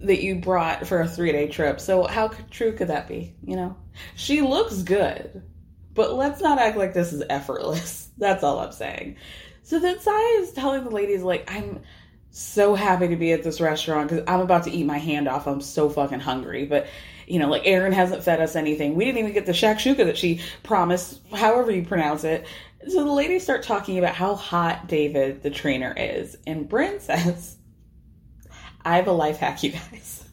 that 0.02 0.22
you 0.22 0.36
brought 0.36 0.86
for 0.86 1.00
a 1.00 1.08
three 1.08 1.32
day 1.32 1.48
trip. 1.48 1.80
So 1.80 2.04
how 2.04 2.28
true 2.50 2.72
could 2.72 2.88
that 2.88 3.08
be? 3.08 3.34
You 3.44 3.56
know, 3.56 3.76
she 4.14 4.40
looks 4.40 4.82
good, 4.82 5.42
but 5.94 6.14
let's 6.14 6.40
not 6.40 6.58
act 6.58 6.76
like 6.76 6.94
this 6.94 7.12
is 7.12 7.22
effortless. 7.28 8.10
That's 8.18 8.42
all 8.42 8.58
I'm 8.58 8.72
saying. 8.72 9.16
So 9.62 9.78
then 9.78 10.00
Sai 10.00 10.38
is 10.40 10.52
telling 10.52 10.84
the 10.84 10.90
ladies 10.90 11.22
like, 11.22 11.50
I'm 11.52 11.80
so 12.30 12.74
happy 12.74 13.08
to 13.08 13.16
be 13.16 13.32
at 13.32 13.42
this 13.42 13.60
restaurant 13.60 14.08
because 14.08 14.24
I'm 14.26 14.40
about 14.40 14.64
to 14.64 14.70
eat 14.70 14.84
my 14.84 14.98
hand 14.98 15.28
off. 15.28 15.46
I'm 15.46 15.60
so 15.60 15.88
fucking 15.88 16.20
hungry, 16.20 16.64
but 16.64 16.86
you 17.26 17.38
know, 17.38 17.48
like 17.48 17.62
Erin 17.64 17.92
hasn't 17.92 18.24
fed 18.24 18.40
us 18.40 18.56
anything. 18.56 18.94
We 18.94 19.04
didn't 19.04 19.18
even 19.18 19.32
get 19.32 19.46
the 19.46 19.52
shakshuka 19.52 20.04
that 20.04 20.18
she 20.18 20.40
promised, 20.62 21.20
however 21.32 21.70
you 21.70 21.84
pronounce 21.84 22.24
it. 22.24 22.46
So 22.88 23.04
the 23.04 23.12
ladies 23.12 23.44
start 23.44 23.62
talking 23.62 23.98
about 23.98 24.14
how 24.14 24.34
hot 24.34 24.88
David, 24.88 25.42
the 25.42 25.50
trainer, 25.50 25.94
is. 25.96 26.36
And 26.46 26.68
Brynn 26.68 27.00
says, 27.02 27.56
I 28.84 28.96
have 28.96 29.06
a 29.06 29.12
life 29.12 29.38
hack, 29.38 29.62
you 29.62 29.72
guys. 29.72 30.24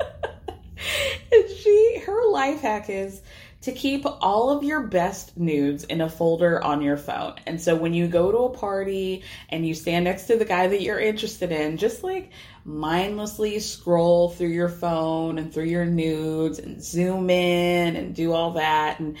and 0.00 1.48
she, 1.62 2.02
her 2.06 2.28
life 2.28 2.60
hack 2.60 2.88
is 2.88 3.22
to 3.66 3.72
keep 3.72 4.04
all 4.06 4.50
of 4.50 4.62
your 4.62 4.82
best 4.82 5.36
nudes 5.36 5.82
in 5.82 6.00
a 6.00 6.08
folder 6.08 6.62
on 6.62 6.82
your 6.82 6.96
phone. 6.96 7.34
And 7.46 7.60
so 7.60 7.74
when 7.74 7.94
you 7.94 8.06
go 8.06 8.30
to 8.30 8.38
a 8.38 8.50
party 8.50 9.24
and 9.48 9.66
you 9.66 9.74
stand 9.74 10.04
next 10.04 10.28
to 10.28 10.36
the 10.36 10.44
guy 10.44 10.68
that 10.68 10.82
you're 10.82 11.00
interested 11.00 11.50
in, 11.50 11.76
just 11.76 12.04
like 12.04 12.30
mindlessly 12.64 13.58
scroll 13.58 14.30
through 14.30 14.50
your 14.50 14.68
phone 14.68 15.38
and 15.38 15.52
through 15.52 15.64
your 15.64 15.84
nudes 15.84 16.60
and 16.60 16.80
zoom 16.80 17.28
in 17.28 17.96
and 17.96 18.14
do 18.14 18.32
all 18.32 18.52
that. 18.52 19.00
And 19.00 19.16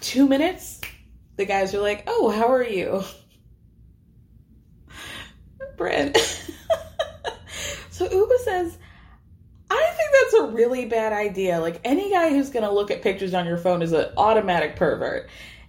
two 0.00 0.28
minutes, 0.28 0.80
the 1.36 1.46
guys 1.46 1.74
are 1.74 1.80
like, 1.80 2.04
Oh, 2.06 2.28
how 2.30 2.52
are 2.52 2.62
you? 2.62 3.02
Brent. 5.78 6.18
So 8.00 8.08
Ubah 8.08 8.38
says, 8.38 8.78
I 9.70 9.92
think 9.94 10.10
that's 10.22 10.34
a 10.42 10.54
really 10.54 10.86
bad 10.86 11.12
idea. 11.12 11.60
Like 11.60 11.82
any 11.84 12.10
guy 12.10 12.30
who's 12.30 12.48
going 12.48 12.62
to 12.62 12.72
look 12.72 12.90
at 12.90 13.02
pictures 13.02 13.34
on 13.34 13.44
your 13.44 13.58
phone 13.58 13.82
is 13.82 13.92
an 13.92 14.06
automatic 14.16 14.74
pervert. 14.74 15.28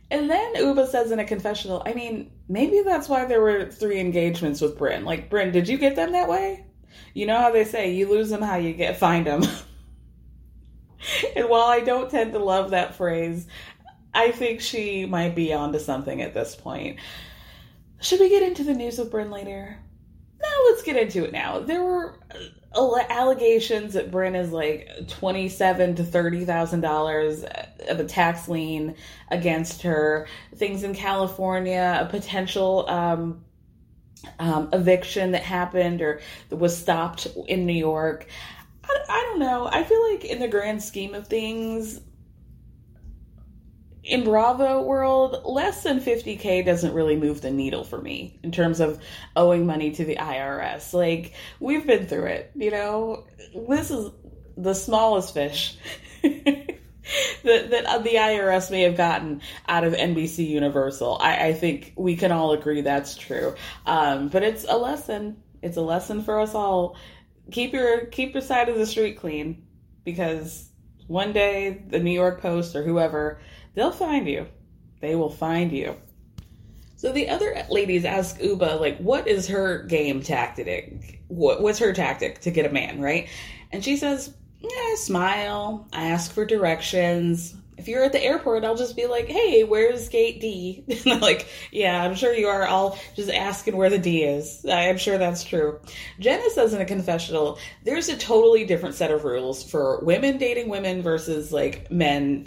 And 0.10 0.30
then 0.30 0.56
Ubah 0.56 0.88
says 0.88 1.12
in 1.12 1.20
a 1.20 1.26
confessional, 1.26 1.84
I 1.86 1.94
mean, 1.94 2.32
maybe 2.48 2.84
that's 2.86 3.10
why 3.10 3.26
there 3.26 3.42
were 3.42 3.66
three 3.70 4.00
engagements 4.00 4.62
with 4.62 4.78
Brynn. 4.78 5.04
Like, 5.04 5.30
Brynn, 5.30 5.52
did 5.52 5.68
you 5.68 5.78
get 5.78 5.98
them 5.98 6.14
that 6.14 6.30
way? 6.30 6.66
You 7.14 7.26
know 7.26 7.38
how 7.38 7.52
they 7.52 7.66
say, 7.66 7.92
you 7.92 8.10
lose 8.10 8.30
them 8.30 8.42
how 8.42 8.56
you 8.56 8.72
get 8.72 8.96
find 8.96 9.28
them. 9.28 9.44
and 11.36 11.50
while 11.50 11.68
I 11.68 11.82
don't 11.82 12.10
tend 12.10 12.32
to 12.32 12.40
love 12.40 12.70
that 12.70 12.96
phrase, 12.96 13.46
I 14.14 14.32
think 14.32 14.62
she 14.62 15.06
might 15.06 15.36
be 15.36 15.52
onto 15.52 15.80
something 15.80 16.22
at 16.22 16.34
this 16.34 16.56
point. 16.56 16.98
Should 18.00 18.22
we 18.22 18.30
get 18.30 18.42
into 18.42 18.64
the 18.64 18.74
news 18.74 18.98
with 18.98 19.12
Brynn 19.12 19.34
later? 19.34 19.80
No, 20.42 20.50
let's 20.70 20.82
get 20.82 20.96
into 20.98 21.24
it 21.24 21.32
now. 21.32 21.60
There 21.60 21.84
were 21.84 22.16
allegations 23.10 23.94
that 23.94 24.12
Brynn 24.12 24.36
is 24.36 24.52
like 24.52 25.08
twenty-seven 25.08 25.96
to 25.96 26.04
thirty 26.04 26.46
thousand 26.46 26.82
dollars 26.82 27.44
of 27.90 28.00
a 28.00 28.06
tax 28.06 28.48
lien 28.48 28.96
against 29.30 29.84
her. 29.84 30.28
Things 30.56 30.84
in 30.84 30.96
California, 30.96 32.00
a 32.02 32.10
potential 32.10 32.86
um, 32.90 33.44
um, 34.40 34.70
eviction 34.74 35.32
that 35.32 35.44
happened 35.44 36.02
or 36.02 36.22
was 36.50 36.76
stopped 36.76 37.28
in 37.48 37.66
New 37.66 37.74
York. 37.74 38.26
I, 38.84 38.98
I 39.10 39.28
don't 39.30 39.40
know. 39.40 39.68
I 39.72 39.84
feel 39.84 40.12
like 40.12 40.26
in 40.26 40.40
the 40.40 40.48
grand 40.48 40.82
scheme 40.82 41.14
of 41.14 41.28
things, 41.28 42.00
in 44.12 44.26
Bravo 44.26 44.82
world, 44.82 45.42
less 45.46 45.84
than 45.84 46.02
50k 46.02 46.66
doesn't 46.66 46.94
really 46.94 47.16
move 47.16 47.40
the 47.40 47.50
needle 47.50 47.86
for 47.86 48.02
me 48.02 48.38
in 48.44 48.52
terms 48.52 48.82
of 48.82 49.02
owing 49.38 49.66
money 49.66 49.92
to 49.92 50.04
the 50.04 50.18
IRS. 50.18 50.94
Like, 50.94 51.34
we've 51.62 51.88
been 51.88 52.08
through 52.08 52.26
it, 52.26 52.52
you 52.54 52.72
know? 52.72 53.24
This 53.70 53.90
is 53.90 54.12
the 54.58 54.74
smallest 54.74 55.34
fish 55.34 55.78
that, 56.24 56.76
that 57.44 58.04
the 58.04 58.16
IRS 58.16 58.70
may 58.70 58.82
have 58.82 58.98
gotten 58.98 59.42
out 59.70 59.86
of 59.86 59.94
NBC 59.94 60.46
Universal. 60.46 61.18
I, 61.22 61.48
I 61.48 61.54
think 61.54 61.94
we 61.96 62.18
can 62.18 62.34
all 62.34 62.52
agree 62.52 62.82
that's 62.82 63.16
true. 63.16 63.56
Um, 63.86 64.28
but 64.28 64.44
it's 64.44 64.66
a 64.68 64.76
lesson. 64.76 65.42
It's 65.62 65.78
a 65.78 65.82
lesson 65.82 66.22
for 66.22 66.42
us 66.42 66.54
all. 66.54 66.98
Keep 67.50 67.72
your 67.72 68.06
keep 68.08 68.34
your 68.34 68.42
side 68.42 68.68
of 68.68 68.78
the 68.78 68.86
street 68.86 69.20
clean 69.20 69.64
because 70.04 70.70
one 71.08 71.34
day 71.34 71.84
the 71.90 72.00
New 72.00 72.12
York 72.12 72.42
Post 72.42 72.76
or 72.76 72.84
whoever 72.84 73.40
they'll 73.74 73.92
find 73.92 74.28
you. 74.28 74.48
They 75.00 75.16
will 75.16 75.30
find 75.30 75.72
you. 75.72 75.96
So 76.96 77.12
the 77.12 77.30
other 77.30 77.66
ladies 77.70 78.06
ask 78.06 78.40
Ubah, 78.40 78.80
like, 78.80 79.00
what 79.00 79.28
is 79.28 79.48
her 79.48 79.84
game 79.84 80.22
tactic? 80.22 81.22
What, 81.30 81.62
what's 81.62 81.80
her 81.80 81.94
tactic 81.94 82.42
to 82.42 82.52
get 82.52 82.68
a 82.68 82.72
man, 82.72 83.02
right? 83.02 83.28
And 83.72 83.84
she 83.84 83.98
says, 83.98 84.36
yeah, 84.60 84.70
I 84.70 84.96
smile, 85.00 85.88
I 85.92 86.10
ask 86.10 86.32
for 86.32 86.46
directions. 86.46 87.56
If 87.82 87.88
you're 87.88 88.04
at 88.04 88.12
the 88.12 88.24
airport, 88.24 88.64
I'll 88.64 88.76
just 88.76 88.96
be 88.96 89.08
like, 89.08 89.28
hey, 89.28 89.64
where's 89.64 90.08
gate 90.08 90.40
D? 90.40 90.84
like, 91.08 91.48
yeah, 91.72 92.04
I'm 92.04 92.14
sure 92.14 92.32
you 92.32 92.46
are 92.46 92.68
all 92.68 93.00
just 93.16 93.32
asking 93.32 93.76
where 93.76 93.90
the 93.90 93.98
D 93.98 94.22
is. 94.22 94.64
I'm 94.70 95.00
sure 95.00 95.18
that's 95.18 95.44
true. 95.44 95.80
Jenna 96.20 96.48
says 96.52 96.76
in 96.76 96.82
a 96.82 96.86
confessional, 96.86 97.58
there's 97.84 98.08
a 98.08 98.16
totally 98.16 98.66
different 98.66 98.94
set 98.94 99.10
of 99.10 99.24
rules 99.24 99.68
for 99.68 100.00
women 100.04 100.38
dating 100.38 100.70
women 100.70 101.02
versus 101.02 101.52
like 101.52 101.90
men 101.90 102.46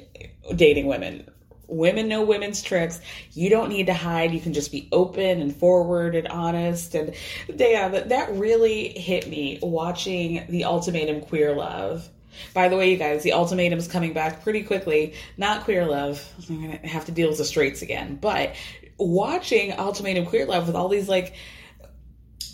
dating 0.55 0.87
women. 0.87 1.29
Women 1.66 2.07
know 2.07 2.23
women's 2.23 2.62
tricks. 2.62 3.01
You 3.33 3.51
don't 3.51 3.70
need 3.70 3.87
to 3.87 3.94
hide. 3.94 4.31
You 4.31 4.40
can 4.40 4.53
just 4.53 4.70
be 4.70 4.88
open 4.92 5.40
and 5.40 5.53
forward 5.53 6.14
and 6.14 6.29
honest. 6.29 6.94
And 6.94 7.12
yeah, 7.49 7.88
that 7.88 8.31
really 8.37 8.97
hit 8.97 9.29
me 9.29 9.59
watching 9.61 10.47
the 10.49 10.64
ultimatum 10.64 11.23
Queer 11.23 11.57
Love. 11.57 12.09
By 12.53 12.68
the 12.68 12.77
way, 12.77 12.90
you 12.90 12.97
guys, 12.97 13.23
the 13.23 13.33
ultimatum 13.33 13.79
is 13.79 13.88
coming 13.88 14.12
back 14.12 14.42
pretty 14.42 14.62
quickly. 14.62 15.14
Not 15.37 15.64
Queer 15.64 15.87
Love. 15.87 16.25
I'm 16.49 16.62
going 16.62 16.79
to 16.79 16.87
have 16.87 17.07
to 17.07 17.12
deal 17.12 17.29
with 17.29 17.38
the 17.38 17.44
straights 17.44 17.83
again. 17.83 18.16
But 18.16 18.55
watching 18.99 19.73
Ultimatum 19.73 20.27
Queer 20.27 20.47
Love 20.47 20.66
with 20.66 20.77
all 20.77 20.88
these 20.88 21.09
like 21.09 21.35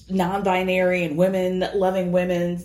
non 0.09 0.43
binary 0.43 1.05
and 1.05 1.17
women 1.17 1.65
loving 1.75 2.13
women, 2.13 2.63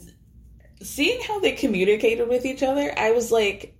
seeing 0.81 1.21
how 1.21 1.39
they 1.39 1.53
communicated 1.53 2.27
with 2.27 2.45
each 2.45 2.63
other, 2.63 2.93
I 2.97 3.11
was 3.11 3.31
like, 3.31 3.75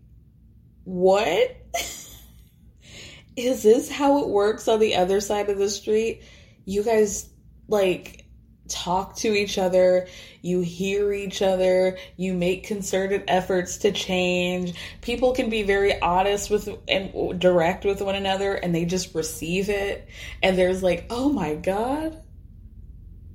what? 0.84 1.58
Is 3.36 3.63
this 3.63 3.91
how 3.91 4.24
it 4.24 4.30
works 4.30 4.67
on 4.67 4.80
the 4.80 4.95
other 4.95 5.19
side 5.19 5.50
of 5.50 5.58
the 5.58 5.69
street? 5.69 6.24
You 6.63 6.84
guys, 6.84 7.30
like, 7.67 8.24
talk 8.67 9.15
to 9.17 9.28
each 9.28 9.58
other, 9.58 10.08
you 10.41 10.62
hear 10.62 11.13
each 11.13 11.41
other, 11.41 11.97
you 12.17 12.34
make 12.34 12.65
concerted 12.65 13.23
efforts 13.28 13.78
to 13.78 13.91
change. 13.91 14.73
People 15.01 15.34
can 15.34 15.49
be 15.49 15.63
very 15.63 15.99
honest 16.01 16.49
with 16.49 16.69
and 16.88 17.39
direct 17.39 17.86
with 17.86 18.01
one 18.01 18.15
another 18.15 18.56
and 18.56 18.73
they 18.73 18.86
just 18.86 19.13
receive 19.15 19.69
it. 19.69 20.08
And 20.41 20.58
there's 20.58 20.84
like, 20.84 21.06
oh 21.10 21.30
my 21.30 21.56
God. 21.56 22.21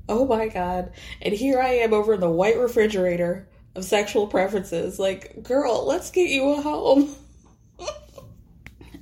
Oh 0.09 0.27
my 0.27 0.49
God. 0.49 0.93
And 1.23 1.33
here 1.33 1.61
I 1.61 1.75
am 1.75 1.95
over 1.95 2.15
in 2.15 2.21
the 2.21 2.31
white 2.31 2.59
refrigerator 2.59 3.49
of 3.77 3.85
sexual 3.85 4.27
preferences. 4.27 4.99
Like, 4.99 5.43
girl, 5.43 5.87
let's 5.87 6.11
get 6.11 6.29
you 6.29 6.53
a 6.53 6.61
home. 6.61 7.15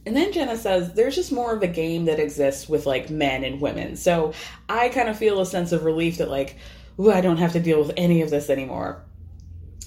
And 0.09 0.17
then 0.17 0.33
Jenna 0.33 0.57
says 0.57 0.95
there's 0.95 1.15
just 1.15 1.31
more 1.31 1.53
of 1.53 1.63
a 1.63 1.67
game 1.67 2.07
that 2.07 2.19
exists 2.19 2.67
with 2.67 2.87
like 2.87 3.11
men 3.11 3.45
and 3.45 3.61
women. 3.61 3.95
So 3.95 4.33
I 4.67 4.89
kind 4.89 5.11
of 5.11 5.19
feel 5.19 5.39
a 5.39 5.45
sense 5.45 5.71
of 5.71 5.85
relief 5.85 6.17
that 6.17 6.31
like, 6.31 6.57
ooh, 6.99 7.13
I 7.13 7.21
don't 7.21 7.37
have 7.37 7.53
to 7.53 7.61
deal 7.61 7.79
with 7.79 7.93
any 7.95 8.23
of 8.23 8.31
this 8.31 8.49
anymore. 8.49 9.05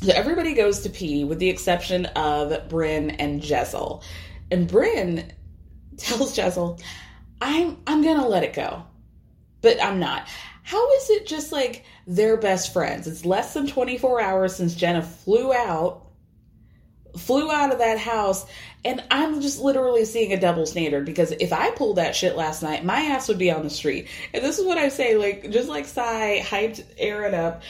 So 0.03 0.12
everybody 0.13 0.53
goes 0.53 0.81
to 0.81 0.91
pee 0.91 1.23
with 1.23 1.39
the 1.39 1.49
exception 1.49 2.05
of 2.05 2.51
Brynn 2.69 3.15
and 3.17 3.41
Jessel. 3.41 4.03
And 4.51 4.69
Brynn 4.69 5.31
tells 5.97 6.36
Jessel, 6.36 6.79
I'm 7.41 7.79
I'm 7.88 8.03
gonna 8.03 8.27
let 8.27 8.43
it 8.43 8.53
go. 8.53 8.84
But 9.62 9.84
I'm 9.84 9.99
not. 9.99 10.27
How 10.62 10.88
is 10.97 11.10
it 11.10 11.25
just 11.25 11.51
like 11.51 11.84
they're 12.05 12.38
best 12.38 12.71
friends? 12.71 13.07
It's 13.07 13.25
less 13.25 13.55
than 13.55 13.65
24 13.65 14.21
hours 14.21 14.55
since 14.55 14.75
Jenna 14.75 15.01
flew 15.01 15.51
out 15.51 16.11
flew 17.17 17.52
out 17.52 17.71
of 17.71 17.80
that 17.80 18.00
house 18.00 18.45
and 18.84 19.04
I'm 19.12 19.41
just 19.41 19.60
literally 19.60 20.06
seeing 20.06 20.34
a 20.34 20.39
double 20.39 20.65
standard 20.65 21.06
because 21.06 21.32
if 21.32 21.54
I 21.54 21.71
pulled 21.71 21.97
that 21.97 22.15
shit 22.15 22.36
last 22.36 22.63
night, 22.63 22.84
my 22.84 23.00
ass 23.02 23.28
would 23.28 23.38
be 23.38 23.52
on 23.52 23.63
the 23.63 23.69
street. 23.69 24.08
And 24.34 24.43
this 24.43 24.58
is 24.58 24.65
what 24.65 24.78
I 24.78 24.89
say, 24.89 25.15
like 25.15 25.52
just 25.52 25.69
like 25.69 25.86
Sai 25.86 26.41
hyped 26.43 26.84
Erin 26.97 27.36
up, 27.36 27.62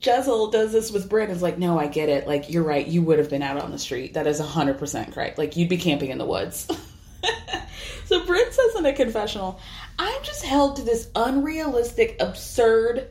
Jessel 0.00 0.50
does 0.50 0.72
this 0.72 0.92
with 0.92 1.08
Brynn. 1.08 1.30
Is 1.30 1.42
like, 1.42 1.58
no, 1.58 1.78
I 1.78 1.86
get 1.86 2.08
it. 2.08 2.26
Like 2.26 2.50
you're 2.50 2.62
right. 2.62 2.86
You 2.86 3.02
would 3.02 3.18
have 3.18 3.30
been 3.30 3.42
out 3.42 3.60
on 3.60 3.70
the 3.70 3.78
street. 3.78 4.14
That 4.14 4.26
is 4.26 4.38
hundred 4.38 4.78
percent 4.78 5.12
correct. 5.12 5.38
Like 5.38 5.56
you'd 5.56 5.70
be 5.70 5.78
camping 5.78 6.10
in 6.10 6.18
the 6.18 6.26
woods. 6.26 6.66
so 8.04 8.20
Brynn 8.24 8.52
says 8.52 8.76
in 8.76 8.86
a 8.86 8.92
confessional, 8.92 9.58
I'm 9.98 10.22
just 10.22 10.44
held 10.44 10.76
to 10.76 10.82
this 10.82 11.08
unrealistic, 11.16 12.16
absurd 12.20 13.08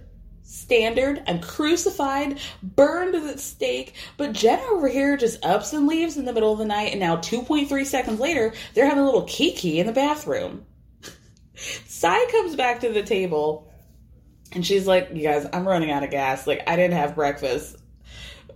standard. 0.67 1.23
I'm 1.27 1.39
crucified, 1.39 2.41
burned 2.62 3.15
at 3.15 3.39
stake. 3.39 3.93
But 4.17 4.34
Jenna 4.34 4.63
over 4.63 4.89
here 4.89 5.15
just 5.15 5.43
ups 5.45 5.71
and 5.71 5.88
leaves 5.88 6.17
in 6.17 6.25
the 6.25 6.34
middle 6.34 6.51
of 6.51 6.60
the 6.60 6.65
night, 6.65 6.91
and 6.91 6.99
now 6.99 7.15
2.3 7.15 7.86
seconds 7.86 8.19
later, 8.19 8.53
they're 8.73 8.86
having 8.86 9.03
a 9.03 9.06
little 9.06 9.23
kiki 9.23 9.80
in 9.80 9.88
the 9.88 9.93
bathroom. 9.93 10.65
Sai 11.56 12.25
comes 12.32 12.58
back 12.58 12.82
to 12.82 12.91
the 12.91 13.01
table, 13.01 13.71
and 14.51 14.65
she's 14.65 14.86
like, 14.86 15.10
You 15.13 15.23
guys, 15.23 15.47
I'm 15.53 15.65
running 15.65 15.89
out 15.89 16.03
of 16.03 16.12
gas. 16.12 16.45
Like, 16.45 16.63
I 16.67 16.75
didn't 16.75 16.97
have 16.97 17.15
breakfast. 17.15 17.77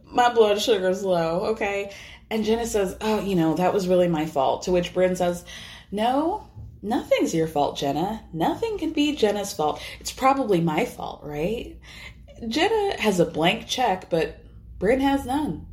My 0.05 0.33
blood 0.33 0.61
sugar's 0.61 1.05
low, 1.05 1.51
okay? 1.51 1.93
And 2.29 2.43
Jenna 2.43 2.65
says, 2.65 2.97
Oh, 2.99 3.21
you 3.21 3.35
know, 3.35 3.53
that 3.53 3.73
was 3.73 3.87
really 3.87 4.09
my 4.09 4.25
fault. 4.25 4.63
To 4.63 4.71
which 4.73 4.93
Brynn 4.93 5.15
says, 5.15 5.45
No, 5.91 6.49
Nothing's 6.81 7.33
your 7.33 7.47
fault, 7.47 7.77
Jenna. 7.77 8.23
Nothing 8.33 8.77
can 8.77 8.91
be 8.91 9.15
Jenna's 9.15 9.53
fault. 9.53 9.81
It's 9.99 10.11
probably 10.11 10.61
my 10.61 10.85
fault, 10.85 11.21
right? 11.23 11.77
Jenna 12.47 12.99
has 12.99 13.19
a 13.19 13.25
blank 13.25 13.67
check, 13.67 14.09
but 14.09 14.43
Brynn 14.79 15.01
has 15.01 15.25
none. 15.25 15.67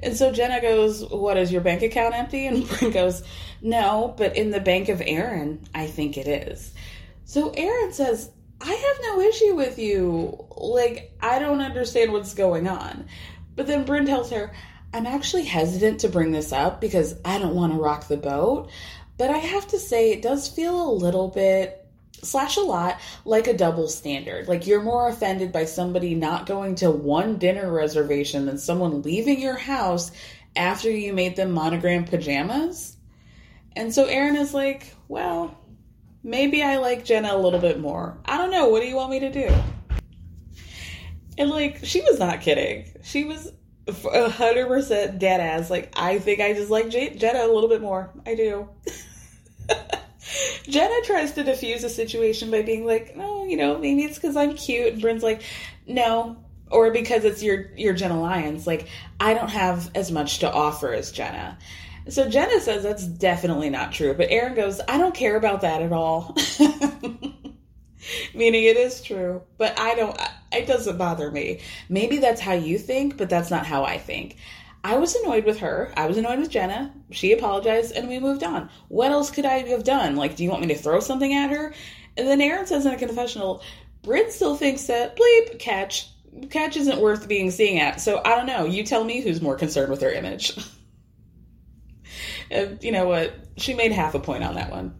And 0.00 0.16
so 0.16 0.32
Jenna 0.32 0.60
goes, 0.60 1.04
What 1.04 1.36
is 1.36 1.52
your 1.52 1.60
bank 1.60 1.82
account 1.82 2.14
empty? 2.14 2.46
And 2.46 2.64
Brynn 2.64 2.92
goes, 2.92 3.22
No, 3.62 4.14
but 4.16 4.36
in 4.36 4.50
the 4.50 4.60
bank 4.60 4.88
of 4.88 5.00
Erin, 5.04 5.64
I 5.74 5.86
think 5.86 6.18
it 6.18 6.26
is. 6.26 6.72
So 7.24 7.50
Erin 7.50 7.92
says, 7.92 8.30
I 8.60 8.72
have 8.72 9.16
no 9.16 9.20
issue 9.20 9.54
with 9.54 9.78
you. 9.78 10.46
Like, 10.56 11.12
I 11.20 11.38
don't 11.38 11.60
understand 11.60 12.12
what's 12.12 12.34
going 12.34 12.66
on. 12.66 13.06
But 13.56 13.66
then 13.66 13.84
Brynn 13.84 14.06
tells 14.06 14.30
her, 14.30 14.52
I'm 14.92 15.06
actually 15.06 15.44
hesitant 15.44 16.00
to 16.00 16.08
bring 16.08 16.32
this 16.32 16.52
up 16.52 16.80
because 16.80 17.14
I 17.24 17.38
don't 17.38 17.54
want 17.54 17.72
to 17.72 17.78
rock 17.78 18.08
the 18.08 18.16
boat. 18.16 18.70
But 19.16 19.30
I 19.30 19.38
have 19.38 19.68
to 19.68 19.78
say, 19.78 20.10
it 20.12 20.22
does 20.22 20.48
feel 20.48 20.90
a 20.90 20.92
little 20.92 21.28
bit, 21.28 21.86
slash 22.22 22.56
a 22.56 22.60
lot, 22.60 22.98
like 23.24 23.46
a 23.46 23.56
double 23.56 23.88
standard. 23.88 24.48
Like 24.48 24.66
you're 24.66 24.82
more 24.82 25.08
offended 25.08 25.52
by 25.52 25.66
somebody 25.66 26.14
not 26.14 26.46
going 26.46 26.74
to 26.76 26.90
one 26.90 27.36
dinner 27.38 27.70
reservation 27.70 28.46
than 28.46 28.58
someone 28.58 29.02
leaving 29.02 29.40
your 29.40 29.56
house 29.56 30.10
after 30.56 30.90
you 30.90 31.12
made 31.12 31.36
them 31.36 31.52
monogram 31.52 32.04
pajamas. 32.04 32.96
And 33.76 33.92
so 33.92 34.06
Erin 34.06 34.36
is 34.36 34.54
like, 34.54 34.94
well, 35.08 35.58
maybe 36.22 36.62
I 36.62 36.76
like 36.76 37.04
Jenna 37.04 37.34
a 37.34 37.38
little 37.38 37.60
bit 37.60 37.80
more. 37.80 38.18
I 38.24 38.38
don't 38.38 38.50
know. 38.50 38.68
What 38.68 38.80
do 38.80 38.88
you 38.88 38.96
want 38.96 39.10
me 39.10 39.20
to 39.20 39.30
do? 39.30 39.54
And 41.36 41.50
like, 41.50 41.84
she 41.84 42.00
was 42.00 42.18
not 42.18 42.40
kidding. 42.40 42.86
She 43.02 43.24
was 43.24 43.52
hundred 43.88 44.66
percent 44.66 45.18
dead 45.18 45.40
ass. 45.40 45.70
Like 45.70 45.92
I 45.96 46.18
think 46.18 46.40
I 46.40 46.52
just 46.54 46.70
like 46.70 46.88
J- 46.90 47.16
Jenna 47.16 47.44
a 47.44 47.52
little 47.52 47.68
bit 47.68 47.80
more. 47.80 48.10
I 48.26 48.34
do. 48.34 48.68
Jenna 50.64 50.94
tries 51.04 51.32
to 51.32 51.44
diffuse 51.44 51.82
the 51.82 51.88
situation 51.88 52.50
by 52.50 52.62
being 52.62 52.86
like, 52.86 53.16
"No, 53.16 53.44
you 53.44 53.56
know, 53.56 53.78
maybe 53.78 54.04
it's 54.04 54.16
because 54.16 54.36
I'm 54.36 54.54
cute." 54.54 54.94
And 54.94 55.02
Brynn's 55.02 55.22
like, 55.22 55.42
"No." 55.86 56.38
Or 56.70 56.90
because 56.90 57.24
it's 57.24 57.42
your 57.42 57.70
your 57.76 57.92
Jenna 57.94 58.20
Lyons, 58.20 58.66
like 58.66 58.88
I 59.20 59.34
don't 59.34 59.50
have 59.50 59.90
as 59.94 60.10
much 60.10 60.38
to 60.40 60.50
offer 60.50 60.92
as 60.92 61.12
Jenna. 61.12 61.58
So 62.08 62.28
Jenna 62.28 62.60
says 62.60 62.82
that's 62.82 63.06
definitely 63.06 63.70
not 63.70 63.92
true, 63.92 64.14
but 64.14 64.30
Erin 64.30 64.54
goes, 64.54 64.80
I 64.86 64.98
don't 64.98 65.14
care 65.14 65.36
about 65.36 65.62
that 65.62 65.80
at 65.80 65.92
all. 65.92 66.36
Meaning 68.34 68.64
it 68.64 68.76
is 68.76 69.00
true, 69.00 69.42
but 69.56 69.78
I 69.78 69.94
don't, 69.94 70.18
it 70.56 70.66
doesn't 70.66 70.98
bother 70.98 71.30
me. 71.30 71.60
Maybe 71.88 72.18
that's 72.18 72.40
how 72.40 72.52
you 72.52 72.78
think, 72.78 73.16
but 73.16 73.28
that's 73.28 73.50
not 73.50 73.66
how 73.66 73.84
I 73.84 73.98
think. 73.98 74.36
I 74.84 74.96
was 74.96 75.14
annoyed 75.14 75.46
with 75.46 75.60
her. 75.60 75.92
I 75.96 76.06
was 76.06 76.18
annoyed 76.18 76.40
with 76.40 76.50
Jenna. 76.50 76.92
She 77.10 77.32
apologized 77.32 77.92
and 77.92 78.06
we 78.06 78.20
moved 78.20 78.44
on. 78.44 78.68
What 78.88 79.12
else 79.12 79.30
could 79.30 79.46
I 79.46 79.66
have 79.68 79.82
done? 79.82 80.14
Like, 80.16 80.36
do 80.36 80.44
you 80.44 80.50
want 80.50 80.60
me 80.60 80.68
to 80.68 80.74
throw 80.74 81.00
something 81.00 81.32
at 81.32 81.50
her? 81.50 81.72
And 82.18 82.28
then 82.28 82.42
Erin 82.42 82.66
says 82.66 82.84
in 82.84 82.92
a 82.92 82.98
confessional, 82.98 83.62
Brynn 84.02 84.30
still 84.30 84.56
thinks 84.56 84.84
that, 84.84 85.16
bleep, 85.16 85.58
catch. 85.58 86.10
Catch 86.50 86.76
isn't 86.76 87.00
worth 87.00 87.28
being 87.28 87.50
seen 87.50 87.78
at. 87.78 88.00
So 88.00 88.20
I 88.24 88.36
don't 88.36 88.46
know. 88.46 88.66
You 88.66 88.84
tell 88.84 89.04
me 89.04 89.22
who's 89.22 89.40
more 89.40 89.56
concerned 89.56 89.90
with 89.90 90.02
her 90.02 90.12
image. 90.12 90.54
and 92.50 92.82
you 92.84 92.92
know 92.92 93.06
what? 93.06 93.32
She 93.56 93.72
made 93.72 93.92
half 93.92 94.14
a 94.14 94.20
point 94.20 94.44
on 94.44 94.56
that 94.56 94.70
one. 94.70 94.94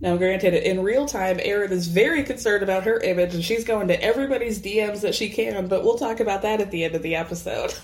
Now, 0.00 0.16
granted, 0.16 0.54
in 0.54 0.82
real 0.82 1.06
time, 1.06 1.38
Erin 1.40 1.72
is 1.72 1.88
very 1.88 2.24
concerned 2.24 2.62
about 2.62 2.84
her 2.84 2.98
image 3.00 3.34
and 3.34 3.44
she's 3.44 3.64
going 3.64 3.88
to 3.88 4.02
everybody's 4.02 4.60
DMs 4.60 5.00
that 5.02 5.14
she 5.14 5.30
can, 5.30 5.68
but 5.68 5.84
we'll 5.84 5.98
talk 5.98 6.20
about 6.20 6.42
that 6.42 6.60
at 6.60 6.70
the 6.70 6.84
end 6.84 6.94
of 6.94 7.02
the 7.02 7.14
episode. 7.14 7.74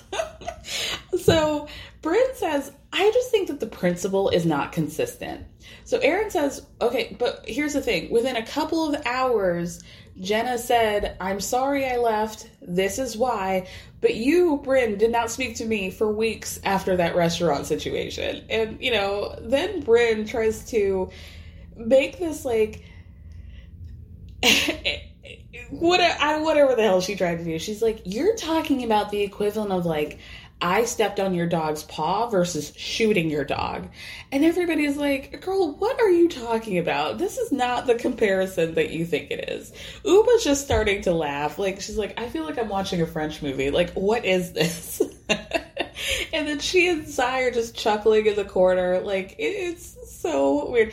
so, 1.19 1.69
Brynn 2.03 2.35
says, 2.35 2.73
I 2.93 3.11
just 3.13 3.31
think 3.31 3.49
that 3.49 3.61
the 3.61 3.67
principle 3.67 4.29
is 4.31 4.45
not 4.45 4.73
consistent. 4.73 5.47
So, 5.85 5.99
Erin 5.99 6.31
says, 6.31 6.67
okay, 6.81 7.17
but 7.19 7.45
here's 7.47 7.75
the 7.75 7.81
thing 7.81 8.11
within 8.11 8.37
a 8.37 8.45
couple 8.45 8.93
of 8.93 9.07
hours, 9.07 9.83
Jenna 10.21 10.59
said, 10.59 11.17
I'm 11.21 11.41
sorry 11.41 11.87
I 11.87 11.97
left. 11.97 12.49
This 12.61 12.99
is 12.99 13.17
why. 13.17 13.69
But 14.01 14.17
you, 14.17 14.61
Brynn, 14.65 14.99
did 14.99 15.11
not 15.11 15.31
speak 15.31 15.57
to 15.57 15.65
me 15.65 15.91
for 15.91 16.13
weeks 16.13 16.61
after 16.65 16.97
that 16.97 17.17
restaurant 17.17 17.67
situation. 17.67 18.45
And, 18.51 18.83
you 18.83 18.93
know, 18.93 19.37
then 19.41 19.83
Brynn 19.83 20.29
tries 20.29 20.65
to 20.71 21.11
make 21.77 22.19
this 22.19 22.45
like 22.45 22.85
what 25.71 26.01
I, 26.01 26.41
whatever 26.41 26.75
the 26.75 26.83
hell 26.83 27.01
she 27.01 27.17
tried 27.17 27.39
to 27.39 27.45
do. 27.45 27.59
She's 27.59 27.83
like, 27.83 28.03
you're 28.05 28.37
talking 28.37 28.85
about 28.85 29.11
the 29.11 29.23
equivalent 29.23 29.73
of 29.73 29.87
like 29.87 30.19
I 30.63 30.85
stepped 30.85 31.19
on 31.21 31.35
your 31.35 31.47
dog's 31.47 31.83
paw 31.85 32.29
versus 32.29 32.73
shooting 32.77 33.31
your 33.31 33.45
dog. 33.45 33.89
And 34.31 34.45
everybody's 34.45 34.97
like, 34.97 35.41
girl, 35.41 35.73
what 35.73 35.99
are 36.01 36.11
you 36.11 36.29
talking 36.29 36.77
about? 36.77 37.17
This 37.17 37.39
is 37.39 37.51
not 37.51 37.87
the 37.87 37.95
comparison 37.95 38.75
that 38.75 38.91
you 38.91 39.07
think 39.07 39.31
it 39.31 39.49
is. 39.49 39.73
Ubah's 40.05 40.45
just 40.45 40.65
starting 40.65 41.01
to 41.03 41.13
laugh. 41.13 41.59
Like, 41.59 41.81
she's 41.81 41.97
like, 41.97 42.21
I 42.21 42.29
feel 42.29 42.45
like 42.45 42.59
I'm 42.59 42.69
watching 42.69 43.01
a 43.01 43.07
French 43.07 43.41
movie. 43.41 43.71
Like, 43.71 43.93
what 43.93 44.27
is 44.27 44.53
this? 44.53 45.01
and 45.31 46.47
then 46.47 46.59
she 46.59 46.89
and 46.89 47.09
Sai 47.09 47.41
are 47.43 47.51
just 47.51 47.75
chuckling 47.75 48.27
in 48.27 48.37
the 48.37 48.45
corner. 48.45 49.01
Like, 49.01 49.37
it's 49.39 49.97
so 50.21 50.71
weird. 50.71 50.93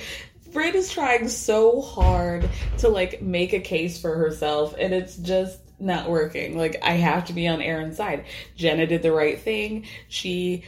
Brynn 0.51 0.75
is 0.75 0.91
trying 0.91 1.27
so 1.27 1.81
hard 1.81 2.49
to 2.79 2.89
like 2.89 3.21
make 3.21 3.53
a 3.53 3.59
case 3.59 3.99
for 3.99 4.15
herself, 4.15 4.75
and 4.77 4.93
it's 4.93 5.17
just 5.17 5.59
not 5.79 6.09
working. 6.09 6.57
Like 6.57 6.77
I 6.81 6.93
have 6.93 7.25
to 7.25 7.33
be 7.33 7.47
on 7.47 7.61
Erin's 7.61 7.97
side. 7.97 8.25
Jenna 8.55 8.87
did 8.87 9.03
the 9.03 9.11
right 9.11 9.39
thing. 9.39 9.85
She 10.07 10.63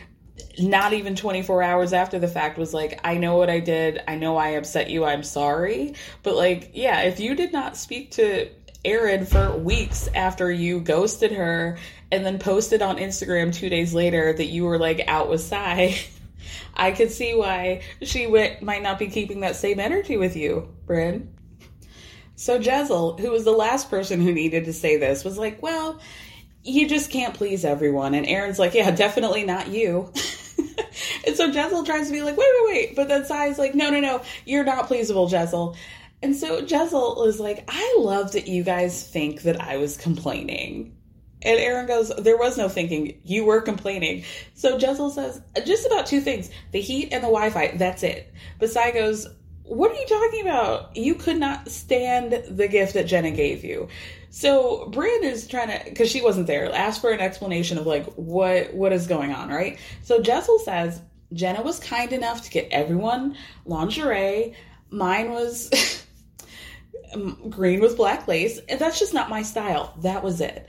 not 0.57 0.93
even 0.93 1.15
24 1.15 1.63
hours 1.63 1.93
after 1.93 2.19
the 2.19 2.27
fact 2.27 2.57
was 2.57 2.73
like, 2.73 2.99
I 3.03 3.17
know 3.17 3.35
what 3.37 3.49
I 3.49 3.59
did. 3.59 4.01
I 4.07 4.15
know 4.15 4.37
I 4.37 4.49
upset 4.49 4.89
you. 4.89 5.05
I'm 5.05 5.23
sorry. 5.23 5.95
But 6.23 6.35
like, 6.35 6.71
yeah, 6.73 7.01
if 7.01 7.19
you 7.19 7.35
did 7.35 7.51
not 7.51 7.77
speak 7.77 8.11
to 8.11 8.49
Erin 8.85 9.25
for 9.25 9.57
weeks 9.57 10.07
after 10.15 10.51
you 10.51 10.79
ghosted 10.79 11.31
her 11.33 11.77
and 12.11 12.25
then 12.25 12.39
posted 12.39 12.81
on 12.81 12.97
Instagram 12.97 13.53
two 13.53 13.69
days 13.69 13.93
later 13.93 14.33
that 14.33 14.45
you 14.45 14.65
were 14.65 14.79
like 14.79 15.03
out 15.07 15.29
with 15.29 15.41
Sai, 15.41 15.99
I 16.73 16.91
could 16.91 17.11
see 17.11 17.35
why 17.35 17.81
she 18.01 18.27
went, 18.27 18.61
might 18.61 18.83
not 18.83 18.99
be 18.99 19.07
keeping 19.07 19.41
that 19.41 19.55
same 19.55 19.79
energy 19.79 20.17
with 20.17 20.35
you, 20.35 20.73
Brynn. 20.85 21.27
So 22.35 22.57
Jessel, 22.57 23.17
who 23.17 23.31
was 23.31 23.43
the 23.43 23.51
last 23.51 23.89
person 23.89 24.21
who 24.21 24.31
needed 24.31 24.65
to 24.65 24.73
say 24.73 24.97
this, 24.97 25.25
was 25.25 25.37
like, 25.37 25.61
well, 25.61 25.99
you 26.63 26.87
just 26.87 27.11
can't 27.11 27.33
please 27.33 27.65
everyone. 27.65 28.13
And 28.13 28.25
Erin's 28.25 28.59
like, 28.59 28.73
yeah, 28.73 28.91
definitely 28.91 29.43
not 29.43 29.67
you. 29.67 30.11
and 31.27 31.35
so 31.35 31.51
Jessel 31.51 31.83
tries 31.83 32.07
to 32.07 32.13
be 32.13 32.21
like, 32.21 32.37
wait, 32.37 32.47
wait, 32.61 32.73
wait. 32.73 32.95
But 32.95 33.07
then 33.07 33.25
Sai's 33.25 33.57
like, 33.57 33.75
no, 33.75 33.89
no, 33.89 33.99
no, 33.99 34.21
you're 34.45 34.63
not 34.63 34.87
pleasable, 34.87 35.29
Jessel. 35.29 35.75
And 36.21 36.35
so 36.35 36.61
Jessel 36.61 37.25
is 37.25 37.39
like, 37.39 37.63
I 37.67 37.97
love 37.99 38.33
that 38.33 38.47
you 38.47 38.63
guys 38.63 39.05
think 39.05 39.43
that 39.43 39.61
I 39.61 39.77
was 39.77 39.97
complaining. 39.97 40.95
And 41.41 41.59
Erin 41.59 41.87
goes, 41.87 42.11
There 42.17 42.37
was 42.37 42.57
no 42.57 42.69
thinking. 42.69 43.19
You 43.23 43.45
were 43.45 43.61
complaining. 43.61 44.23
So 44.55 44.77
Jessel 44.77 45.09
says, 45.09 45.41
Just 45.65 45.85
about 45.85 46.05
two 46.05 46.21
things 46.21 46.49
the 46.71 46.81
heat 46.81 47.09
and 47.11 47.23
the 47.23 47.27
Wi 47.27 47.49
Fi. 47.49 47.77
That's 47.77 48.03
it. 48.03 48.33
But 48.59 48.69
Sai 48.69 48.91
goes, 48.91 49.27
What 49.63 49.91
are 49.91 49.99
you 49.99 50.07
talking 50.07 50.41
about? 50.41 50.95
You 50.97 51.15
could 51.15 51.37
not 51.37 51.69
stand 51.69 52.43
the 52.49 52.67
gift 52.67 52.93
that 52.93 53.07
Jenna 53.07 53.31
gave 53.31 53.63
you. 53.63 53.87
So 54.31 54.89
Brynn 54.91 55.23
is 55.23 55.47
trying 55.47 55.69
to, 55.69 55.89
because 55.89 56.09
she 56.09 56.21
wasn't 56.21 56.47
there, 56.47 56.71
ask 56.73 57.01
for 57.01 57.11
an 57.11 57.19
explanation 57.19 57.77
of 57.77 57.87
like 57.87 58.05
what 58.13 58.73
what 58.73 58.93
is 58.93 59.07
going 59.07 59.31
on, 59.33 59.49
right? 59.49 59.79
So 60.03 60.21
Jessel 60.21 60.59
says 60.59 61.01
Jenna 61.33 61.61
was 61.61 61.79
kind 61.79 62.11
enough 62.13 62.43
to 62.43 62.49
get 62.51 62.67
everyone 62.71 63.35
lingerie. 63.65 64.53
Mine 64.91 65.31
was 65.31 65.69
green 67.49 67.79
with 67.79 67.97
black 67.97 68.27
lace, 68.27 68.59
and 68.69 68.79
that's 68.79 68.99
just 68.99 69.13
not 69.13 69.29
my 69.29 69.41
style. 69.41 69.95
That 70.01 70.23
was 70.23 70.41
it. 70.41 70.67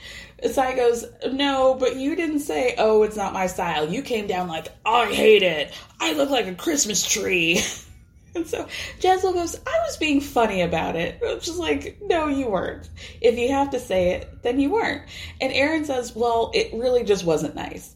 Sai 0.51 0.75
goes, 0.75 1.05
No, 1.33 1.75
but 1.75 1.97
you 1.97 2.17
didn't 2.17 2.41
say, 2.41 2.75
Oh, 2.79 3.03
it's 3.03 3.17
not 3.17 3.33
my 3.33 3.47
style. 3.47 3.89
You 3.89 4.03
came 4.03 4.27
down 4.27 4.49
like, 4.49 4.69
I 4.85 5.07
hate 5.07 5.43
it. 5.43 5.73
I 6.01 6.13
look 6.13 6.31
like 6.31 6.47
a 6.47 6.55
Christmas 6.55 7.07
tree. 7.07 7.63
and 8.35 8.47
so 8.47 8.67
Jessel 9.01 9.33
goes, 9.33 9.57
I 9.57 9.79
was 9.85 9.97
being 9.97 10.21
funny 10.21 10.63
about 10.63 10.97
it. 10.97 11.21
I'm 11.27 11.41
just 11.41 11.59
like, 11.59 11.99
No, 12.01 12.29
you 12.29 12.49
weren't. 12.49 12.89
If 13.21 13.39
you 13.39 13.49
have 13.49 13.71
to 13.71 13.79
say 13.79 14.11
it, 14.13 14.43
then 14.43 14.61
you 14.61 14.71
weren't. 14.71 15.03
And 15.41 15.53
Erin 15.53 15.85
says, 15.85 16.15
Well, 16.15 16.51
it 16.55 16.73
really 16.73 17.05
just 17.05 17.25
wasn't 17.25 17.55
nice. 17.55 17.95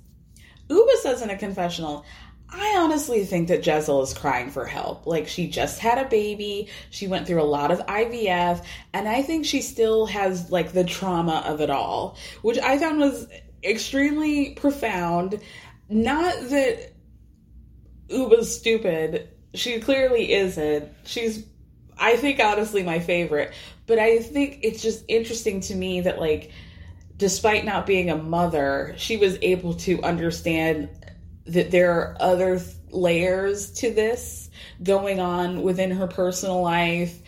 Ubah 0.68 0.96
says 1.02 1.20
in 1.20 1.30
a 1.30 1.36
confessional, 1.36 2.04
I 2.56 2.76
honestly 2.78 3.24
think 3.24 3.48
that 3.48 3.62
Jessel 3.62 4.02
is 4.02 4.14
crying 4.14 4.50
for 4.50 4.64
help. 4.64 5.06
Like, 5.06 5.26
she 5.26 5.48
just 5.48 5.80
had 5.80 5.98
a 5.98 6.08
baby, 6.08 6.68
she 6.90 7.08
went 7.08 7.26
through 7.26 7.42
a 7.42 7.44
lot 7.44 7.72
of 7.72 7.80
IVF, 7.86 8.64
and 8.92 9.08
I 9.08 9.22
think 9.22 9.44
she 9.44 9.60
still 9.60 10.06
has, 10.06 10.50
like, 10.52 10.72
the 10.72 10.84
trauma 10.84 11.42
of 11.46 11.60
it 11.60 11.70
all, 11.70 12.16
which 12.42 12.58
I 12.58 12.78
found 12.78 13.00
was 13.00 13.26
extremely 13.64 14.50
profound. 14.54 15.40
Not 15.88 16.34
that 16.50 16.92
Ubah's 18.08 18.56
stupid, 18.56 19.30
she 19.54 19.80
clearly 19.80 20.32
isn't. 20.32 20.92
She's, 21.04 21.44
I 21.98 22.16
think, 22.16 22.38
honestly, 22.38 22.84
my 22.84 23.00
favorite, 23.00 23.52
but 23.86 23.98
I 23.98 24.20
think 24.20 24.60
it's 24.62 24.82
just 24.82 25.04
interesting 25.08 25.60
to 25.62 25.74
me 25.74 26.02
that, 26.02 26.20
like, 26.20 26.52
despite 27.16 27.64
not 27.64 27.86
being 27.86 28.10
a 28.10 28.16
mother, 28.16 28.94
she 28.96 29.16
was 29.16 29.38
able 29.42 29.74
to 29.74 30.00
understand 30.02 30.88
that 31.46 31.70
there 31.70 31.92
are 31.92 32.16
other 32.20 32.60
layers 32.90 33.70
to 33.72 33.92
this 33.92 34.50
going 34.82 35.20
on 35.20 35.62
within 35.62 35.90
her 35.90 36.06
personal 36.06 36.62
life, 36.62 37.20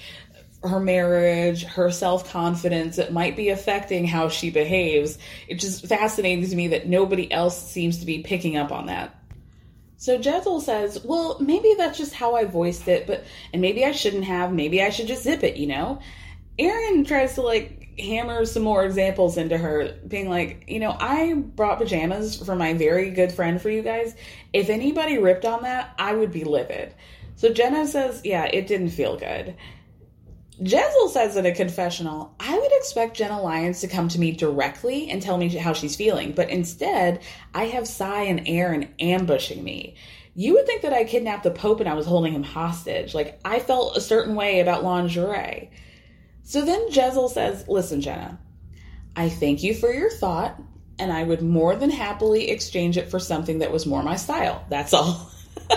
her 0.62 0.80
marriage, 0.80 1.64
her 1.64 1.90
self 1.90 2.30
confidence 2.30 2.96
that 2.96 3.12
might 3.12 3.36
be 3.36 3.50
affecting 3.50 4.06
how 4.06 4.28
she 4.28 4.50
behaves. 4.50 5.18
It's 5.48 5.62
just 5.62 5.86
fascinating 5.86 6.48
to 6.48 6.56
me 6.56 6.68
that 6.68 6.88
nobody 6.88 7.30
else 7.30 7.70
seems 7.70 7.98
to 7.98 8.06
be 8.06 8.22
picking 8.22 8.56
up 8.56 8.72
on 8.72 8.86
that. 8.86 9.14
So 9.98 10.18
Jessel 10.18 10.60
says, 10.60 11.02
Well, 11.04 11.38
maybe 11.40 11.74
that's 11.76 11.98
just 11.98 12.14
how 12.14 12.36
I 12.36 12.44
voiced 12.44 12.88
it, 12.88 13.06
but 13.06 13.24
and 13.52 13.62
maybe 13.62 13.84
I 13.84 13.92
shouldn't 13.92 14.24
have, 14.24 14.52
maybe 14.52 14.82
I 14.82 14.90
should 14.90 15.06
just 15.06 15.22
zip 15.22 15.42
it, 15.42 15.56
you 15.56 15.66
know? 15.66 16.00
Erin 16.58 17.04
tries 17.04 17.34
to 17.34 17.42
like 17.42 17.85
hammer 17.98 18.44
some 18.44 18.62
more 18.62 18.84
examples 18.84 19.36
into 19.36 19.56
her, 19.56 19.94
being 20.06 20.28
like, 20.28 20.64
you 20.68 20.80
know, 20.80 20.96
I 20.98 21.34
brought 21.34 21.78
pajamas 21.78 22.36
for 22.44 22.54
my 22.54 22.74
very 22.74 23.10
good 23.10 23.32
friend 23.32 23.60
for 23.60 23.70
you 23.70 23.82
guys. 23.82 24.14
If 24.52 24.70
anybody 24.70 25.18
ripped 25.18 25.44
on 25.44 25.62
that, 25.62 25.94
I 25.98 26.14
would 26.14 26.32
be 26.32 26.44
livid. 26.44 26.94
So 27.36 27.52
Jenna 27.52 27.86
says, 27.86 28.22
yeah, 28.24 28.44
it 28.44 28.66
didn't 28.66 28.90
feel 28.90 29.16
good. 29.18 29.56
Jessel 30.62 31.10
says 31.10 31.36
in 31.36 31.44
a 31.44 31.54
confessional, 31.54 32.34
I 32.40 32.58
would 32.58 32.72
expect 32.72 33.18
Jenna 33.18 33.42
Lyons 33.42 33.80
to 33.82 33.88
come 33.88 34.08
to 34.08 34.18
me 34.18 34.32
directly 34.32 35.10
and 35.10 35.20
tell 35.20 35.36
me 35.36 35.48
how 35.48 35.74
she's 35.74 35.96
feeling, 35.96 36.32
but 36.32 36.48
instead, 36.48 37.22
I 37.52 37.64
have 37.64 37.86
Sai 37.86 38.22
and 38.22 38.48
Erin 38.48 38.94
ambushing 38.98 39.62
me. 39.62 39.96
You 40.34 40.54
would 40.54 40.66
think 40.66 40.82
that 40.82 40.94
I 40.94 41.04
kidnapped 41.04 41.44
the 41.44 41.50
Pope 41.50 41.80
and 41.80 41.88
I 41.88 41.94
was 41.94 42.06
holding 42.06 42.32
him 42.32 42.42
hostage. 42.42 43.14
Like, 43.14 43.38
I 43.44 43.58
felt 43.58 43.96
a 43.96 44.00
certain 44.00 44.34
way 44.34 44.60
about 44.60 44.82
lingerie. 44.82 45.70
So 46.46 46.64
then 46.64 46.92
Jessel 46.92 47.28
says, 47.28 47.66
Listen, 47.66 48.00
Jenna, 48.00 48.38
I 49.16 49.28
thank 49.28 49.64
you 49.64 49.74
for 49.74 49.92
your 49.92 50.10
thought, 50.10 50.62
and 50.96 51.12
I 51.12 51.24
would 51.24 51.42
more 51.42 51.74
than 51.74 51.90
happily 51.90 52.50
exchange 52.50 52.96
it 52.96 53.10
for 53.10 53.18
something 53.18 53.58
that 53.58 53.72
was 53.72 53.84
more 53.84 54.00
my 54.04 54.14
style. 54.14 54.64
That's 54.70 54.94
all. 54.94 55.28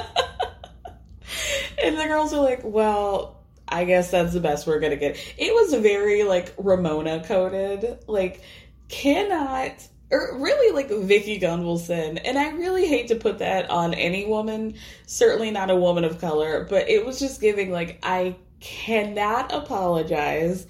and 1.83 1.97
the 1.97 2.05
girls 2.05 2.33
are 2.33 2.43
like, 2.43 2.61
Well, 2.63 3.41
I 3.67 3.85
guess 3.85 4.11
that's 4.11 4.33
the 4.33 4.39
best 4.39 4.67
we're 4.67 4.79
gonna 4.79 4.95
get. 4.95 5.17
It 5.39 5.51
was 5.55 5.73
very 5.73 6.21
like 6.21 6.53
Ramona 6.59 7.23
coded. 7.23 8.03
Like, 8.05 8.41
cannot 8.89 9.73
or 10.11 10.37
really 10.39 10.73
like 10.73 10.89
Vicki 10.89 11.39
Gunvalson. 11.39 12.21
And 12.23 12.37
I 12.37 12.49
really 12.51 12.85
hate 12.85 13.07
to 13.07 13.15
put 13.15 13.39
that 13.39 13.71
on 13.71 13.95
any 13.95 14.27
woman, 14.27 14.75
certainly 15.07 15.49
not 15.49 15.71
a 15.71 15.75
woman 15.75 16.03
of 16.03 16.21
color, 16.21 16.67
but 16.69 16.89
it 16.89 17.03
was 17.05 17.19
just 17.19 17.41
giving 17.41 17.71
like 17.71 17.99
I 18.03 18.35
cannot 18.59 19.53
apologize. 19.53 20.67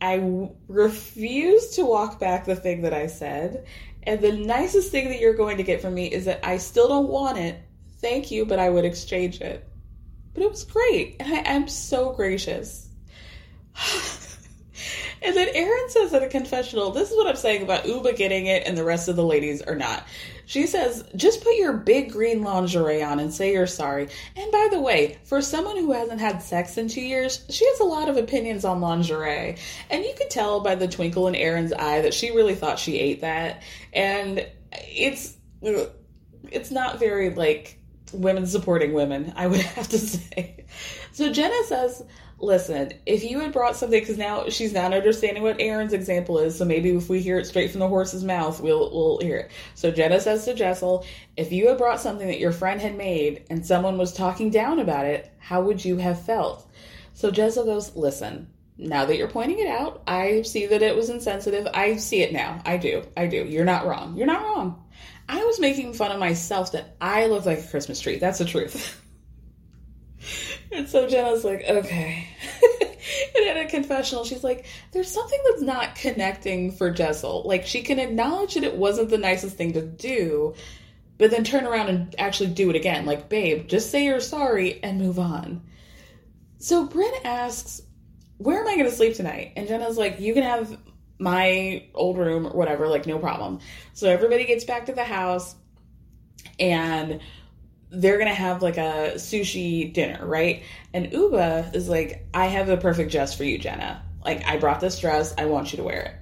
I 0.00 0.50
refuse 0.68 1.70
to 1.76 1.84
walk 1.84 2.20
back 2.20 2.44
the 2.44 2.56
thing 2.56 2.82
that 2.82 2.94
I 2.94 3.06
said. 3.06 3.66
And 4.04 4.20
the 4.20 4.32
nicest 4.32 4.90
thing 4.90 5.08
that 5.08 5.20
you're 5.20 5.34
going 5.34 5.56
to 5.56 5.62
get 5.62 5.82
from 5.82 5.94
me 5.94 6.06
is 6.06 6.24
that 6.26 6.46
I 6.46 6.58
still 6.58 6.88
don't 6.88 7.08
want 7.08 7.38
it. 7.38 7.60
Thank 8.00 8.30
you, 8.30 8.46
but 8.46 8.58
I 8.58 8.70
would 8.70 8.84
exchange 8.84 9.40
it. 9.40 9.68
But 10.34 10.44
it 10.44 10.50
was 10.50 10.64
great. 10.64 11.16
And 11.20 11.34
I 11.34 11.40
am 11.50 11.68
so 11.68 12.12
gracious. 12.12 12.88
and 15.22 15.36
then 15.36 15.48
Erin 15.52 15.90
says 15.90 16.14
in 16.14 16.22
a 16.22 16.28
confessional, 16.28 16.90
this 16.90 17.10
is 17.10 17.16
what 17.16 17.26
I'm 17.26 17.36
saying 17.36 17.62
about 17.62 17.84
Ubah 17.84 18.16
getting 18.16 18.46
it 18.46 18.62
and 18.66 18.78
the 18.78 18.84
rest 18.84 19.08
of 19.08 19.16
the 19.16 19.24
ladies 19.24 19.62
are 19.62 19.74
not. 19.74 20.06
She 20.48 20.66
says, 20.66 21.04
just 21.14 21.44
put 21.44 21.56
your 21.56 21.74
big 21.74 22.10
green 22.10 22.42
lingerie 22.42 23.02
on 23.02 23.20
and 23.20 23.30
say 23.34 23.52
you're 23.52 23.66
sorry. 23.66 24.08
And 24.34 24.50
by 24.50 24.68
the 24.70 24.80
way, 24.80 25.18
for 25.24 25.42
someone 25.42 25.76
who 25.76 25.92
hasn't 25.92 26.22
had 26.22 26.40
sex 26.40 26.78
in 26.78 26.88
two 26.88 27.02
years, 27.02 27.44
she 27.50 27.66
has 27.66 27.80
a 27.80 27.84
lot 27.84 28.08
of 28.08 28.16
opinions 28.16 28.64
on 28.64 28.80
lingerie. 28.80 29.58
And 29.90 30.02
you 30.02 30.14
could 30.16 30.30
tell 30.30 30.60
by 30.60 30.74
the 30.74 30.88
twinkle 30.88 31.28
in 31.28 31.34
Erin's 31.34 31.74
eye 31.74 32.00
that 32.00 32.14
she 32.14 32.30
really 32.30 32.54
thought 32.54 32.78
she 32.78 32.98
ate 32.98 33.20
that. 33.20 33.62
And 33.92 34.48
it's 34.72 35.36
it's 35.60 36.70
not 36.70 36.98
very 36.98 37.34
like 37.34 37.78
women 38.14 38.46
supporting 38.46 38.94
women, 38.94 39.34
I 39.36 39.48
would 39.48 39.60
have 39.76 39.88
to 39.88 39.98
say. 39.98 40.64
So 41.12 41.30
Jenna 41.30 41.62
says, 41.64 42.02
listen, 42.40 42.92
if 43.06 43.24
you 43.24 43.40
had 43.40 43.52
brought 43.52 43.76
something, 43.76 43.98
because 43.98 44.18
now 44.18 44.48
she's 44.48 44.72
not 44.72 44.92
understanding 44.92 45.42
what 45.42 45.60
Erin's 45.60 45.92
example 45.92 46.38
is, 46.38 46.56
so 46.56 46.64
maybe 46.64 46.90
if 46.90 47.08
we 47.08 47.20
hear 47.20 47.38
it 47.38 47.46
straight 47.46 47.70
from 47.70 47.80
the 47.80 47.88
horse's 47.88 48.24
mouth, 48.24 48.60
we'll 48.60 48.90
we'll 48.92 49.18
hear 49.18 49.36
it. 49.38 49.50
So 49.74 49.90
Jenna 49.90 50.20
says 50.20 50.44
to 50.44 50.54
Jessel, 50.54 51.04
if 51.36 51.52
you 51.52 51.68
had 51.68 51.78
brought 51.78 52.00
something 52.00 52.26
that 52.26 52.40
your 52.40 52.52
friend 52.52 52.80
had 52.80 52.96
made 52.96 53.44
and 53.50 53.64
someone 53.64 53.98
was 53.98 54.12
talking 54.12 54.50
down 54.50 54.78
about 54.78 55.06
it, 55.06 55.30
how 55.38 55.62
would 55.62 55.84
you 55.84 55.96
have 55.96 56.24
felt? 56.24 56.70
So 57.14 57.30
Jessel 57.30 57.64
goes, 57.64 57.96
listen. 57.96 58.48
Now 58.80 59.06
that 59.06 59.16
you're 59.16 59.26
pointing 59.26 59.58
it 59.58 59.66
out, 59.66 60.02
I 60.06 60.42
see 60.42 60.66
that 60.66 60.82
it 60.82 60.94
was 60.94 61.10
insensitive. 61.10 61.66
I 61.74 61.96
see 61.96 62.22
it 62.22 62.32
now. 62.32 62.62
I 62.64 62.76
do. 62.76 63.02
I 63.16 63.26
do. 63.26 63.38
You're 63.44 63.64
not 63.64 63.86
wrong. 63.86 64.16
You're 64.16 64.28
not 64.28 64.42
wrong. 64.42 64.84
I 65.28 65.42
was 65.44 65.58
making 65.58 65.94
fun 65.94 66.12
of 66.12 66.20
myself 66.20 66.70
that 66.72 66.94
I 67.00 67.26
look 67.26 67.44
like 67.44 67.58
a 67.58 67.66
Christmas 67.66 68.00
tree. 68.00 68.18
That's 68.18 68.38
the 68.38 68.44
truth. 68.44 69.04
and 70.72 70.88
so 70.88 71.08
Jenna's 71.08 71.44
like, 71.44 71.64
okay. 71.68 72.28
and 73.36 73.46
in 73.46 73.56
a 73.58 73.68
confessional, 73.68 74.24
she's 74.24 74.44
like, 74.44 74.66
there's 74.92 75.10
something 75.10 75.40
that's 75.48 75.62
not 75.62 75.94
connecting 75.94 76.72
for 76.72 76.90
Jessel. 76.90 77.42
Like, 77.44 77.66
she 77.66 77.82
can 77.82 77.98
acknowledge 77.98 78.54
that 78.54 78.64
it 78.64 78.76
wasn't 78.76 79.10
the 79.10 79.18
nicest 79.18 79.56
thing 79.56 79.72
to 79.74 79.82
do, 79.82 80.54
but 81.16 81.30
then 81.30 81.44
turn 81.44 81.66
around 81.66 81.88
and 81.88 82.14
actually 82.18 82.50
do 82.50 82.70
it 82.70 82.76
again. 82.76 83.06
Like, 83.06 83.28
babe, 83.28 83.68
just 83.68 83.90
say 83.90 84.04
you're 84.04 84.20
sorry 84.20 84.82
and 84.82 84.98
move 84.98 85.18
on. 85.18 85.62
So 86.58 86.86
Brynn 86.86 87.24
asks, 87.24 87.82
where 88.38 88.60
am 88.60 88.68
I 88.68 88.76
going 88.76 88.88
to 88.88 88.94
sleep 88.94 89.14
tonight? 89.14 89.52
And 89.56 89.68
Jenna's 89.68 89.98
like, 89.98 90.20
you 90.20 90.34
can 90.34 90.42
have 90.42 90.78
my 91.18 91.84
old 91.94 92.18
room 92.18 92.46
or 92.46 92.50
whatever, 92.50 92.88
like, 92.88 93.06
no 93.06 93.18
problem. 93.18 93.60
So 93.94 94.08
everybody 94.08 94.44
gets 94.44 94.64
back 94.64 94.86
to 94.86 94.92
the 94.92 95.04
house 95.04 95.54
and 96.58 97.20
they're 97.90 98.18
gonna 98.18 98.34
have 98.34 98.62
like 98.62 98.76
a 98.76 99.12
sushi 99.16 99.92
dinner, 99.92 100.24
right? 100.26 100.62
And 100.92 101.10
Ubah 101.10 101.74
is 101.74 101.88
like, 101.88 102.26
I 102.34 102.46
have 102.46 102.66
the 102.66 102.76
perfect 102.76 103.12
dress 103.12 103.34
for 103.34 103.44
you, 103.44 103.58
Jenna. 103.58 104.02
Like, 104.24 104.46
I 104.46 104.58
brought 104.58 104.80
this 104.80 104.98
dress, 104.98 105.34
I 105.38 105.46
want 105.46 105.72
you 105.72 105.78
to 105.78 105.84
wear 105.84 106.02
it. 106.02 106.14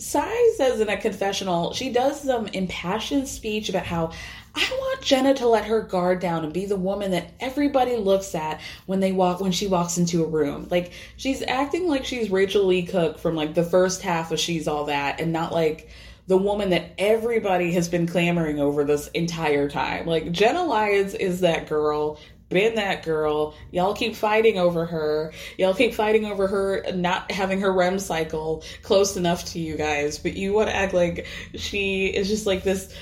Sai 0.00 0.52
says 0.56 0.80
in 0.80 0.88
a 0.88 0.96
confessional, 0.96 1.72
she 1.72 1.90
does 1.90 2.20
some 2.20 2.46
impassioned 2.48 3.26
speech 3.26 3.68
about 3.68 3.86
how 3.86 4.12
I 4.54 4.68
want 4.70 5.02
Jenna 5.02 5.34
to 5.34 5.48
let 5.48 5.66
her 5.66 5.82
guard 5.82 6.20
down 6.20 6.44
and 6.44 6.52
be 6.52 6.64
the 6.66 6.76
woman 6.76 7.10
that 7.10 7.32
everybody 7.40 7.96
looks 7.96 8.34
at 8.34 8.60
when 8.86 9.00
they 9.00 9.12
walk 9.12 9.40
when 9.40 9.52
she 9.52 9.66
walks 9.66 9.98
into 9.98 10.24
a 10.24 10.28
room. 10.28 10.66
Like 10.70 10.92
she's 11.16 11.42
acting 11.42 11.88
like 11.88 12.04
she's 12.04 12.30
Rachael 12.30 12.64
Leigh 12.64 12.84
Cook 12.84 13.18
from 13.18 13.34
like 13.34 13.54
the 13.54 13.64
first 13.64 14.02
half 14.02 14.32
of 14.32 14.40
She's 14.40 14.66
All 14.66 14.84
That 14.84 15.20
and 15.20 15.32
not 15.32 15.52
like 15.52 15.90
the 16.26 16.36
woman 16.36 16.70
that 16.70 16.92
everybody 16.98 17.72
has 17.72 17.88
been 17.88 18.06
clamoring 18.06 18.60
over 18.60 18.84
this 18.84 19.08
entire 19.08 19.68
time. 19.68 20.06
Like 20.06 20.32
Jenna 20.32 20.64
Lyons 20.64 21.14
is 21.14 21.40
that 21.40 21.68
girl 21.68 22.18
been 22.48 22.76
that 22.76 23.02
girl. 23.02 23.54
Y'all 23.72 23.94
keep 23.94 24.14
fighting 24.14 24.58
over 24.58 24.86
her. 24.86 25.32
Y'all 25.58 25.74
keep 25.74 25.94
fighting 25.94 26.24
over 26.24 26.46
her 26.46 26.84
not 26.94 27.30
having 27.30 27.60
her 27.60 27.72
REM 27.72 27.98
cycle 27.98 28.62
close 28.82 29.16
enough 29.16 29.44
to 29.46 29.58
you 29.58 29.76
guys, 29.76 30.18
but 30.18 30.34
you 30.34 30.52
want 30.52 30.68
to 30.68 30.76
act 30.76 30.94
like 30.94 31.26
she 31.54 32.06
is 32.06 32.28
just 32.28 32.46
like 32.46 32.62
this 32.62 32.94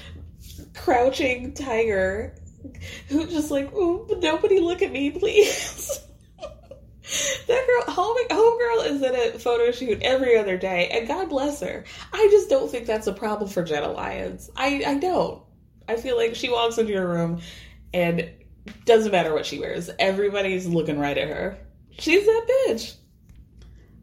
crouching 0.75 1.53
tiger 1.53 2.35
who 3.09 3.27
just 3.27 3.51
like, 3.51 3.73
nobody 3.73 4.61
look 4.61 4.83
at 4.83 4.93
me, 4.93 5.11
please. 5.19 6.01
That 7.47 7.67
girl, 7.67 7.95
home, 7.95 8.17
home 8.31 8.59
girl 8.59 8.81
is 8.81 9.03
in 9.03 9.15
a 9.15 9.39
photo 9.39 9.71
shoot 9.71 10.01
every 10.03 10.39
other 10.39 10.57
day, 10.57 10.89
and 10.89 11.07
God 11.07 11.29
bless 11.29 11.61
her. 11.61 11.85
I 12.13 12.29
just 12.31 12.49
don't 12.49 12.71
think 12.71 12.87
that's 12.87 13.07
a 13.07 13.13
problem 13.13 13.51
for 13.51 13.63
Jenna 13.63 13.93
Lyons. 13.93 14.51
I, 14.57 14.83
I 14.87 14.95
don't. 14.99 15.43
I 15.87 15.97
feel 15.97 16.17
like 16.17 16.35
she 16.35 16.49
walks 16.49 16.79
into 16.79 16.93
your 16.93 17.07
room 17.07 17.41
and 17.93 18.31
doesn't 18.87 19.13
matter 19.13 19.35
what 19.35 19.45
she 19.47 19.59
wears. 19.59 19.91
Everybody's 19.99 20.67
looking 20.67 20.99
right 20.99 21.17
at 21.17 21.29
her. 21.29 21.59
She's 21.99 22.25
that 22.25 22.47
bitch. 22.69 22.95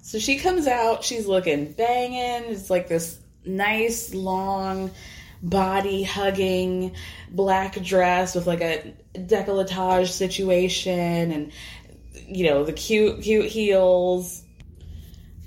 So 0.03 0.19
she 0.19 0.37
comes 0.37 0.67
out, 0.67 1.03
she's 1.03 1.27
looking 1.27 1.71
banging. 1.73 2.51
It's 2.51 2.69
like 2.69 2.87
this 2.87 3.19
nice, 3.45 4.13
long, 4.13 4.91
body 5.43 6.03
hugging 6.03 6.95
black 7.31 7.81
dress 7.81 8.35
with 8.35 8.45
like 8.45 8.61
a 8.61 8.93
decolletage 9.15 10.09
situation 10.09 11.31
and, 11.31 11.51
you 12.13 12.45
know, 12.45 12.63
the 12.63 12.73
cute, 12.73 13.21
cute 13.21 13.45
heels. 13.45 14.43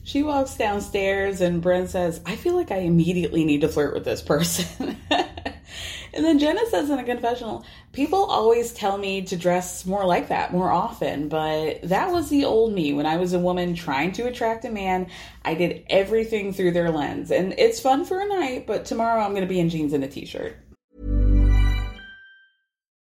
She 0.02 0.22
walks 0.22 0.56
downstairs 0.56 1.40
and 1.40 1.62
Brynn 1.62 1.88
says, 1.88 2.20
I 2.26 2.36
feel 2.36 2.54
like 2.54 2.70
I 2.70 2.78
immediately 2.78 3.44
need 3.44 3.62
to 3.62 3.68
flirt 3.68 3.94
with 3.94 4.04
this 4.04 4.20
person. 4.20 4.96
And 6.14 6.24
then 6.24 6.38
Jenna 6.38 6.60
says 6.70 6.90
in 6.90 6.98
a 6.98 7.04
confessional, 7.04 7.64
people 7.92 8.24
always 8.24 8.72
tell 8.72 8.96
me 8.96 9.22
to 9.22 9.36
dress 9.36 9.84
more 9.84 10.06
like 10.06 10.28
that 10.28 10.52
more 10.52 10.70
often, 10.70 11.28
but 11.28 11.82
that 11.82 12.12
was 12.12 12.30
the 12.30 12.44
old 12.44 12.72
me 12.72 12.92
when 12.92 13.04
I 13.04 13.16
was 13.16 13.32
a 13.32 13.38
woman 13.38 13.74
trying 13.74 14.12
to 14.12 14.26
attract 14.26 14.64
a 14.64 14.70
man. 14.70 15.08
I 15.44 15.54
did 15.54 15.84
everything 15.90 16.52
through 16.52 16.70
their 16.70 16.90
lens. 16.90 17.32
And 17.32 17.54
it's 17.58 17.80
fun 17.80 18.04
for 18.04 18.20
a 18.20 18.26
night, 18.26 18.66
but 18.66 18.84
tomorrow 18.84 19.22
I'm 19.22 19.32
going 19.32 19.42
to 19.42 19.48
be 19.48 19.58
in 19.58 19.70
jeans 19.70 19.92
and 19.92 20.04
a 20.04 20.08
t 20.08 20.24
shirt. 20.24 20.56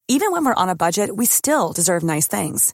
Even 0.08 0.32
when 0.32 0.44
we're 0.46 0.54
on 0.56 0.70
a 0.70 0.76
budget, 0.76 1.16
we 1.16 1.26
still 1.26 1.74
deserve 1.74 2.04
nice 2.04 2.28
things. 2.28 2.74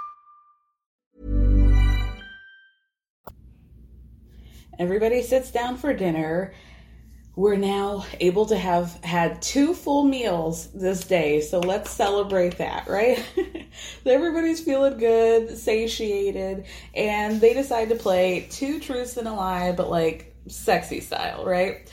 Everybody 4.81 5.21
sits 5.21 5.51
down 5.51 5.77
for 5.77 5.93
dinner 5.93 6.53
we're 7.35 7.55
now 7.55 8.05
able 8.19 8.45
to 8.45 8.57
have 8.57 9.03
had 9.03 9.41
two 9.41 9.73
full 9.73 10.03
meals 10.03 10.67
this 10.73 11.05
day. 11.05 11.39
So 11.39 11.59
let's 11.59 11.89
celebrate 11.89 12.57
that, 12.57 12.87
right? 12.87 13.23
Everybody's 14.05 14.61
feeling 14.61 14.97
good, 14.97 15.57
satiated, 15.57 16.65
and 16.93 17.39
they 17.39 17.53
decide 17.53 17.89
to 17.89 17.95
play 17.95 18.47
two 18.51 18.79
truths 18.79 19.15
and 19.15 19.27
a 19.27 19.33
lie, 19.33 19.71
but 19.71 19.89
like 19.89 20.35
sexy 20.47 20.99
style, 20.99 21.45
right? 21.45 21.89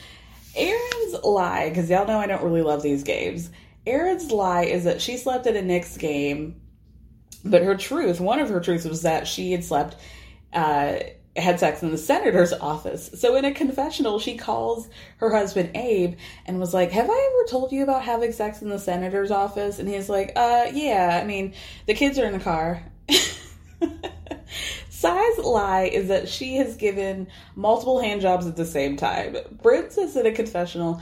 Erin's 0.56 1.22
lie, 1.22 1.68
because 1.68 1.88
y'all 1.88 2.06
know 2.06 2.18
I 2.18 2.26
don't 2.26 2.42
really 2.42 2.62
love 2.62 2.82
these 2.82 3.04
games. 3.04 3.50
Erin's 3.86 4.32
lie 4.32 4.64
is 4.64 4.84
that 4.84 5.00
she 5.00 5.16
slept 5.16 5.46
at 5.46 5.54
a 5.54 5.62
Knicks 5.62 5.96
game, 5.96 6.60
but 7.44 7.62
her 7.62 7.76
truth, 7.76 8.18
one 8.18 8.40
of 8.40 8.48
her 8.48 8.58
truths 8.58 8.84
was 8.84 9.02
that 9.02 9.28
she 9.28 9.52
had 9.52 9.62
slept 9.62 9.96
uh, 10.52 10.98
had 11.38 11.60
sex 11.60 11.82
in 11.82 11.90
the 11.90 11.98
senator's 11.98 12.52
office. 12.52 13.10
So 13.14 13.36
in 13.36 13.44
a 13.44 13.52
confessional, 13.52 14.18
she 14.18 14.36
calls 14.36 14.88
her 15.18 15.30
husband 15.30 15.70
Abe 15.74 16.16
and 16.46 16.58
was 16.58 16.74
like, 16.74 16.90
"Have 16.92 17.08
I 17.08 17.30
ever 17.32 17.48
told 17.48 17.72
you 17.72 17.82
about 17.82 18.02
having 18.02 18.32
sex 18.32 18.62
in 18.62 18.68
the 18.68 18.78
senator's 18.78 19.30
office?" 19.30 19.78
And 19.78 19.88
he's 19.88 20.08
like, 20.08 20.32
"Uh, 20.36 20.66
yeah. 20.72 21.18
I 21.22 21.26
mean, 21.26 21.54
the 21.86 21.94
kids 21.94 22.18
are 22.18 22.26
in 22.26 22.32
the 22.32 22.40
car." 22.40 22.82
Sai's 24.90 25.38
lie 25.38 25.84
is 25.84 26.08
that 26.08 26.28
she 26.28 26.56
has 26.56 26.76
given 26.76 27.28
multiple 27.54 28.00
hand 28.00 28.20
jobs 28.20 28.46
at 28.46 28.56
the 28.56 28.66
same 28.66 28.96
time. 28.96 29.36
Bryn 29.62 29.90
says 29.90 30.16
in 30.16 30.26
a 30.26 30.32
confessional 30.32 31.00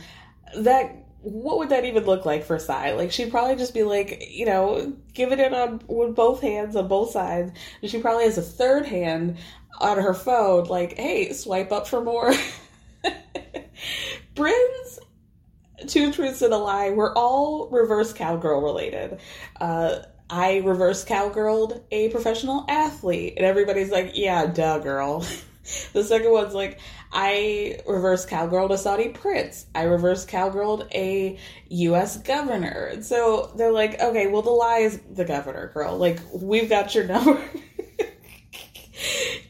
that 0.55 1.05
what 1.27 1.59
would 1.59 1.70
that 1.70 1.85
even 1.85 2.05
look 2.05 2.24
like 2.24 2.45
for 2.45 2.57
Sai? 2.57 2.93
Like 2.93 3.11
she'd 3.11 3.33
probably 3.33 3.57
just 3.57 3.74
be 3.74 3.83
like, 3.83 4.29
you 4.31 4.47
know, 4.47 4.95
giving 5.12 5.41
it 5.41 5.53
on 5.53 5.83
with 5.89 6.14
both 6.14 6.41
hands 6.41 6.77
on 6.77 6.87
both 6.87 7.11
sides. 7.11 7.51
And 7.83 7.91
she 7.91 8.01
probably 8.01 8.24
has 8.24 8.39
a 8.39 8.43
third 8.43 8.87
hand 8.87 9.37
on 9.81 9.99
her 9.99 10.14
phone, 10.14 10.66
like, 10.66 10.97
hey, 10.97 11.33
swipe 11.33 11.72
up 11.72 11.89
for 11.89 12.01
more. 12.01 12.33
Brynn's 14.37 15.01
two 15.89 16.12
truths 16.12 16.43
and 16.43 16.55
a 16.55 16.59
lie 16.59 16.91
were 16.91 17.16
all 17.18 17.68
reverse 17.70 18.12
cowgirl 18.12 18.62
related. 18.62 19.18
Uh, 19.61 19.99
I 20.31 20.59
reverse 20.59 21.05
cowgirled 21.05 21.83
a 21.91 22.09
professional 22.11 22.64
athlete, 22.68 23.35
and 23.37 23.45
everybody's 23.45 23.91
like, 23.91 24.12
yeah, 24.14 24.47
duh, 24.47 24.79
girl. 24.79 25.20
the 25.93 26.05
second 26.05 26.31
one's 26.31 26.55
like, 26.55 26.79
I 27.18 27.80
reverse 27.88 28.26
cowgirled 28.26 28.72
a 28.72 28.78
Saudi 28.78 29.08
prince. 29.08 29.64
I 29.74 29.84
reverse 29.84 30.26
cowgirled 30.26 30.86
a 30.92 31.38
U.S. 31.70 32.18
governor. 32.18 33.02
So 33.02 33.54
they're 33.56 33.72
like, 33.72 33.98
okay, 33.98 34.26
well, 34.26 34.42
the 34.42 34.50
lie 34.50 34.80
is 34.80 35.00
the 35.10 35.24
governor, 35.24 35.70
girl. 35.72 35.96
Like, 35.96 36.20
we've 36.30 36.68
got 36.68 36.94
your 36.94 37.04
number. 37.08 37.42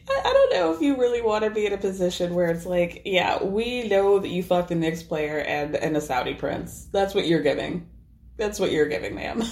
I, 0.09 0.21
I 0.23 0.31
don't 0.31 0.53
know 0.53 0.73
if 0.73 0.81
you 0.81 0.95
really 0.95 1.21
want 1.21 1.43
to 1.43 1.49
be 1.49 1.65
in 1.65 1.73
a 1.73 1.77
position 1.77 2.35
where 2.35 2.49
it's 2.51 2.65
like, 2.65 3.01
yeah, 3.03 3.43
we 3.43 3.89
know 3.89 4.19
that 4.19 4.29
you 4.29 4.43
fucked 4.43 4.71
a 4.71 4.75
Knicks 4.75 5.03
player 5.03 5.37
and, 5.39 5.75
and 5.75 5.97
a 5.97 6.01
Saudi 6.01 6.35
prince. 6.35 6.87
That's 6.93 7.13
what 7.13 7.27
you're 7.27 7.43
giving. 7.43 7.89
That's 8.37 8.61
what 8.61 8.71
you're 8.71 8.87
giving, 8.87 9.13
ma'am. 9.13 9.43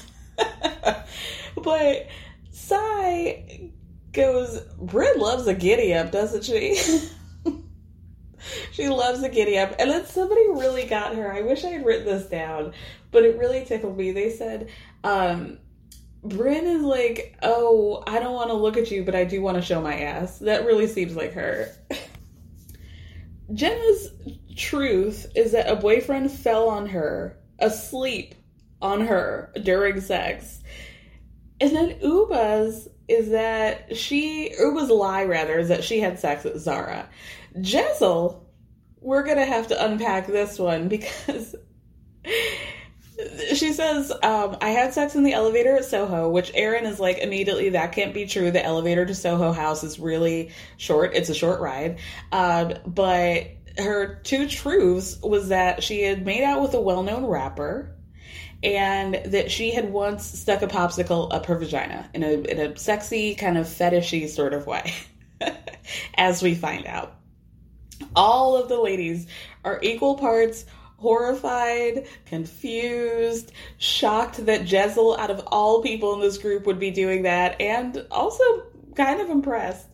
but 1.61 2.07
Sai 2.49 3.71
goes, 4.13 4.61
Brynn 4.81 5.17
loves 5.17 5.47
a 5.47 5.53
giddy 5.53 5.93
up, 5.93 6.13
doesn't 6.13 6.45
she? 6.45 6.79
she 8.71 8.89
loves 8.89 9.23
a 9.23 9.29
giddy 9.29 9.57
up. 9.57 9.75
And 9.79 9.89
then 9.89 10.05
somebody 10.05 10.47
really 10.49 10.85
got 10.85 11.15
her. 11.15 11.31
I 11.31 11.41
wish 11.41 11.63
I 11.63 11.69
had 11.69 11.85
written 11.85 12.05
this 12.05 12.27
down, 12.27 12.73
but 13.11 13.23
it 13.23 13.37
really 13.37 13.65
tickled 13.65 13.97
me. 13.97 14.11
They 14.11 14.31
said, 14.31 14.69
um, 15.03 15.59
Brynn 16.23 16.63
is 16.63 16.81
like, 16.81 17.37
oh, 17.43 18.03
I 18.07 18.19
don't 18.19 18.33
want 18.33 18.49
to 18.49 18.55
look 18.55 18.77
at 18.77 18.89
you, 18.91 19.03
but 19.03 19.15
I 19.15 19.25
do 19.25 19.41
want 19.41 19.57
to 19.57 19.61
show 19.61 19.81
my 19.81 19.99
ass. 19.99 20.39
That 20.39 20.65
really 20.65 20.87
seems 20.87 21.15
like 21.15 21.33
her. 21.33 21.69
Jenna's 23.53 24.09
truth 24.55 25.27
is 25.35 25.51
that 25.51 25.69
a 25.69 25.75
boyfriend 25.75 26.31
fell 26.31 26.67
on 26.67 26.87
her, 26.87 27.37
asleep 27.59 28.33
on 28.81 29.01
her 29.01 29.51
during 29.61 30.01
sex. 30.01 30.61
And 31.61 31.75
then 31.75 31.99
Ubah's 31.99 32.87
is 33.07 33.29
that 33.29 33.95
she, 33.95 34.51
Ubah's 34.59 34.89
lie 34.89 35.25
rather, 35.25 35.59
is 35.59 35.69
that 35.69 35.83
she 35.83 35.99
had 35.99 36.19
sex 36.19 36.43
with 36.43 36.59
Zara. 36.59 37.07
Jessel, 37.61 38.49
we're 39.01 39.23
going 39.23 39.37
to 39.37 39.45
have 39.45 39.67
to 39.67 39.85
unpack 39.85 40.27
this 40.27 40.59
one 40.59 40.87
because 40.87 41.55
she 43.53 43.71
says, 43.71 44.11
um, 44.23 44.57
I 44.61 44.69
had 44.69 44.93
sex 44.93 45.15
in 45.15 45.23
the 45.23 45.33
elevator 45.33 45.75
at 45.77 45.85
Soho, 45.85 46.29
which 46.29 46.51
Erin 46.53 46.85
is 46.85 46.99
like, 46.99 47.19
immediately, 47.19 47.69
that 47.69 47.91
can't 47.91 48.13
be 48.13 48.25
true. 48.25 48.51
The 48.51 48.63
elevator 48.63 49.05
to 49.05 49.15
Soho 49.15 49.51
House 49.51 49.83
is 49.83 49.99
really 49.99 50.51
short. 50.77 51.13
It's 51.13 51.29
a 51.29 51.33
short 51.33 51.61
ride. 51.61 51.99
Um, 52.31 52.73
but 52.85 53.47
her 53.77 54.21
two 54.23 54.47
truths 54.47 55.19
was 55.21 55.49
that 55.49 55.83
she 55.83 56.01
had 56.01 56.25
made 56.25 56.43
out 56.43 56.61
with 56.61 56.73
a 56.73 56.81
well 56.81 57.03
known 57.03 57.25
rapper 57.25 57.95
and 58.63 59.15
that 59.25 59.51
she 59.51 59.71
had 59.71 59.91
once 59.91 60.25
stuck 60.25 60.61
a 60.61 60.67
popsicle 60.67 61.31
up 61.31 61.45
her 61.45 61.57
vagina 61.57 62.09
in 62.13 62.23
a, 62.23 62.31
in 62.31 62.59
a 62.59 62.77
sexy, 62.77 63.35
kind 63.35 63.57
of 63.57 63.67
fetishy 63.67 64.27
sort 64.27 64.53
of 64.53 64.65
way, 64.65 64.93
as 66.15 66.41
we 66.41 66.55
find 66.55 66.85
out. 66.87 67.15
All 68.15 68.57
of 68.57 68.69
the 68.69 68.79
ladies 68.79 69.27
are 69.63 69.79
equal 69.81 70.15
parts 70.15 70.65
horrified, 70.97 72.07
confused, 72.25 73.51
shocked 73.77 74.45
that 74.45 74.65
Jessel, 74.65 75.17
out 75.17 75.29
of 75.29 75.43
all 75.47 75.81
people 75.81 76.13
in 76.13 76.21
this 76.21 76.37
group, 76.37 76.65
would 76.65 76.79
be 76.79 76.91
doing 76.91 77.23
that, 77.23 77.59
and 77.61 78.05
also 78.11 78.43
kind 78.95 79.21
of 79.21 79.29
impressed. 79.29 79.87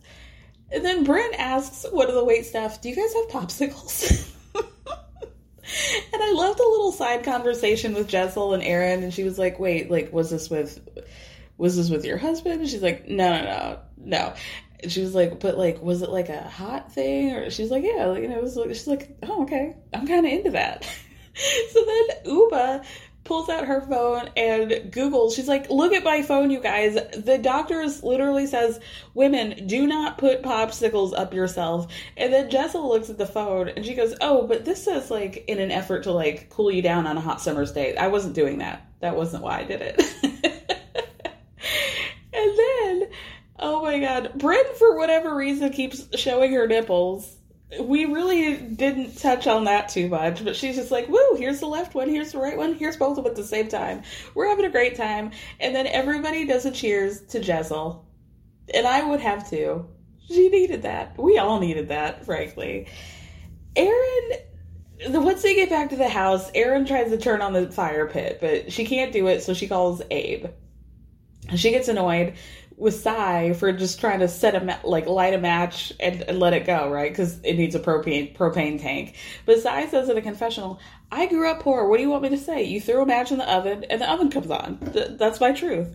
And 0.70 0.84
then 0.84 1.04
Brent 1.04 1.34
asks 1.38 1.84
one 1.90 2.08
of 2.08 2.14
the 2.14 2.24
wait 2.24 2.46
staff, 2.46 2.80
Do 2.80 2.88
you 2.88 2.96
guys 2.96 3.12
have 3.12 3.28
popsicles? 3.28 4.32
and 4.54 6.22
I 6.22 6.32
loved 6.32 6.60
a 6.60 6.68
little 6.68 6.92
side 6.92 7.24
conversation 7.24 7.94
with 7.94 8.08
Jessel 8.08 8.54
and 8.54 8.62
Erin, 8.62 9.02
and 9.02 9.12
she 9.12 9.24
was 9.24 9.38
like, 9.38 9.58
Wait, 9.58 9.90
like, 9.90 10.12
was 10.12 10.30
this 10.30 10.48
with 10.48 10.80
was 11.58 11.76
this 11.76 11.90
with 11.90 12.04
your 12.04 12.16
husband? 12.16 12.62
And 12.62 12.70
she's 12.70 12.82
like, 12.82 13.06
No, 13.08 13.28
no, 13.36 13.44
no, 13.44 13.78
no. 13.98 14.34
She 14.88 15.00
was 15.00 15.14
like, 15.14 15.40
but 15.40 15.56
like, 15.56 15.82
was 15.82 16.02
it 16.02 16.10
like 16.10 16.28
a 16.28 16.42
hot 16.42 16.92
thing? 16.92 17.32
Or 17.34 17.50
she's 17.50 17.70
like, 17.70 17.84
yeah, 17.84 18.06
like, 18.06 18.22
you 18.22 18.28
know, 18.28 18.38
it 18.38 18.42
was 18.42 18.56
like, 18.56 18.68
she's 18.68 18.86
like, 18.86 19.16
oh, 19.22 19.42
okay, 19.44 19.76
I'm 19.94 20.06
kind 20.06 20.26
of 20.26 20.32
into 20.32 20.50
that. 20.50 20.84
so 21.34 21.84
then 21.84 22.24
Ubah 22.26 22.84
pulls 23.24 23.48
out 23.48 23.66
her 23.66 23.80
phone 23.82 24.28
and 24.36 24.70
Googles. 24.92 25.34
She's 25.34 25.48
like, 25.48 25.70
look 25.70 25.92
at 25.92 26.04
my 26.04 26.22
phone, 26.22 26.50
you 26.50 26.60
guys. 26.60 26.94
The 27.16 27.38
doctors 27.38 28.02
literally 28.02 28.46
says, 28.46 28.80
women, 29.14 29.66
do 29.66 29.86
not 29.86 30.18
put 30.18 30.42
popsicles 30.42 31.16
up 31.16 31.32
yourself. 31.32 31.92
And 32.16 32.32
then 32.32 32.50
Jessel 32.50 32.88
looks 32.88 33.10
at 33.10 33.18
the 33.18 33.26
phone 33.26 33.68
and 33.68 33.84
she 33.84 33.94
goes, 33.94 34.14
oh, 34.20 34.46
but 34.46 34.64
this 34.64 34.84
says 34.84 35.10
like 35.10 35.44
in 35.46 35.60
an 35.60 35.70
effort 35.70 36.04
to 36.04 36.12
like 36.12 36.50
cool 36.50 36.70
you 36.70 36.82
down 36.82 37.06
on 37.06 37.16
a 37.16 37.20
hot 37.20 37.40
summer's 37.40 37.72
day. 37.72 37.96
I 37.96 38.08
wasn't 38.08 38.34
doing 38.34 38.58
that. 38.58 38.86
That 39.00 39.16
wasn't 39.16 39.42
why 39.42 39.60
I 39.60 39.64
did 39.64 39.82
it. 39.82 40.78
Oh 43.64 43.80
my 43.80 44.00
god. 44.00 44.32
Brynn, 44.36 44.74
for 44.74 44.98
whatever 44.98 45.36
reason, 45.36 45.70
keeps 45.70 46.18
showing 46.18 46.52
her 46.52 46.66
nipples. 46.66 47.36
We 47.80 48.06
really 48.06 48.56
didn't 48.56 49.18
touch 49.18 49.46
on 49.46 49.64
that 49.64 49.88
too 49.88 50.08
much, 50.08 50.44
but 50.44 50.56
she's 50.56 50.74
just 50.74 50.90
like, 50.90 51.08
woo, 51.08 51.36
here's 51.36 51.60
the 51.60 51.66
left 51.66 51.94
one, 51.94 52.08
here's 52.08 52.32
the 52.32 52.38
right 52.38 52.56
one, 52.56 52.74
here's 52.74 52.96
both 52.96 53.16
of 53.16 53.24
them 53.24 53.30
at 53.30 53.36
the 53.36 53.44
same 53.44 53.68
time. 53.68 54.02
We're 54.34 54.48
having 54.48 54.64
a 54.66 54.70
great 54.70 54.96
time. 54.96 55.30
And 55.60 55.74
then 55.74 55.86
everybody 55.86 56.44
does 56.44 56.66
a 56.66 56.72
cheers 56.72 57.22
to 57.28 57.40
Jessel. 57.40 58.04
And 58.74 58.84
I 58.84 59.08
would 59.08 59.20
have 59.20 59.48
to. 59.50 59.86
She 60.26 60.48
needed 60.48 60.82
that. 60.82 61.16
We 61.16 61.38
all 61.38 61.60
needed 61.60 61.88
that, 61.88 62.26
frankly. 62.26 62.88
Erin 63.76 64.40
once 65.10 65.42
they 65.42 65.54
get 65.54 65.70
back 65.70 65.90
to 65.90 65.96
the 65.96 66.08
house, 66.08 66.50
Erin 66.54 66.84
tries 66.84 67.10
to 67.10 67.18
turn 67.18 67.40
on 67.40 67.52
the 67.52 67.70
fire 67.70 68.08
pit, 68.08 68.38
but 68.40 68.72
she 68.72 68.84
can't 68.84 69.12
do 69.12 69.28
it, 69.28 69.42
so 69.42 69.54
she 69.54 69.68
calls 69.68 70.02
Abe. 70.10 70.46
She 71.56 71.70
gets 71.70 71.88
annoyed 71.88 72.34
with 72.76 72.94
Sai 72.94 73.52
for 73.52 73.72
just 73.72 74.00
trying 74.00 74.20
to 74.20 74.28
set 74.28 74.54
a 74.54 74.80
like 74.86 75.06
light 75.06 75.34
a 75.34 75.38
match 75.38 75.92
and, 76.00 76.22
and 76.22 76.38
let 76.38 76.52
it 76.52 76.66
go, 76.66 76.90
right? 76.90 77.10
Because 77.10 77.38
it 77.42 77.54
needs 77.54 77.74
a 77.74 77.80
propane 77.80 78.36
propane 78.36 78.80
tank. 78.80 79.16
But 79.46 79.60
Sai 79.60 79.86
says 79.86 80.08
in 80.08 80.16
a 80.16 80.22
confessional, 80.22 80.80
"I 81.10 81.26
grew 81.26 81.50
up 81.50 81.60
poor. 81.60 81.88
What 81.88 81.96
do 81.98 82.02
you 82.02 82.10
want 82.10 82.22
me 82.22 82.28
to 82.30 82.38
say? 82.38 82.62
You 82.64 82.80
threw 82.80 83.02
a 83.02 83.06
match 83.06 83.32
in 83.32 83.38
the 83.38 83.50
oven, 83.50 83.84
and 83.90 84.00
the 84.00 84.10
oven 84.10 84.30
comes 84.30 84.50
on. 84.50 84.78
Th- 84.92 85.10
that's 85.12 85.40
my 85.40 85.52
truth." 85.52 85.94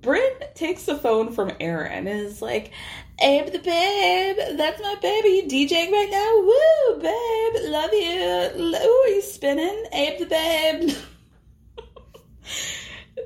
Brynn 0.00 0.54
takes 0.54 0.86
the 0.86 0.96
phone 0.96 1.32
from 1.32 1.52
Erin 1.60 2.08
and 2.08 2.08
is 2.08 2.42
like, 2.42 2.72
Abe 3.20 3.52
the 3.52 3.60
babe, 3.60 4.36
that's 4.56 4.82
my 4.82 4.96
baby. 5.00 5.46
DJing 5.48 5.92
right 5.92 6.10
now? 6.10 6.42
Woo, 6.42 6.96
babe, 7.00 7.54
love 7.70 7.92
you. 7.92 8.50
Ooh, 8.60 8.74
are 8.74 9.08
you 9.08 9.22
spinning? 9.22 9.84
Abe 9.92 10.18
the 10.18 10.26
babe. 10.26 10.90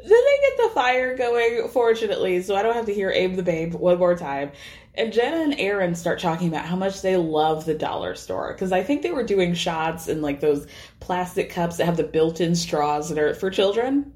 then 0.09 0.25
they 0.25 0.49
get 0.49 0.69
the 0.69 0.75
fire 0.75 1.17
going, 1.17 1.69
fortunately, 1.69 2.43
so 2.43 2.55
I 2.55 2.63
don't 2.63 2.75
have 2.75 2.87
to 2.87 2.95
hear 2.95 3.11
Abe 3.11 3.35
the 3.37 3.43
Babe 3.43 3.75
one 3.75 3.99
more 3.99 4.17
time. 4.17 4.53
And 4.95 5.13
Jenna 5.13 5.43
and 5.43 5.55
Erin 5.59 5.95
start 5.95 6.21
talking 6.21 6.49
about 6.49 6.65
how 6.65 6.77
much 6.77 7.03
they 7.03 7.17
love 7.17 7.67
the 7.67 7.75
dollar 7.75 8.15
store 8.15 8.53
because 8.53 8.73
I 8.73 8.83
think 8.83 9.03
they 9.03 9.11
were 9.11 9.25
doing 9.25 9.53
shots 9.53 10.09
in 10.09 10.23
like 10.23 10.41
those 10.41 10.67
plastic 11.01 11.51
cups 11.51 11.77
that 11.77 11.85
have 11.85 11.99
the 11.99 12.05
built-in 12.05 12.55
straws 12.55 13.11
that 13.11 13.19
are 13.19 13.35
for 13.35 13.51
children 13.51 14.15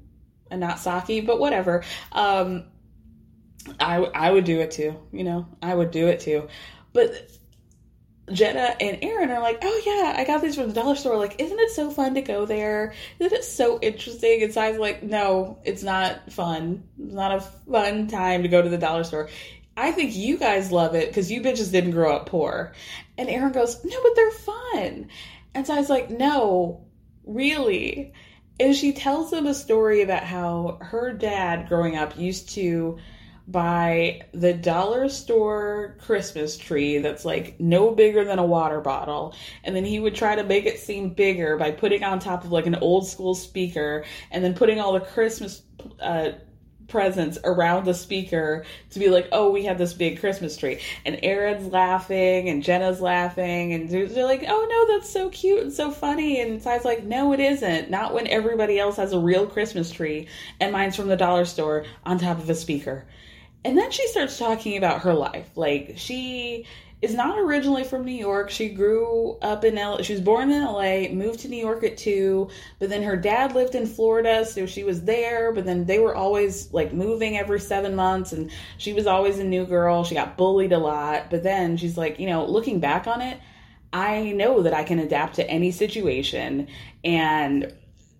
and 0.49 0.59
not 0.59 0.79
sake, 0.79 1.27
but 1.27 1.39
whatever. 1.39 1.83
Um, 2.11 2.65
I 3.79 3.97
I 3.97 4.31
would 4.31 4.45
do 4.45 4.59
it 4.59 4.71
too, 4.71 4.95
you 5.11 5.23
know, 5.23 5.47
I 5.61 5.75
would 5.75 5.91
do 5.91 6.07
it 6.07 6.19
too. 6.19 6.47
But 6.93 7.29
Jenna 8.31 8.75
and 8.79 8.99
Erin 9.01 9.31
are 9.31 9.41
like, 9.41 9.59
oh 9.61 9.81
yeah, 9.85 10.15
I 10.17 10.25
got 10.25 10.41
these 10.41 10.55
from 10.55 10.67
the 10.67 10.73
dollar 10.73 10.95
store. 10.95 11.17
Like, 11.17 11.39
isn't 11.39 11.59
it 11.59 11.71
so 11.71 11.89
fun 11.89 12.13
to 12.13 12.21
go 12.21 12.45
there? 12.45 12.93
Isn't 13.19 13.37
it 13.37 13.43
so 13.43 13.79
interesting? 13.81 14.43
And 14.43 14.53
Sai's 14.53 14.77
like, 14.77 15.03
no, 15.03 15.59
it's 15.63 15.83
not 15.83 16.31
fun. 16.31 16.83
It's 16.99 17.13
not 17.13 17.35
a 17.35 17.41
fun 17.41 18.07
time 18.07 18.43
to 18.43 18.49
go 18.49 18.61
to 18.61 18.69
the 18.69 18.77
dollar 18.77 19.03
store. 19.03 19.29
I 19.75 19.91
think 19.91 20.15
you 20.15 20.37
guys 20.37 20.71
love 20.71 20.95
it 20.95 21.07
because 21.07 21.31
you 21.31 21.41
bitches 21.41 21.71
didn't 21.71 21.91
grow 21.91 22.15
up 22.15 22.27
poor. 22.27 22.73
And 23.17 23.29
Erin 23.29 23.53
goes, 23.53 23.83
no, 23.83 23.97
but 24.03 24.15
they're 24.15 24.31
fun. 24.31 25.09
And 25.53 25.65
Sai's 25.65 25.89
like, 25.89 26.09
no, 26.09 26.85
really. 27.25 28.13
And 28.59 28.75
she 28.75 28.93
tells 28.93 29.31
them 29.31 29.47
a 29.47 29.53
story 29.53 30.01
about 30.03 30.23
how 30.23 30.77
her 30.81 31.13
dad 31.13 31.67
growing 31.67 31.97
up 31.97 32.17
used 32.17 32.49
to 32.49 32.99
buy 33.51 34.21
the 34.33 34.53
dollar 34.53 35.09
store 35.09 35.97
Christmas 35.99 36.57
tree 36.57 36.99
that's 36.99 37.25
like 37.25 37.59
no 37.59 37.91
bigger 37.91 38.23
than 38.23 38.39
a 38.39 38.45
water 38.45 38.81
bottle. 38.81 39.35
And 39.63 39.75
then 39.75 39.85
he 39.85 39.99
would 39.99 40.15
try 40.15 40.35
to 40.35 40.43
make 40.43 40.65
it 40.65 40.79
seem 40.79 41.13
bigger 41.13 41.57
by 41.57 41.71
putting 41.71 42.03
on 42.03 42.19
top 42.19 42.43
of 42.43 42.51
like 42.51 42.65
an 42.65 42.75
old 42.75 43.07
school 43.07 43.35
speaker 43.35 44.05
and 44.31 44.43
then 44.43 44.53
putting 44.53 44.79
all 44.79 44.93
the 44.93 45.01
Christmas 45.01 45.63
uh, 45.99 46.31
presents 46.91 47.39
around 47.43 47.85
the 47.85 47.93
speaker 47.93 48.65
to 48.91 48.99
be 48.99 49.09
like, 49.09 49.27
oh, 49.31 49.49
we 49.49 49.63
have 49.65 49.77
this 49.77 49.93
big 49.93 50.19
Christmas 50.19 50.57
tree. 50.57 50.79
And 51.05 51.19
Erin's 51.23 51.71
laughing 51.71 52.49
and 52.49 52.61
Jenna's 52.61 53.01
laughing 53.01 53.73
and 53.73 53.89
they're 53.89 54.25
like, 54.25 54.43
oh 54.47 54.67
no, 54.69 54.95
that's 54.95 55.09
so 55.09 55.29
cute 55.29 55.61
and 55.61 55.73
so 55.73 55.89
funny. 55.89 56.41
And 56.41 56.61
Sai's 56.61 56.85
like, 56.85 57.03
no, 57.03 57.33
it 57.33 57.39
isn't. 57.39 57.89
Not 57.89 58.13
when 58.13 58.27
everybody 58.27 58.77
else 58.77 58.97
has 58.97 59.13
a 59.13 59.19
real 59.19 59.47
Christmas 59.47 59.89
tree 59.89 60.27
and 60.59 60.71
mine's 60.71 60.95
from 60.95 61.07
the 61.07 61.17
dollar 61.17 61.45
store 61.45 61.85
on 62.05 62.19
top 62.19 62.37
of 62.37 62.49
a 62.49 62.55
speaker. 62.55 63.05
And 63.63 63.77
then 63.77 63.91
she 63.91 64.07
starts 64.07 64.37
talking 64.37 64.77
about 64.77 65.01
her 65.01 65.13
life. 65.13 65.49
Like, 65.55 65.93
she 65.95 66.65
is 67.01 67.15
not 67.15 67.39
originally 67.39 67.83
from 67.83 68.05
New 68.05 68.11
York. 68.11 68.51
She 68.51 68.69
grew 68.69 69.37
up 69.41 69.63
in 69.63 69.75
LA. 69.75 70.01
She 70.03 70.13
was 70.13 70.21
born 70.21 70.51
in 70.51 70.63
LA, 70.63 71.09
moved 71.09 71.39
to 71.39 71.47
New 71.47 71.57
York 71.57 71.83
at 71.83 71.97
two, 71.97 72.49
but 72.79 72.89
then 72.89 73.01
her 73.01 73.15
dad 73.15 73.55
lived 73.55 73.73
in 73.73 73.87
Florida, 73.87 74.45
so 74.45 74.67
she 74.67 74.83
was 74.83 75.03
there, 75.03 75.51
but 75.51 75.65
then 75.65 75.85
they 75.85 75.97
were 75.97 76.15
always 76.15 76.71
like 76.73 76.93
moving 76.93 77.37
every 77.37 77.59
seven 77.59 77.95
months, 77.95 78.33
and 78.33 78.51
she 78.77 78.93
was 78.93 79.07
always 79.07 79.39
a 79.39 79.43
new 79.43 79.65
girl. 79.65 80.03
She 80.03 80.13
got 80.13 80.37
bullied 80.37 80.73
a 80.73 80.77
lot, 80.77 81.31
but 81.31 81.41
then 81.41 81.75
she's 81.77 81.97
like, 81.97 82.19
you 82.19 82.27
know, 82.27 82.45
looking 82.45 82.79
back 82.79 83.07
on 83.07 83.21
it, 83.21 83.39
I 83.93 84.31
know 84.31 84.61
that 84.61 84.73
I 84.73 84.83
can 84.83 84.99
adapt 84.99 85.35
to 85.35 85.49
any 85.49 85.71
situation. 85.71 86.67
And 87.03 87.73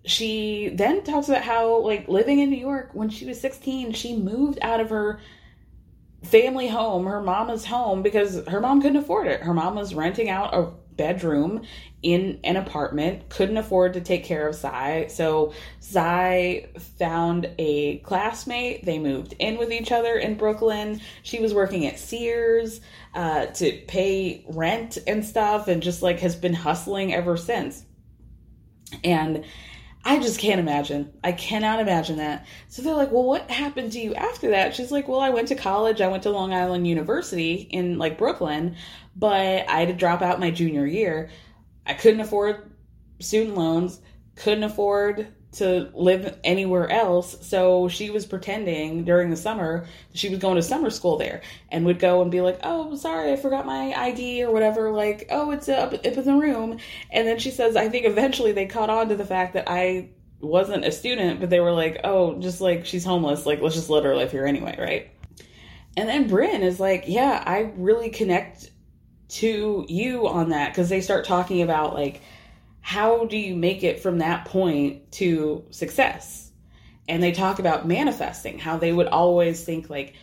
she 0.04 0.70
then 0.74 1.02
talks 1.04 1.28
about 1.28 1.42
how 1.42 1.78
like 1.78 2.08
living 2.08 2.40
in 2.40 2.50
New 2.50 2.58
York 2.58 2.90
when 2.92 3.08
she 3.08 3.24
was 3.24 3.40
16 3.40 3.92
she 3.92 4.16
moved 4.16 4.58
out 4.60 4.80
of 4.80 4.90
her 4.90 5.20
family 6.24 6.68
home 6.68 7.06
her 7.06 7.22
mama's 7.22 7.64
home 7.64 8.02
because 8.02 8.44
her 8.46 8.60
mom 8.60 8.80
couldn't 8.80 8.96
afford 8.96 9.26
it. 9.26 9.40
Her 9.40 9.54
mom 9.54 9.76
was 9.76 9.94
renting 9.94 10.28
out 10.28 10.54
a 10.54 10.72
bedroom 10.96 11.62
in 12.02 12.38
an 12.44 12.56
apartment 12.56 13.28
couldn't 13.28 13.56
afford 13.56 13.94
to 13.94 14.00
take 14.00 14.24
care 14.24 14.48
of 14.48 14.54
Sai 14.54 15.06
so 15.08 15.52
Sai 15.80 16.68
found 16.98 17.48
a 17.58 17.98
classmate. 17.98 18.84
They 18.84 18.98
moved 18.98 19.34
in 19.38 19.56
with 19.56 19.72
each 19.72 19.92
other 19.92 20.16
in 20.16 20.34
Brooklyn. 20.34 21.00
She 21.22 21.40
was 21.40 21.54
working 21.54 21.86
at 21.86 21.98
Sears 21.98 22.80
uh, 23.14 23.46
to 23.46 23.80
pay 23.86 24.44
rent 24.48 24.98
and 25.06 25.24
stuff 25.24 25.68
and 25.68 25.82
just 25.82 26.02
like 26.02 26.20
has 26.20 26.34
been 26.34 26.54
hustling 26.54 27.14
ever 27.14 27.36
since. 27.36 27.84
And 29.04 29.44
I 30.04 30.18
just 30.18 30.40
can't 30.40 30.58
imagine. 30.58 31.12
I 31.22 31.32
cannot 31.32 31.78
imagine 31.78 32.16
that. 32.16 32.46
So 32.68 32.82
they're 32.82 32.94
like, 32.94 33.12
well, 33.12 33.24
what 33.24 33.50
happened 33.50 33.92
to 33.92 34.00
you 34.00 34.14
after 34.14 34.50
that? 34.50 34.74
She's 34.74 34.90
like, 34.90 35.06
well, 35.06 35.20
I 35.20 35.30
went 35.30 35.48
to 35.48 35.54
college. 35.54 36.00
I 36.00 36.08
went 36.08 36.24
to 36.24 36.30
Long 36.30 36.52
Island 36.52 36.88
University 36.88 37.68
in 37.70 37.98
like 37.98 38.18
Brooklyn, 38.18 38.76
but 39.14 39.68
I 39.68 39.78
had 39.78 39.88
to 39.88 39.94
drop 39.94 40.20
out 40.20 40.40
my 40.40 40.50
junior 40.50 40.86
year. 40.86 41.30
I 41.86 41.94
couldn't 41.94 42.20
afford 42.20 42.72
student 43.20 43.56
loans, 43.56 44.00
couldn't 44.34 44.64
afford 44.64 45.28
to 45.52 45.90
live 45.94 46.38
anywhere 46.44 46.90
else. 46.90 47.36
So 47.46 47.88
she 47.88 48.10
was 48.10 48.24
pretending 48.24 49.04
during 49.04 49.30
the 49.30 49.36
summer 49.36 49.86
she 50.14 50.30
was 50.30 50.38
going 50.38 50.56
to 50.56 50.62
summer 50.62 50.90
school 50.90 51.18
there 51.18 51.42
and 51.70 51.84
would 51.84 51.98
go 51.98 52.22
and 52.22 52.30
be 52.30 52.40
like, 52.40 52.60
Oh, 52.62 52.94
sorry, 52.96 53.32
I 53.32 53.36
forgot 53.36 53.66
my 53.66 53.92
ID 53.92 54.44
or 54.44 54.50
whatever. 54.50 54.90
Like, 54.90 55.26
oh, 55.30 55.50
it's 55.50 55.68
up, 55.68 55.92
up 55.92 56.04
in 56.04 56.24
the 56.24 56.34
room. 56.34 56.78
And 57.10 57.26
then 57.26 57.38
she 57.38 57.50
says, 57.50 57.76
I 57.76 57.88
think 57.88 58.06
eventually 58.06 58.52
they 58.52 58.66
caught 58.66 58.90
on 58.90 59.10
to 59.10 59.16
the 59.16 59.26
fact 59.26 59.54
that 59.54 59.68
I 59.68 60.10
wasn't 60.40 60.84
a 60.84 60.92
student, 60.92 61.40
but 61.40 61.50
they 61.50 61.60
were 61.60 61.72
like, 61.72 62.00
oh, 62.04 62.38
just 62.40 62.60
like 62.60 62.84
she's 62.86 63.04
homeless, 63.04 63.46
like 63.46 63.60
let's 63.60 63.74
just 63.74 63.90
let 63.90 64.04
her 64.04 64.16
live 64.16 64.32
here 64.32 64.46
anyway, 64.46 64.76
right? 64.78 65.10
And 65.96 66.08
then 66.08 66.28
Brynn 66.28 66.62
is 66.62 66.80
like, 66.80 67.04
yeah, 67.06 67.42
I 67.46 67.72
really 67.76 68.10
connect 68.10 68.70
to 69.28 69.86
you 69.88 70.26
on 70.28 70.50
that 70.50 70.70
because 70.70 70.88
they 70.88 71.00
start 71.00 71.24
talking 71.24 71.62
about 71.62 71.94
like 71.94 72.20
how 72.82 73.24
do 73.24 73.38
you 73.38 73.56
make 73.56 73.82
it 73.82 74.00
from 74.00 74.18
that 74.18 74.44
point 74.44 75.10
to 75.12 75.64
success? 75.70 76.50
And 77.08 77.22
they 77.22 77.32
talk 77.32 77.58
about 77.58 77.86
manifesting, 77.86 78.58
how 78.58 78.76
they 78.76 78.92
would 78.92 79.06
always 79.06 79.64
think 79.64 79.88
like 79.88 80.14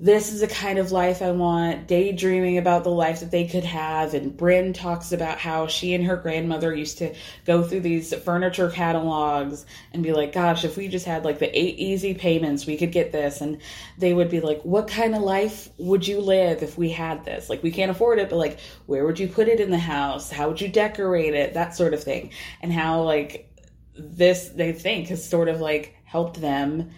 this 0.00 0.32
is 0.32 0.40
the 0.40 0.46
kind 0.46 0.78
of 0.78 0.92
life 0.92 1.22
I 1.22 1.32
want, 1.32 1.88
daydreaming 1.88 2.56
about 2.56 2.84
the 2.84 2.90
life 2.90 3.18
that 3.18 3.32
they 3.32 3.48
could 3.48 3.64
have. 3.64 4.14
And 4.14 4.36
Brynn 4.36 4.72
talks 4.72 5.10
about 5.10 5.38
how 5.38 5.66
she 5.66 5.92
and 5.92 6.04
her 6.04 6.16
grandmother 6.16 6.72
used 6.72 6.98
to 6.98 7.14
go 7.44 7.64
through 7.64 7.80
these 7.80 8.14
furniture 8.14 8.70
catalogs 8.70 9.66
and 9.92 10.04
be 10.04 10.12
like, 10.12 10.32
gosh, 10.32 10.64
if 10.64 10.76
we 10.76 10.86
just 10.86 11.04
had 11.04 11.24
like 11.24 11.40
the 11.40 11.58
eight 11.58 11.78
easy 11.78 12.14
payments, 12.14 12.64
we 12.64 12.76
could 12.76 12.92
get 12.92 13.10
this. 13.10 13.40
And 13.40 13.60
they 13.98 14.14
would 14.14 14.30
be 14.30 14.40
like, 14.40 14.62
what 14.62 14.86
kind 14.86 15.16
of 15.16 15.22
life 15.22 15.68
would 15.78 16.06
you 16.06 16.20
live 16.20 16.62
if 16.62 16.78
we 16.78 16.90
had 16.90 17.24
this? 17.24 17.50
Like, 17.50 17.64
we 17.64 17.72
can't 17.72 17.90
afford 17.90 18.20
it, 18.20 18.30
but 18.30 18.36
like, 18.36 18.60
where 18.86 19.04
would 19.04 19.18
you 19.18 19.26
put 19.26 19.48
it 19.48 19.58
in 19.58 19.72
the 19.72 19.78
house? 19.78 20.30
How 20.30 20.46
would 20.48 20.60
you 20.60 20.68
decorate 20.68 21.34
it? 21.34 21.54
That 21.54 21.74
sort 21.74 21.92
of 21.92 22.04
thing. 22.04 22.30
And 22.60 22.72
how 22.72 23.02
like 23.02 23.52
this, 23.96 24.50
they 24.50 24.70
think 24.70 25.08
has 25.08 25.28
sort 25.28 25.48
of 25.48 25.60
like 25.60 25.96
helped 26.04 26.40
them 26.40 26.92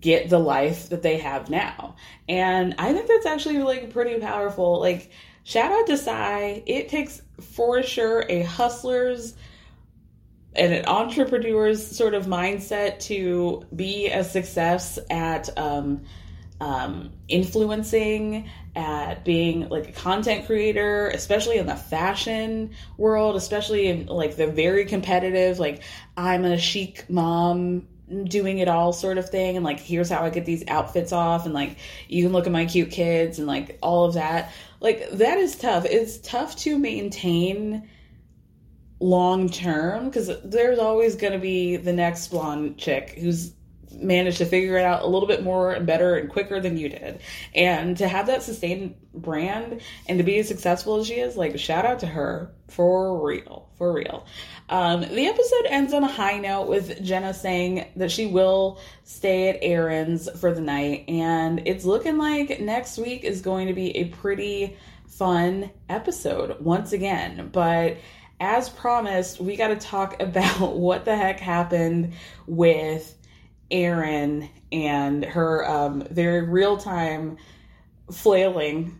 get 0.00 0.28
the 0.28 0.38
life 0.38 0.88
that 0.90 1.02
they 1.02 1.18
have 1.18 1.50
now. 1.50 1.96
And 2.28 2.74
I 2.78 2.92
think 2.92 3.08
that's 3.08 3.26
actually 3.26 3.58
like 3.58 3.90
pretty 3.90 4.18
powerful. 4.20 4.80
Like 4.80 5.10
shout 5.44 5.72
out 5.72 5.86
to 5.86 5.96
Sai. 5.96 6.62
It 6.66 6.88
takes 6.88 7.22
for 7.40 7.82
sure 7.82 8.24
a 8.28 8.42
hustler's 8.42 9.34
and 10.54 10.72
an 10.72 10.86
entrepreneur's 10.86 11.86
sort 11.86 12.14
of 12.14 12.26
mindset 12.26 12.98
to 13.00 13.64
be 13.74 14.08
a 14.08 14.24
success 14.24 14.98
at 15.08 15.56
um, 15.56 16.02
um, 16.60 17.12
influencing, 17.28 18.48
at 18.74 19.24
being 19.24 19.68
like 19.68 19.88
a 19.88 19.92
content 19.92 20.46
creator, 20.46 21.08
especially 21.08 21.58
in 21.58 21.66
the 21.66 21.76
fashion 21.76 22.70
world, 22.96 23.36
especially 23.36 23.86
in 23.86 24.06
like 24.06 24.36
the 24.36 24.46
very 24.46 24.84
competitive, 24.84 25.58
like 25.58 25.82
I'm 26.16 26.44
a 26.44 26.58
chic 26.58 27.08
mom 27.08 27.86
doing 28.24 28.58
it 28.58 28.68
all 28.68 28.92
sort 28.92 29.18
of 29.18 29.28
thing 29.28 29.56
and 29.56 29.64
like 29.64 29.78
here's 29.80 30.08
how 30.08 30.24
I 30.24 30.30
get 30.30 30.46
these 30.46 30.64
outfits 30.68 31.12
off 31.12 31.44
and 31.44 31.54
like 31.54 31.76
you 32.08 32.22
can 32.22 32.32
look 32.32 32.46
at 32.46 32.52
my 32.52 32.64
cute 32.64 32.90
kids 32.90 33.38
and 33.38 33.46
like 33.46 33.78
all 33.82 34.04
of 34.04 34.14
that. 34.14 34.52
Like 34.80 35.10
that 35.10 35.38
is 35.38 35.56
tough. 35.56 35.84
It's 35.84 36.18
tough 36.18 36.56
to 36.56 36.78
maintain 36.78 37.88
long 39.00 39.48
term 39.48 40.06
because 40.06 40.30
there's 40.44 40.78
always 40.78 41.16
going 41.16 41.32
to 41.32 41.38
be 41.38 41.76
the 41.76 41.92
next 41.92 42.28
blonde 42.28 42.78
chick 42.78 43.10
who's 43.18 43.52
managed 43.92 44.38
to 44.38 44.46
figure 44.46 44.76
it 44.76 44.84
out 44.84 45.02
a 45.02 45.06
little 45.06 45.28
bit 45.28 45.42
more 45.42 45.72
and 45.72 45.86
better 45.86 46.16
and 46.16 46.28
quicker 46.28 46.60
than 46.60 46.76
you 46.76 46.88
did. 46.88 47.20
And 47.54 47.96
to 47.98 48.08
have 48.08 48.26
that 48.26 48.42
sustained 48.42 48.94
brand 49.14 49.80
and 50.06 50.18
to 50.18 50.24
be 50.24 50.38
as 50.38 50.48
successful 50.48 50.96
as 50.96 51.06
she 51.06 51.14
is, 51.14 51.36
like 51.36 51.58
shout 51.58 51.84
out 51.84 52.00
to 52.00 52.06
her 52.06 52.52
for 52.68 53.24
real, 53.24 53.68
for 53.76 53.92
real. 53.92 54.26
Um, 54.68 55.00
the 55.00 55.26
episode 55.26 55.66
ends 55.66 55.94
on 55.94 56.04
a 56.04 56.08
high 56.08 56.38
note 56.38 56.68
with 56.68 57.02
Jenna 57.02 57.32
saying 57.32 57.86
that 57.96 58.10
she 58.10 58.26
will 58.26 58.78
stay 59.04 59.48
at 59.48 59.58
Erin's 59.62 60.28
for 60.38 60.52
the 60.52 60.60
night, 60.60 61.04
and 61.08 61.62
it's 61.66 61.84
looking 61.84 62.18
like 62.18 62.60
next 62.60 62.98
week 62.98 63.24
is 63.24 63.40
going 63.40 63.68
to 63.68 63.74
be 63.74 63.96
a 63.96 64.04
pretty 64.08 64.76
fun 65.06 65.70
episode 65.88 66.60
once 66.60 66.92
again. 66.92 67.48
But 67.50 67.96
as 68.40 68.68
promised, 68.68 69.40
we 69.40 69.56
got 69.56 69.68
to 69.68 69.76
talk 69.76 70.20
about 70.22 70.76
what 70.76 71.04
the 71.04 71.16
heck 71.16 71.40
happened 71.40 72.12
with 72.46 73.14
Erin 73.70 74.48
and 74.72 75.24
her 75.24 75.68
um, 75.68 76.02
very 76.10 76.42
real 76.42 76.76
time 76.76 77.36
flailing. 78.10 78.98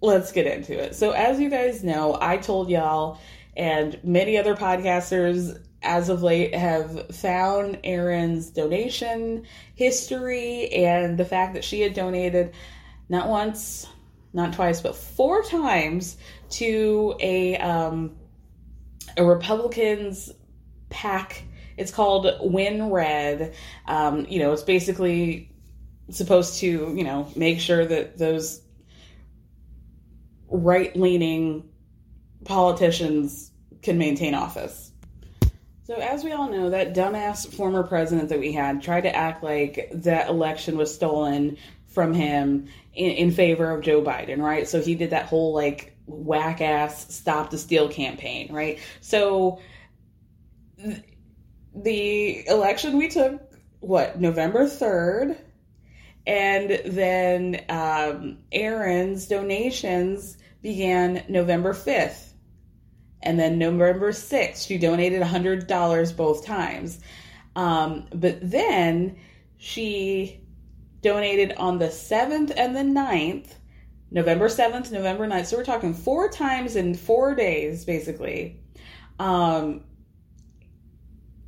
Let's 0.00 0.32
get 0.32 0.46
into 0.46 0.78
it. 0.78 0.94
So, 0.94 1.10
as 1.10 1.38
you 1.40 1.50
guys 1.50 1.84
know, 1.84 2.16
I 2.20 2.38
told 2.38 2.70
y'all 2.70 3.20
and 3.56 3.98
many 4.02 4.38
other 4.38 4.54
podcasters 4.54 5.60
as 5.82 6.08
of 6.08 6.22
late 6.22 6.54
have 6.54 7.14
found 7.14 7.78
Erin's 7.84 8.50
donation 8.50 9.46
history 9.74 10.68
and 10.70 11.18
the 11.18 11.24
fact 11.24 11.54
that 11.54 11.64
she 11.64 11.80
had 11.80 11.94
donated 11.94 12.52
not 13.08 13.28
once, 13.28 13.86
not 14.32 14.52
twice, 14.52 14.80
but 14.80 14.94
four 14.94 15.42
times 15.42 16.16
to 16.50 17.14
a 17.20 17.56
um, 17.56 18.16
a 19.16 19.24
Republicans 19.24 20.30
PAC. 20.90 21.44
It's 21.80 21.90
called 21.90 22.26
WinRed. 22.26 23.54
Um, 23.86 24.26
you 24.28 24.38
know, 24.38 24.52
it's 24.52 24.62
basically 24.62 25.50
supposed 26.10 26.58
to 26.60 26.66
you 26.66 27.04
know 27.04 27.28
make 27.34 27.58
sure 27.58 27.84
that 27.84 28.18
those 28.18 28.60
right 30.48 30.94
leaning 30.94 31.68
politicians 32.44 33.50
can 33.82 33.96
maintain 33.96 34.34
office. 34.34 34.92
So, 35.84 35.94
as 35.96 36.22
we 36.22 36.32
all 36.32 36.48
know, 36.48 36.70
that 36.70 36.94
dumbass 36.94 37.52
former 37.52 37.82
president 37.82 38.28
that 38.28 38.38
we 38.38 38.52
had 38.52 38.82
tried 38.82 39.02
to 39.02 39.16
act 39.16 39.42
like 39.42 39.90
that 39.92 40.28
election 40.28 40.76
was 40.76 40.94
stolen 40.94 41.56
from 41.88 42.12
him 42.14 42.68
in, 42.94 43.10
in 43.10 43.30
favor 43.32 43.70
of 43.70 43.82
Joe 43.82 44.02
Biden, 44.02 44.38
right? 44.38 44.68
So, 44.68 44.80
he 44.82 44.94
did 44.94 45.10
that 45.10 45.26
whole 45.26 45.54
like 45.54 45.96
whack 46.06 46.60
ass 46.60 47.12
stop 47.12 47.50
the 47.50 47.58
steal 47.58 47.88
campaign, 47.88 48.52
right? 48.52 48.78
So, 49.00 49.60
the 51.74 52.46
election 52.48 52.96
we 52.96 53.08
took, 53.08 53.40
what, 53.80 54.20
November 54.20 54.64
3rd? 54.64 55.38
And 56.26 56.80
then 56.84 57.64
um, 57.68 58.38
Erin's 58.52 59.26
donations 59.26 60.36
began 60.62 61.24
November 61.28 61.72
5th. 61.72 62.32
And 63.22 63.38
then 63.38 63.58
November 63.58 64.12
6th, 64.12 64.66
she 64.66 64.78
donated 64.78 65.22
$100 65.22 66.16
both 66.16 66.44
times. 66.44 67.00
Um, 67.56 68.06
but 68.14 68.38
then 68.42 69.16
she 69.58 70.40
donated 71.02 71.52
on 71.56 71.78
the 71.78 71.88
7th 71.88 72.52
and 72.56 72.76
the 72.76 72.80
9th, 72.80 73.54
November 74.10 74.48
7th, 74.48 74.90
November 74.90 75.26
9th. 75.26 75.46
So 75.46 75.56
we're 75.56 75.64
talking 75.64 75.94
four 75.94 76.28
times 76.28 76.76
in 76.76 76.94
four 76.94 77.34
days, 77.34 77.84
basically. 77.84 78.60
Um, 79.18 79.84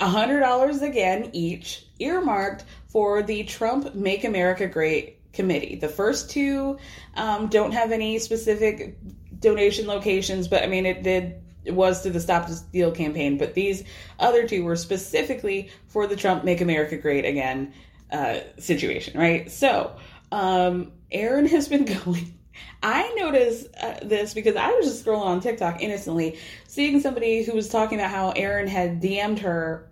$100 0.06 0.82
again 0.82 1.30
each, 1.32 1.86
earmarked 1.98 2.64
for 2.88 3.22
the 3.22 3.44
Trump 3.44 3.94
Make 3.94 4.24
America 4.24 4.66
Great 4.66 5.18
Committee. 5.32 5.76
The 5.76 5.88
first 5.88 6.30
two 6.30 6.78
um, 7.14 7.48
don't 7.48 7.72
have 7.72 7.92
any 7.92 8.18
specific 8.18 8.98
donation 9.38 9.86
locations, 9.86 10.48
but 10.48 10.62
I 10.62 10.66
mean, 10.66 10.86
it 10.86 11.02
did 11.02 11.42
it 11.64 11.74
was 11.74 12.02
to 12.02 12.10
the 12.10 12.20
Stop 12.20 12.48
the 12.48 12.54
Steal 12.54 12.90
campaign, 12.90 13.38
but 13.38 13.54
these 13.54 13.84
other 14.18 14.48
two 14.48 14.64
were 14.64 14.76
specifically 14.76 15.70
for 15.86 16.06
the 16.06 16.16
Trump 16.16 16.44
Make 16.44 16.60
America 16.60 16.96
Great 16.96 17.24
Again 17.24 17.72
uh, 18.10 18.40
situation, 18.58 19.18
right? 19.18 19.50
So, 19.50 19.94
um, 20.32 20.92
Erin 21.10 21.46
has 21.46 21.68
been 21.68 21.84
going. 22.04 22.38
I 22.82 23.14
noticed 23.16 23.68
uh, 23.80 23.94
this 24.02 24.34
because 24.34 24.56
I 24.56 24.70
was 24.72 24.86
just 24.86 25.04
scrolling 25.04 25.26
on 25.26 25.40
TikTok 25.40 25.80
innocently, 25.80 26.38
seeing 26.66 27.00
somebody 27.00 27.44
who 27.44 27.52
was 27.52 27.68
talking 27.68 27.98
about 27.98 28.10
how 28.10 28.30
Erin 28.30 28.66
had 28.66 29.00
DM'd 29.00 29.38
her 29.38 29.88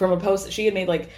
from 0.00 0.12
a 0.12 0.16
post 0.16 0.46
that 0.46 0.52
she 0.52 0.64
had 0.64 0.72
made 0.72 0.88
like 0.88 1.10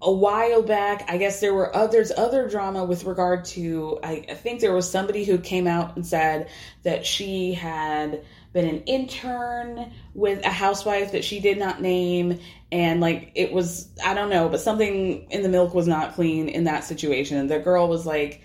a 0.00 0.10
while 0.10 0.62
back. 0.62 1.04
I 1.08 1.18
guess 1.18 1.40
there 1.40 1.52
were 1.52 1.76
others 1.76 2.10
other 2.16 2.48
drama 2.48 2.84
with 2.84 3.04
regard 3.04 3.44
to 3.46 4.00
I, 4.02 4.24
I 4.30 4.34
think 4.34 4.60
there 4.60 4.74
was 4.74 4.90
somebody 4.90 5.24
who 5.24 5.36
came 5.36 5.66
out 5.66 5.94
and 5.94 6.06
said 6.06 6.48
that 6.84 7.04
she 7.04 7.52
had 7.52 8.24
been 8.54 8.66
an 8.66 8.82
intern 8.84 9.92
with 10.14 10.42
a 10.44 10.48
housewife 10.48 11.12
that 11.12 11.22
she 11.22 11.38
did 11.38 11.58
not 11.58 11.82
name 11.82 12.40
and 12.72 13.02
like 13.02 13.30
it 13.34 13.52
was 13.52 13.88
I 14.02 14.14
don't 14.14 14.30
know, 14.30 14.48
but 14.48 14.60
something 14.60 15.30
in 15.30 15.42
the 15.42 15.50
milk 15.50 15.74
was 15.74 15.86
not 15.86 16.14
clean 16.14 16.48
in 16.48 16.64
that 16.64 16.84
situation. 16.84 17.36
And 17.36 17.50
the 17.50 17.58
girl 17.58 17.88
was 17.88 18.06
like 18.06 18.40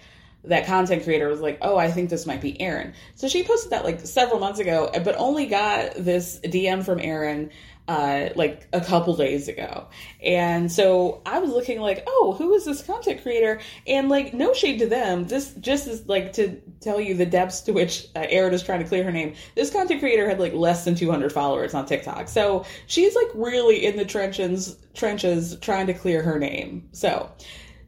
that 0.45 0.66
content 0.66 1.03
creator 1.03 1.30
was 1.30 1.39
like, 1.39 1.59
"Oh, 1.61 1.78
I 1.78 1.89
think 1.89 2.09
this 2.09 2.26
might 2.26 2.41
be 2.41 2.59
Erin." 2.59 2.93
So 3.16 3.30
she 3.30 3.43
posted 3.43 3.72
that 3.72 3.86
like 3.86 4.01
several 4.01 4.39
months 4.39 4.59
ago, 4.59 4.89
but 5.03 5.16
only 5.18 5.45
got 5.45 5.93
this 5.95 6.39
DM 6.43 6.84
from 6.84 6.99
Erin 6.99 7.49
uh, 7.88 8.29
like 8.36 8.67
a 8.71 8.79
couple 8.79 9.15
days 9.15 9.47
ago. 9.47 9.88
And 10.21 10.71
so 10.71 11.21
I 11.25 11.39
was 11.39 11.51
looking 11.51 11.81
like, 11.81 12.03
oh, 12.07 12.36
who 12.38 12.53
is 12.53 12.65
this 12.65 12.81
content 12.81 13.21
creator? 13.21 13.59
And 13.86 14.07
like, 14.07 14.34
no 14.34 14.53
shade 14.53 14.79
to 14.79 14.88
them. 14.88 15.25
This 15.25 15.53
just 15.55 15.88
is 15.88 16.07
like 16.07 16.34
to 16.34 16.61
tell 16.79 17.01
you 17.01 17.13
the 17.15 17.25
depths 17.25 17.61
to 17.61 17.73
which 17.73 18.07
uh, 18.15 18.25
Erin 18.29 18.53
is 18.53 18.63
trying 18.63 18.79
to 18.79 18.88
clear 18.88 19.03
her 19.03 19.11
name. 19.11 19.36
This 19.55 19.69
content 19.69 19.99
creator 19.99 20.27
had 20.27 20.39
like 20.39 20.53
less 20.53 20.86
than 20.86 20.95
200 20.95 21.34
followers 21.34 21.73
on 21.73 21.86
TikTok. 21.86 22.29
So 22.29 22.65
she's 22.88 23.15
like 23.15 23.29
really 23.36 23.86
in 23.86 23.97
the 23.97 24.05
trenches, 24.05 24.77
trenches 24.93 25.57
trying 25.59 25.88
to 25.88 25.93
clear 25.93 26.23
her 26.23 26.39
name. 26.39 26.88
So 26.93 27.29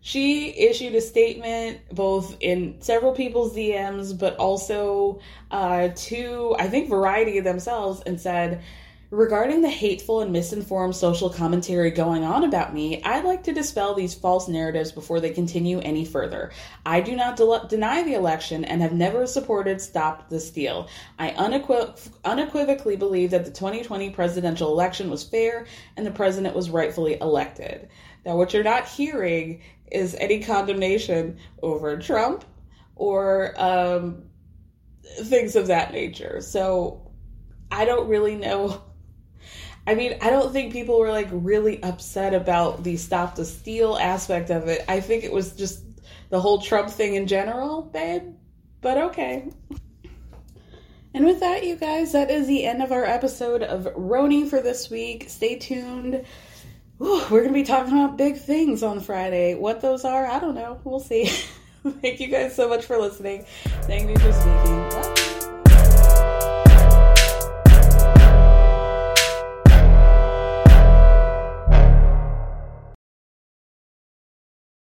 she 0.02 0.50
issued 0.50 0.94
a 0.94 1.02
statement 1.02 1.80
both 1.92 2.36
in 2.42 2.82
several 2.82 3.14
people's 3.14 3.56
DMs, 3.56 4.18
but 4.18 4.36
also 4.36 5.20
uh, 5.52 5.90
to, 5.96 6.56
I 6.60 6.68
think, 6.68 6.90
Variety 6.90 7.40
themselves 7.40 8.04
and 8.06 8.20
said, 8.22 8.62
Regarding 9.16 9.62
the 9.62 9.70
hateful 9.70 10.20
and 10.20 10.34
misinformed 10.34 10.94
social 10.94 11.30
commentary 11.30 11.90
going 11.90 12.26
on 12.26 12.44
about 12.44 12.74
me, 12.74 13.02
I'd 13.02 13.24
like 13.24 13.44
to 13.44 13.54
dispel 13.54 13.94
these 13.94 14.14
false 14.14 14.50
narratives 14.50 14.92
before 14.92 15.22
they 15.22 15.30
continue 15.30 15.80
any 15.80 16.04
further. 16.04 16.52
I 16.86 17.00
do 17.00 17.16
not 17.16 17.38
de- 17.38 17.66
deny 17.70 18.04
the 18.04 18.16
election 18.16 18.66
and 18.66 18.82
have 18.82 18.92
never 18.92 19.26
supported 19.26 19.80
Stop 19.80 20.28
the 20.28 20.42
Steal. 20.42 20.90
I 21.18 21.30
unequiv- 21.30 22.10
unequivocally 22.26 22.98
believe 22.98 23.32
that 23.32 23.46
the 23.46 23.52
2020 23.52 24.10
presidential 24.10 24.70
election 24.70 25.10
was 25.10 25.24
fair 25.24 25.66
and 25.96 26.06
the 26.06 26.12
president 26.12 26.54
was 26.54 26.70
rightfully 26.70 27.18
elected. 27.22 27.88
Now, 28.26 28.36
what 28.36 28.54
you're 28.54 28.64
not 28.64 28.86
hearing 28.86 29.62
is 29.90 30.14
any 30.16 30.42
condemnation 30.42 31.38
over 31.64 31.96
Trump 32.00 32.44
or 32.98 33.54
um, 33.56 34.24
things 35.22 35.56
of 35.56 35.68
that 35.68 35.94
nature. 35.94 36.42
So 36.42 37.14
I 37.72 37.86
don't 37.86 38.10
really 38.10 38.36
know 38.36 38.82
I 39.88 39.96
mean, 39.96 40.18
I 40.22 40.30
don't 40.30 40.52
think 40.52 40.74
people 40.74 41.00
were 41.00 41.12
like 41.12 41.30
really 41.32 41.82
upset 41.84 42.34
about 42.34 42.84
the 42.84 42.98
stop 42.98 43.36
the 43.36 43.46
steal 43.46 43.98
aspect 43.98 44.50
of 44.50 44.68
it. 44.68 44.84
I 44.88 45.00
think 45.00 45.24
it 45.24 45.32
was 45.32 45.54
just 45.54 45.84
the 46.30 46.40
whole 46.40 46.62
Trump 46.62 46.90
thing 46.90 47.16
in 47.16 47.28
general, 47.28 47.84
babe. 47.84 48.36
But 48.82 48.98
okay. 48.98 49.50
And 51.14 51.26
with 51.26 51.40
that, 51.40 51.64
you 51.64 51.76
guys, 51.76 52.12
that 52.12 52.30
is 52.30 52.46
the 52.46 52.66
end 52.66 52.82
of 52.82 52.92
our 52.92 53.06
episode 53.06 53.64
of 53.64 53.86
RHONY 53.96 54.50
for 54.50 54.62
this 54.62 54.90
week. 54.90 55.30
Stay 55.30 55.58
tuned. 55.58 56.26
Ooh, 57.02 57.22
we're 57.30 57.42
going 57.42 57.48
to 57.48 57.54
be 57.54 57.64
talking 57.64 57.94
about 57.94 58.18
big 58.18 58.38
things 58.38 58.84
on 58.84 59.00
Friday. 59.00 59.56
What 59.56 59.82
those 59.82 60.04
are, 60.04 60.26
I 60.26 60.40
don't 60.40 60.56
know. 60.56 60.80
We'll 60.84 61.00
see. 61.00 61.26
Thank 61.88 62.20
you 62.20 62.28
guys 62.28 62.56
so 62.56 62.68
much 62.68 62.86
for 62.86 62.98
listening. 62.98 63.46
Thank 63.84 64.10
you 64.10 64.18
for 64.18 64.34
speaking. 64.34 64.90
Bye. 64.90 65.25